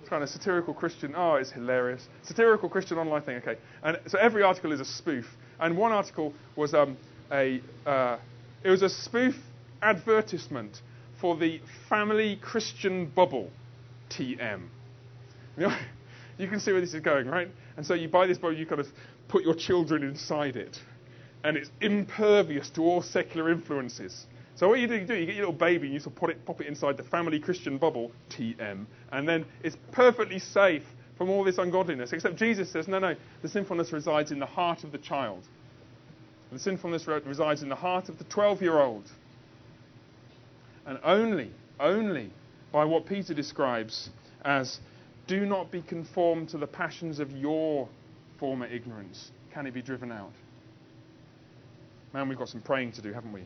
It's 0.00 0.08
kind 0.08 0.22
of 0.22 0.28
satirical 0.28 0.74
Christian. 0.74 1.14
Oh, 1.16 1.34
it's 1.34 1.50
hilarious. 1.50 2.06
Satirical 2.22 2.68
Christian 2.68 2.98
online 2.98 3.22
thing. 3.22 3.36
Okay, 3.36 3.56
and 3.82 3.98
so 4.06 4.18
every 4.18 4.42
article 4.42 4.70
is 4.72 4.80
a 4.80 4.84
spoof. 4.84 5.26
And 5.58 5.76
one 5.76 5.92
article 5.92 6.34
was 6.56 6.74
um, 6.74 6.96
a, 7.30 7.60
uh, 7.86 8.18
it 8.62 8.70
was 8.70 8.82
a 8.82 8.88
spoof 8.88 9.34
advertisement 9.82 10.80
for 11.20 11.36
the 11.36 11.60
Family 11.88 12.36
Christian 12.36 13.06
Bubble, 13.06 13.50
TM. 14.10 14.68
You, 15.56 15.68
know, 15.68 15.76
you 16.38 16.48
can 16.48 16.60
see 16.60 16.72
where 16.72 16.80
this 16.80 16.94
is 16.94 17.00
going, 17.00 17.26
right? 17.26 17.48
And 17.76 17.86
so 17.86 17.94
you 17.94 18.08
buy 18.08 18.26
this 18.26 18.38
bubble, 18.38 18.56
you 18.56 18.66
kind 18.66 18.80
of 18.80 18.88
put 19.28 19.44
your 19.44 19.54
children 19.54 20.02
inside 20.02 20.56
it, 20.56 20.78
and 21.44 21.56
it's 21.56 21.70
impervious 21.80 22.70
to 22.70 22.82
all 22.82 23.02
secular 23.02 23.50
influences. 23.50 24.26
So 24.56 24.68
what 24.68 24.80
you 24.80 24.88
do, 24.88 24.96
you 24.96 25.06
do, 25.06 25.14
you 25.14 25.26
get 25.26 25.36
your 25.36 25.46
little 25.46 25.58
baby 25.58 25.86
and 25.86 25.94
you 25.94 26.00
sort 26.00 26.14
of 26.14 26.20
put 26.20 26.30
it, 26.30 26.44
pop 26.44 26.60
it 26.60 26.66
inside 26.66 26.96
the 26.96 27.04
family 27.04 27.38
Christian 27.38 27.78
bubble, 27.78 28.10
TM, 28.30 28.86
and 29.12 29.28
then 29.28 29.46
it's 29.62 29.76
perfectly 29.92 30.40
safe 30.40 30.82
from 31.16 31.30
all 31.30 31.44
this 31.44 31.58
ungodliness. 31.58 32.12
Except 32.12 32.36
Jesus 32.36 32.70
says, 32.70 32.88
no, 32.88 32.98
no, 32.98 33.14
the 33.42 33.48
sinfulness 33.48 33.92
resides 33.92 34.32
in 34.32 34.40
the 34.40 34.46
heart 34.46 34.82
of 34.82 34.90
the 34.90 34.98
child. 34.98 35.44
The 36.52 36.58
sinfulness 36.58 37.06
resides 37.06 37.62
in 37.62 37.68
the 37.68 37.76
heart 37.76 38.08
of 38.08 38.18
the 38.18 38.24
12 38.24 38.62
year 38.62 38.78
old. 38.78 39.10
And 40.86 40.98
only, 41.04 41.50
only 41.78 42.30
by 42.72 42.84
what 42.84 43.06
Peter 43.06 43.34
describes 43.34 44.10
as 44.42 44.80
do 45.26 45.44
not 45.44 45.70
be 45.70 45.82
conformed 45.82 46.48
to 46.50 46.58
the 46.58 46.66
passions 46.66 47.20
of 47.20 47.30
your 47.32 47.88
former 48.38 48.66
ignorance 48.66 49.30
can 49.52 49.66
it 49.66 49.74
be 49.74 49.82
driven 49.82 50.10
out. 50.10 50.32
Man, 52.14 52.28
we've 52.28 52.38
got 52.38 52.48
some 52.48 52.62
praying 52.62 52.92
to 52.92 53.02
do, 53.02 53.12
haven't 53.12 53.32
we? 53.32 53.42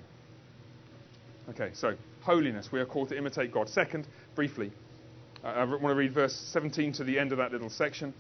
Okay, 1.51 1.71
so 1.75 1.97
holiness. 2.21 2.71
We 2.71 2.79
are 2.79 2.87
called 2.87 3.09
to 3.09 3.19
imitate 3.19 3.53
God. 3.53 3.69
Second, 3.69 4.07
briefly, 4.37 4.71
uh, 5.43 5.49
I 5.49 5.65
want 5.65 5.83
to 5.83 5.95
read 5.95 6.13
verse 6.13 6.35
17 6.53 6.93
to 6.95 7.05
the 7.05 7.19
end 7.19 7.33
of 7.33 7.39
that 7.39 7.51
little 7.51 7.71
section 7.71 8.15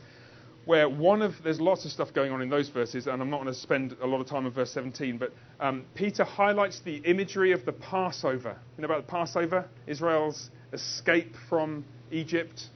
where 0.64 0.88
one 0.88 1.22
of 1.22 1.34
there's 1.42 1.60
lots 1.60 1.84
of 1.84 1.90
stuff 1.90 2.12
going 2.14 2.30
on 2.30 2.40
in 2.40 2.48
those 2.48 2.68
verses, 2.68 3.06
and 3.06 3.20
I'm 3.20 3.30
not 3.30 3.42
going 3.42 3.52
to 3.52 3.60
spend 3.60 3.96
a 4.00 4.06
lot 4.06 4.20
of 4.20 4.26
time 4.26 4.46
on 4.46 4.52
verse 4.52 4.70
17, 4.70 5.18
but 5.18 5.32
um, 5.60 5.84
Peter 5.94 6.24
highlights 6.24 6.80
the 6.80 6.96
imagery 6.98 7.52
of 7.52 7.64
the 7.64 7.72
Passover. 7.72 8.56
You 8.76 8.82
know 8.82 8.86
about 8.86 9.06
the 9.06 9.10
Passover, 9.10 9.66
Israel's 9.86 10.50
escape 10.72 11.34
from 11.48 11.84
Egypt 12.10 12.68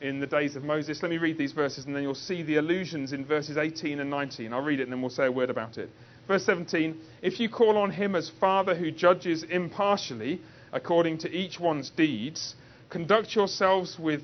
in 0.00 0.20
the 0.20 0.26
days 0.26 0.54
of 0.54 0.62
Moses. 0.62 1.02
Let 1.02 1.10
me 1.10 1.18
read 1.18 1.38
these 1.38 1.52
verses, 1.52 1.86
and 1.86 1.94
then 1.94 2.04
you'll 2.04 2.14
see 2.14 2.42
the 2.42 2.56
allusions 2.56 3.12
in 3.12 3.24
verses 3.24 3.56
18 3.56 3.98
and 3.98 4.08
19. 4.08 4.52
I'll 4.52 4.62
read 4.62 4.78
it, 4.78 4.84
and 4.84 4.92
then 4.92 5.00
we'll 5.00 5.10
say 5.10 5.26
a 5.26 5.32
word 5.32 5.50
about 5.50 5.76
it. 5.76 5.90
Verse 6.28 6.44
17: 6.44 7.00
If 7.22 7.40
you 7.40 7.48
call 7.48 7.76
on 7.76 7.90
him 7.90 8.14
as 8.14 8.30
Father 8.40 8.76
who 8.76 8.92
judges 8.92 9.42
impartially 9.42 10.40
according 10.72 11.18
to 11.18 11.30
each 11.30 11.58
one's 11.58 11.90
deeds, 11.90 12.54
conduct 12.90 13.34
yourselves 13.34 13.98
with 13.98 14.22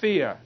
fear 0.00 0.36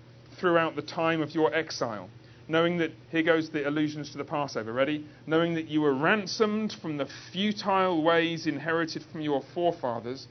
throughout 0.40 0.74
the 0.74 0.82
time 0.82 1.20
of 1.20 1.34
your 1.34 1.54
exile, 1.54 2.08
knowing 2.48 2.78
that, 2.78 2.90
here 3.10 3.22
goes 3.22 3.50
the 3.50 3.68
allusions 3.68 4.10
to 4.10 4.18
the 4.18 4.24
Passover, 4.24 4.72
ready? 4.72 5.06
Knowing 5.26 5.54
that 5.54 5.68
you 5.68 5.82
were 5.82 5.94
ransomed 5.94 6.72
from 6.72 6.96
the 6.96 7.06
futile 7.30 8.02
ways 8.02 8.46
inherited 8.46 9.04
from 9.12 9.20
your 9.20 9.42
forefathers, 9.54 10.26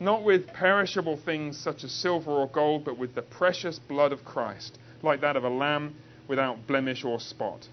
not 0.00 0.24
with 0.24 0.48
perishable 0.48 1.16
things 1.16 1.56
such 1.56 1.84
as 1.84 1.92
silver 1.92 2.32
or 2.32 2.48
gold, 2.48 2.84
but 2.84 2.98
with 2.98 3.14
the 3.14 3.22
precious 3.22 3.78
blood 3.78 4.12
of 4.12 4.24
Christ, 4.24 4.78
like 5.02 5.20
that 5.20 5.36
of 5.36 5.44
a 5.44 5.48
lamb 5.48 5.94
without 6.26 6.66
blemish 6.66 7.04
or 7.04 7.20
spot. 7.20 7.68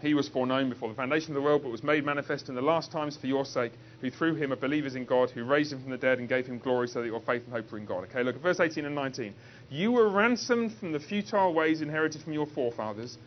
He 0.00 0.14
was 0.14 0.28
foreknown 0.28 0.70
before 0.70 0.88
the 0.88 0.94
foundation 0.94 1.30
of 1.30 1.34
the 1.34 1.42
world, 1.42 1.62
but 1.62 1.70
was 1.70 1.82
made 1.82 2.06
manifest 2.06 2.48
in 2.48 2.54
the 2.54 2.62
last 2.62 2.90
times 2.90 3.18
for 3.18 3.26
your 3.26 3.44
sake, 3.44 3.72
who 4.00 4.10
through 4.10 4.36
him 4.36 4.50
are 4.52 4.56
believers 4.56 4.94
in 4.94 5.04
God, 5.04 5.30
who 5.30 5.44
raised 5.44 5.72
him 5.72 5.82
from 5.82 5.90
the 5.90 5.98
dead 5.98 6.18
and 6.18 6.28
gave 6.28 6.46
him 6.46 6.58
glory, 6.58 6.88
so 6.88 7.02
that 7.02 7.06
your 7.06 7.20
faith 7.20 7.42
and 7.44 7.52
hope 7.52 7.70
are 7.72 7.78
in 7.78 7.84
God. 7.84 8.04
Okay, 8.04 8.22
look 8.22 8.34
at 8.34 8.40
verse 8.40 8.60
18 8.60 8.86
and 8.86 8.94
19. 8.94 9.34
You 9.68 9.92
were 9.92 10.08
ransomed 10.08 10.72
from 10.72 10.92
the 10.92 11.00
futile 11.00 11.52
ways 11.52 11.82
inherited 11.82 12.22
from 12.22 12.32
your 12.32 12.46
forefathers, 12.46 13.18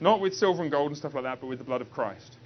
not 0.00 0.20
with 0.20 0.34
silver 0.34 0.62
and 0.62 0.70
gold 0.70 0.88
and 0.88 0.96
stuff 0.96 1.14
like 1.14 1.24
that, 1.24 1.40
but 1.40 1.48
with 1.48 1.58
the 1.58 1.64
blood 1.64 1.82
of 1.82 1.90
Christ. 1.90 2.38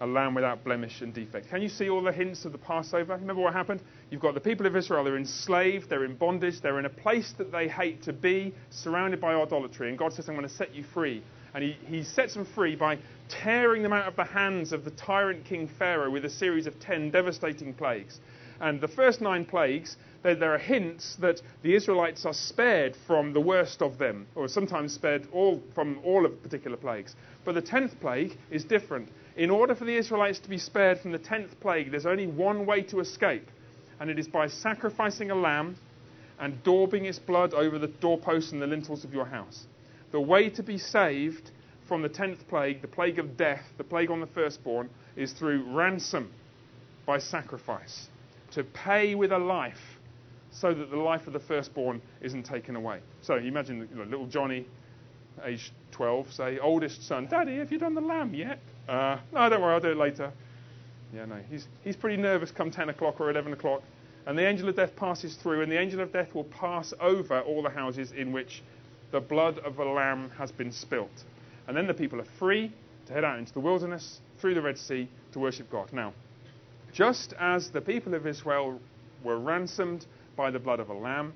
A 0.00 0.06
lamb 0.06 0.34
without 0.34 0.62
blemish 0.62 1.00
and 1.00 1.12
defect. 1.12 1.48
Can 1.48 1.60
you 1.60 1.68
see 1.68 1.90
all 1.90 2.02
the 2.02 2.12
hints 2.12 2.44
of 2.44 2.52
the 2.52 2.58
Passover? 2.58 3.14
Remember 3.16 3.42
what 3.42 3.52
happened? 3.52 3.80
You've 4.10 4.20
got 4.20 4.34
the 4.34 4.40
people 4.40 4.66
of 4.66 4.76
Israel, 4.76 5.02
they're 5.02 5.16
enslaved, 5.16 5.90
they're 5.90 6.04
in 6.04 6.14
bondage, 6.14 6.60
they're 6.60 6.78
in 6.78 6.86
a 6.86 6.90
place 6.90 7.34
that 7.38 7.50
they 7.50 7.66
hate 7.66 8.04
to 8.04 8.12
be, 8.12 8.54
surrounded 8.70 9.20
by 9.20 9.34
idolatry. 9.34 9.88
And 9.88 9.98
God 9.98 10.12
says, 10.12 10.28
I'm 10.28 10.36
going 10.36 10.46
to 10.46 10.54
set 10.54 10.72
you 10.72 10.84
free. 10.94 11.24
And 11.54 11.64
he, 11.64 11.76
he 11.86 12.02
sets 12.02 12.34
them 12.34 12.44
free 12.44 12.76
by 12.76 12.98
tearing 13.28 13.82
them 13.82 13.92
out 13.92 14.08
of 14.08 14.16
the 14.16 14.24
hands 14.24 14.72
of 14.72 14.84
the 14.84 14.90
tyrant 14.90 15.44
King 15.44 15.68
Pharaoh 15.78 16.10
with 16.10 16.24
a 16.24 16.30
series 16.30 16.66
of 16.66 16.78
ten 16.80 17.10
devastating 17.10 17.74
plagues. 17.74 18.20
And 18.60 18.80
the 18.80 18.88
first 18.88 19.20
nine 19.20 19.44
plagues, 19.44 19.96
there, 20.22 20.34
there, 20.34 20.54
are 20.54 20.58
hints 20.58 21.16
that 21.20 21.40
the 21.62 21.74
Israelites 21.74 22.26
are 22.26 22.34
spared 22.34 22.96
from 23.06 23.32
the 23.32 23.40
worst 23.40 23.82
of 23.82 23.98
them, 23.98 24.26
or 24.34 24.48
sometimes 24.48 24.92
spared 24.92 25.28
all, 25.32 25.62
from 25.74 26.00
all 26.04 26.26
of 26.26 26.42
particular 26.42 26.76
plagues. 26.76 27.14
But 27.44 27.54
the 27.54 27.62
tenth 27.62 27.98
plague 28.00 28.36
is 28.50 28.64
different. 28.64 29.10
In 29.36 29.50
order 29.50 29.76
for 29.76 29.84
the 29.84 29.96
Israelites 29.96 30.40
to 30.40 30.48
be 30.48 30.58
spared 30.58 30.98
from 30.98 31.12
the 31.12 31.18
tenth 31.18 31.58
plague, 31.60 31.92
there's 31.92 32.06
only 32.06 32.26
one 32.26 32.66
way 32.66 32.82
to 32.82 32.98
escape, 32.98 33.46
and 34.00 34.10
it 34.10 34.18
is 34.18 34.26
by 34.26 34.48
sacrificing 34.48 35.30
a 35.30 35.36
lamb 35.36 35.76
and 36.40 36.62
daubing 36.64 37.04
its 37.04 37.20
blood 37.20 37.54
over 37.54 37.78
the 37.78 37.86
doorposts 37.86 38.50
and 38.50 38.60
the 38.60 38.66
lintels 38.66 39.04
of 39.04 39.14
your 39.14 39.26
house. 39.26 39.66
The 40.12 40.20
way 40.20 40.50
to 40.50 40.62
be 40.62 40.78
saved 40.78 41.50
from 41.86 42.02
the 42.02 42.08
tenth 42.08 42.46
plague, 42.48 42.82
the 42.82 42.88
plague 42.88 43.18
of 43.18 43.36
death, 43.36 43.62
the 43.76 43.84
plague 43.84 44.10
on 44.10 44.20
the 44.20 44.26
firstborn, 44.26 44.90
is 45.16 45.32
through 45.32 45.64
ransom 45.74 46.30
by 47.06 47.18
sacrifice. 47.18 48.08
To 48.52 48.64
pay 48.64 49.14
with 49.14 49.32
a 49.32 49.38
life 49.38 49.98
so 50.50 50.72
that 50.72 50.90
the 50.90 50.96
life 50.96 51.26
of 51.26 51.32
the 51.32 51.40
firstborn 51.40 52.00
isn't 52.20 52.44
taken 52.44 52.76
away. 52.76 53.00
So 53.22 53.36
you 53.36 53.48
imagine 53.48 53.88
you 53.90 53.98
know, 53.98 54.04
little 54.04 54.26
Johnny, 54.26 54.66
age 55.44 55.72
12, 55.92 56.32
say, 56.32 56.58
oldest 56.58 57.06
son, 57.06 57.26
Daddy, 57.26 57.58
have 57.58 57.70
you 57.70 57.78
done 57.78 57.94
the 57.94 58.00
lamb 58.00 58.34
yet? 58.34 58.58
Uh, 58.88 59.18
no, 59.32 59.48
don't 59.48 59.60
worry, 59.60 59.74
I'll 59.74 59.80
do 59.80 59.90
it 59.90 59.96
later. 59.96 60.32
Yeah, 61.14 61.26
no, 61.26 61.36
he's, 61.50 61.66
he's 61.82 61.96
pretty 61.96 62.20
nervous 62.20 62.50
come 62.50 62.70
10 62.70 62.88
o'clock 62.88 63.20
or 63.20 63.30
11 63.30 63.52
o'clock. 63.52 63.82
And 64.26 64.36
the 64.36 64.46
angel 64.46 64.68
of 64.68 64.76
death 64.76 64.94
passes 64.94 65.36
through, 65.36 65.62
and 65.62 65.72
the 65.72 65.78
angel 65.78 66.00
of 66.00 66.12
death 66.12 66.34
will 66.34 66.44
pass 66.44 66.92
over 67.00 67.40
all 67.40 67.62
the 67.62 67.70
houses 67.70 68.12
in 68.12 68.32
which 68.32 68.62
the 69.10 69.20
blood 69.20 69.58
of 69.60 69.78
a 69.78 69.84
lamb 69.84 70.30
has 70.36 70.52
been 70.52 70.72
spilt. 70.72 71.24
And 71.66 71.76
then 71.76 71.86
the 71.86 71.94
people 71.94 72.20
are 72.20 72.26
free 72.38 72.72
to 73.06 73.12
head 73.12 73.24
out 73.24 73.38
into 73.38 73.52
the 73.52 73.60
wilderness 73.60 74.20
through 74.38 74.54
the 74.54 74.62
Red 74.62 74.78
Sea 74.78 75.08
to 75.32 75.38
worship 75.38 75.70
God. 75.70 75.92
Now, 75.92 76.12
just 76.92 77.34
as 77.38 77.70
the 77.70 77.80
people 77.80 78.14
of 78.14 78.26
Israel 78.26 78.80
were 79.22 79.38
ransomed 79.38 80.06
by 80.36 80.50
the 80.50 80.58
blood 80.58 80.80
of 80.80 80.88
a 80.88 80.94
lamb, 80.94 81.34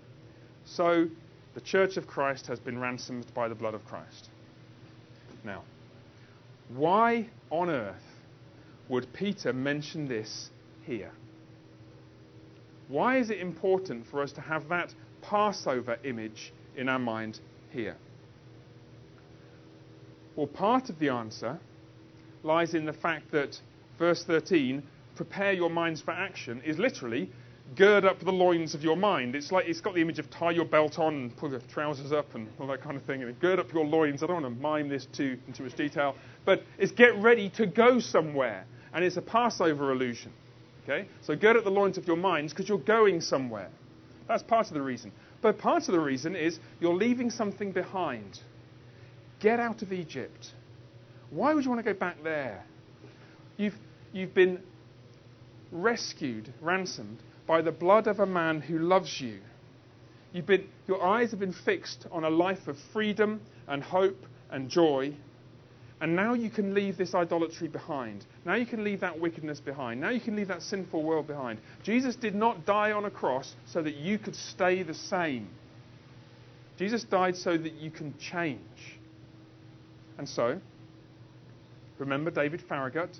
so 0.64 1.08
the 1.54 1.60
church 1.60 1.96
of 1.96 2.06
Christ 2.06 2.46
has 2.46 2.58
been 2.58 2.78
ransomed 2.78 3.26
by 3.34 3.48
the 3.48 3.54
blood 3.54 3.74
of 3.74 3.84
Christ. 3.84 4.28
Now, 5.44 5.62
why 6.68 7.28
on 7.50 7.68
earth 7.68 8.02
would 8.88 9.12
Peter 9.12 9.52
mention 9.52 10.08
this 10.08 10.50
here? 10.86 11.10
Why 12.88 13.18
is 13.18 13.30
it 13.30 13.38
important 13.38 14.06
for 14.06 14.22
us 14.22 14.32
to 14.32 14.40
have 14.40 14.68
that 14.68 14.94
Passover 15.22 15.98
image 16.04 16.52
in 16.76 16.88
our 16.88 16.98
mind 16.98 17.40
here? 17.72 17.96
Well, 20.36 20.46
part 20.46 20.88
of 20.88 20.98
the 20.98 21.10
answer 21.10 21.58
lies 22.42 22.74
in 22.74 22.84
the 22.86 22.92
fact 22.92 23.30
that 23.32 23.60
verse 23.98 24.24
13, 24.24 24.82
prepare 25.14 25.52
your 25.52 25.70
minds 25.70 26.00
for 26.00 26.12
action, 26.12 26.62
is 26.64 26.78
literally 26.78 27.30
gird 27.76 28.04
up 28.04 28.20
the 28.20 28.32
loins 28.32 28.74
of 28.74 28.82
your 28.82 28.96
mind. 28.96 29.34
It's 29.34 29.52
like 29.52 29.66
it's 29.66 29.80
got 29.80 29.94
the 29.94 30.00
image 30.00 30.18
of 30.18 30.30
tie 30.30 30.50
your 30.50 30.64
belt 30.64 30.98
on 30.98 31.14
and 31.14 31.36
pull 31.36 31.50
your 31.50 31.60
trousers 31.72 32.12
up 32.12 32.34
and 32.34 32.48
all 32.58 32.66
that 32.68 32.82
kind 32.82 32.96
of 32.96 33.04
thing, 33.04 33.22
and 33.22 33.38
gird 33.40 33.58
up 33.58 33.72
your 33.72 33.84
loins. 33.84 34.22
I 34.22 34.26
don't 34.26 34.42
want 34.42 34.54
to 34.54 34.60
mime 34.60 34.88
this 34.88 35.06
too 35.06 35.38
in 35.46 35.52
too 35.52 35.64
much 35.64 35.74
detail, 35.74 36.16
but 36.44 36.62
it's 36.78 36.92
get 36.92 37.16
ready 37.16 37.50
to 37.50 37.66
go 37.66 38.00
somewhere, 38.00 38.66
and 38.92 39.04
it's 39.04 39.16
a 39.16 39.22
Passover 39.22 39.92
illusion. 39.92 40.32
Okay, 40.84 41.06
so 41.22 41.36
gird 41.36 41.56
up 41.56 41.64
the 41.64 41.70
loins 41.70 41.96
of 41.96 42.06
your 42.06 42.16
minds 42.16 42.52
because 42.52 42.68
you're 42.68 42.78
going 42.78 43.20
somewhere. 43.20 43.70
That's 44.26 44.42
part 44.42 44.68
of 44.68 44.74
the 44.74 44.82
reason. 44.82 45.12
But 45.42 45.58
part 45.58 45.88
of 45.88 45.92
the 45.92 46.00
reason 46.00 46.36
is 46.36 46.58
you're 46.80 46.94
leaving 46.94 47.30
something 47.30 47.72
behind. 47.72 48.40
Get 49.40 49.58
out 49.58 49.82
of 49.82 49.92
Egypt. 49.92 50.52
Why 51.30 51.52
would 51.52 51.64
you 51.64 51.70
want 51.70 51.84
to 51.84 51.92
go 51.92 51.98
back 51.98 52.22
there? 52.22 52.64
You've, 53.56 53.76
you've 54.12 54.34
been 54.34 54.60
rescued, 55.72 56.52
ransomed, 56.60 57.18
by 57.46 57.60
the 57.60 57.72
blood 57.72 58.06
of 58.06 58.20
a 58.20 58.26
man 58.26 58.60
who 58.60 58.78
loves 58.78 59.20
you. 59.20 59.40
You've 60.32 60.46
been, 60.46 60.68
your 60.86 61.04
eyes 61.04 61.32
have 61.32 61.40
been 61.40 61.52
fixed 61.52 62.06
on 62.12 62.24
a 62.24 62.30
life 62.30 62.68
of 62.68 62.78
freedom 62.92 63.40
and 63.66 63.82
hope 63.82 64.24
and 64.50 64.68
joy. 64.68 65.14
And 66.02 66.16
now 66.16 66.34
you 66.34 66.50
can 66.50 66.74
leave 66.74 66.96
this 66.96 67.14
idolatry 67.14 67.68
behind. 67.68 68.26
Now 68.44 68.54
you 68.56 68.66
can 68.66 68.82
leave 68.82 68.98
that 69.00 69.20
wickedness 69.20 69.60
behind. 69.60 70.00
Now 70.00 70.10
you 70.10 70.18
can 70.18 70.34
leave 70.34 70.48
that 70.48 70.60
sinful 70.60 71.00
world 71.00 71.28
behind. 71.28 71.60
Jesus 71.84 72.16
did 72.16 72.34
not 72.34 72.66
die 72.66 72.90
on 72.90 73.04
a 73.04 73.10
cross 73.10 73.54
so 73.66 73.80
that 73.80 73.94
you 73.94 74.18
could 74.18 74.34
stay 74.34 74.82
the 74.82 74.94
same. 74.94 75.48
Jesus 76.76 77.04
died 77.04 77.36
so 77.36 77.56
that 77.56 77.74
you 77.74 77.92
can 77.92 78.18
change. 78.18 78.58
And 80.18 80.28
so, 80.28 80.60
remember 81.98 82.32
David 82.32 82.62
Farragut? 82.68 83.16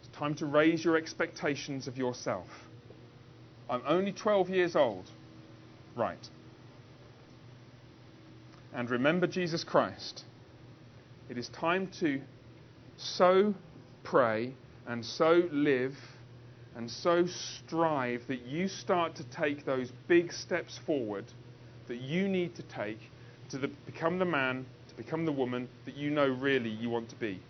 It's 0.00 0.18
time 0.18 0.34
to 0.34 0.44
raise 0.44 0.84
your 0.84 0.98
expectations 0.98 1.88
of 1.88 1.96
yourself. 1.96 2.48
I'm 3.70 3.82
only 3.86 4.12
12 4.12 4.50
years 4.50 4.76
old. 4.76 5.06
Right. 5.96 6.28
And 8.74 8.90
remember 8.90 9.26
Jesus 9.26 9.64
Christ. 9.64 10.24
It 11.30 11.38
is 11.38 11.48
time 11.50 11.88
to 12.00 12.20
so 12.96 13.54
pray 14.02 14.52
and 14.86 15.04
so 15.04 15.48
live 15.52 15.94
and 16.74 16.90
so 16.90 17.24
strive 17.26 18.26
that 18.26 18.42
you 18.42 18.66
start 18.66 19.14
to 19.16 19.24
take 19.24 19.64
those 19.64 19.92
big 20.08 20.32
steps 20.32 20.80
forward 20.84 21.24
that 21.86 21.98
you 21.98 22.26
need 22.26 22.56
to 22.56 22.62
take 22.64 22.98
to 23.50 23.58
the, 23.58 23.68
become 23.86 24.18
the 24.18 24.24
man 24.24 24.66
to 24.88 24.94
become 24.96 25.24
the 25.24 25.32
woman 25.32 25.68
that 25.84 25.96
you 25.96 26.10
know 26.10 26.26
really 26.26 26.70
you 26.70 26.90
want 26.90 27.08
to 27.10 27.16
be. 27.16 27.40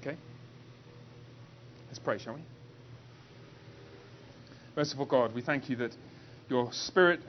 Okay? 0.00 0.16
Let's 1.88 1.98
pray, 1.98 2.18
shall 2.18 2.34
we? 2.34 2.40
Merciful 4.76 5.06
God, 5.06 5.34
we 5.34 5.42
thank 5.42 5.68
you 5.68 5.74
that 5.76 5.96
your 6.48 6.72
Spirit 6.72 7.20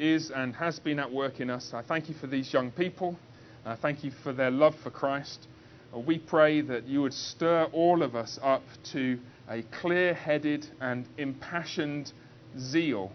is 0.00 0.32
and 0.32 0.52
has 0.56 0.80
been 0.80 0.98
at 0.98 1.12
work 1.12 1.38
in 1.38 1.48
us. 1.48 1.72
I 1.74 1.82
thank 1.82 2.08
you 2.08 2.14
for 2.16 2.26
these 2.26 2.52
young 2.52 2.72
people. 2.72 3.16
I 3.64 3.76
thank 3.76 4.04
you 4.04 4.10
for 4.22 4.32
their 4.32 4.50
love 4.50 4.74
for 4.82 4.90
Christ. 4.90 5.46
Uh, 5.94 5.98
we 5.98 6.18
pray 6.18 6.62
that 6.62 6.86
you 6.86 7.02
would 7.02 7.12
stir 7.12 7.64
all 7.72 8.02
of 8.02 8.16
us 8.16 8.38
up 8.42 8.62
to 8.92 9.18
a 9.48 9.62
clear 9.62 10.14
headed 10.14 10.66
and 10.80 11.06
impassioned 11.18 12.12
zeal 12.58 13.12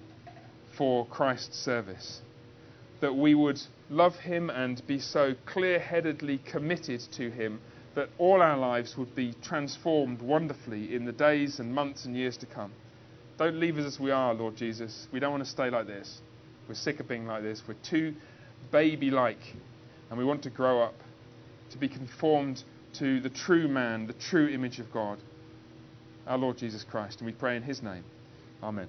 for 0.77 1.05
Christ's 1.07 1.57
service. 1.57 2.21
That 3.01 3.15
we 3.15 3.33
would 3.33 3.59
love 3.89 4.15
Him 4.17 4.49
and 4.49 4.85
be 4.85 4.99
so 4.99 5.33
clear 5.45 5.79
headedly 5.79 6.39
committed 6.39 7.01
to 7.13 7.31
Him 7.31 7.59
that 7.95 8.09
all 8.17 8.41
our 8.41 8.57
lives 8.57 8.97
would 8.97 9.15
be 9.15 9.33
transformed 9.41 10.21
wonderfully 10.21 10.93
in 10.93 11.05
the 11.05 11.11
days 11.11 11.59
and 11.59 11.73
months 11.73 12.05
and 12.05 12.15
years 12.15 12.37
to 12.37 12.45
come. 12.45 12.71
Don't 13.37 13.59
leave 13.59 13.77
us 13.77 13.85
as 13.85 13.99
we 13.99 14.11
are, 14.11 14.33
Lord 14.33 14.55
Jesus. 14.55 15.07
We 15.11 15.19
don't 15.19 15.31
want 15.31 15.43
to 15.43 15.49
stay 15.49 15.69
like 15.69 15.87
this. 15.87 16.21
We're 16.67 16.75
sick 16.75 16.99
of 16.99 17.07
being 17.07 17.25
like 17.25 17.41
this. 17.41 17.63
We're 17.67 17.75
too 17.83 18.13
baby 18.71 19.11
like, 19.11 19.39
and 20.10 20.18
we 20.18 20.26
want 20.26 20.43
to 20.43 20.49
grow 20.49 20.82
up 20.82 20.95
to 21.72 21.78
be 21.78 21.88
conformed 21.88 22.64
to 22.93 23.20
the 23.20 23.30
true 23.30 23.68
man, 23.68 24.08
the 24.08 24.14
true 24.14 24.47
image 24.47 24.80
of 24.80 24.91
God, 24.91 25.18
our 26.28 26.38
Lord 26.38 26.58
Jesus 26.58 26.84
Christ. 26.84 27.20
And 27.20 27.28
we 27.28 27.34
pray 27.34 27.56
in 27.56 27.64
His 27.64 27.84
name. 27.84 28.03
Amen. 28.64 28.88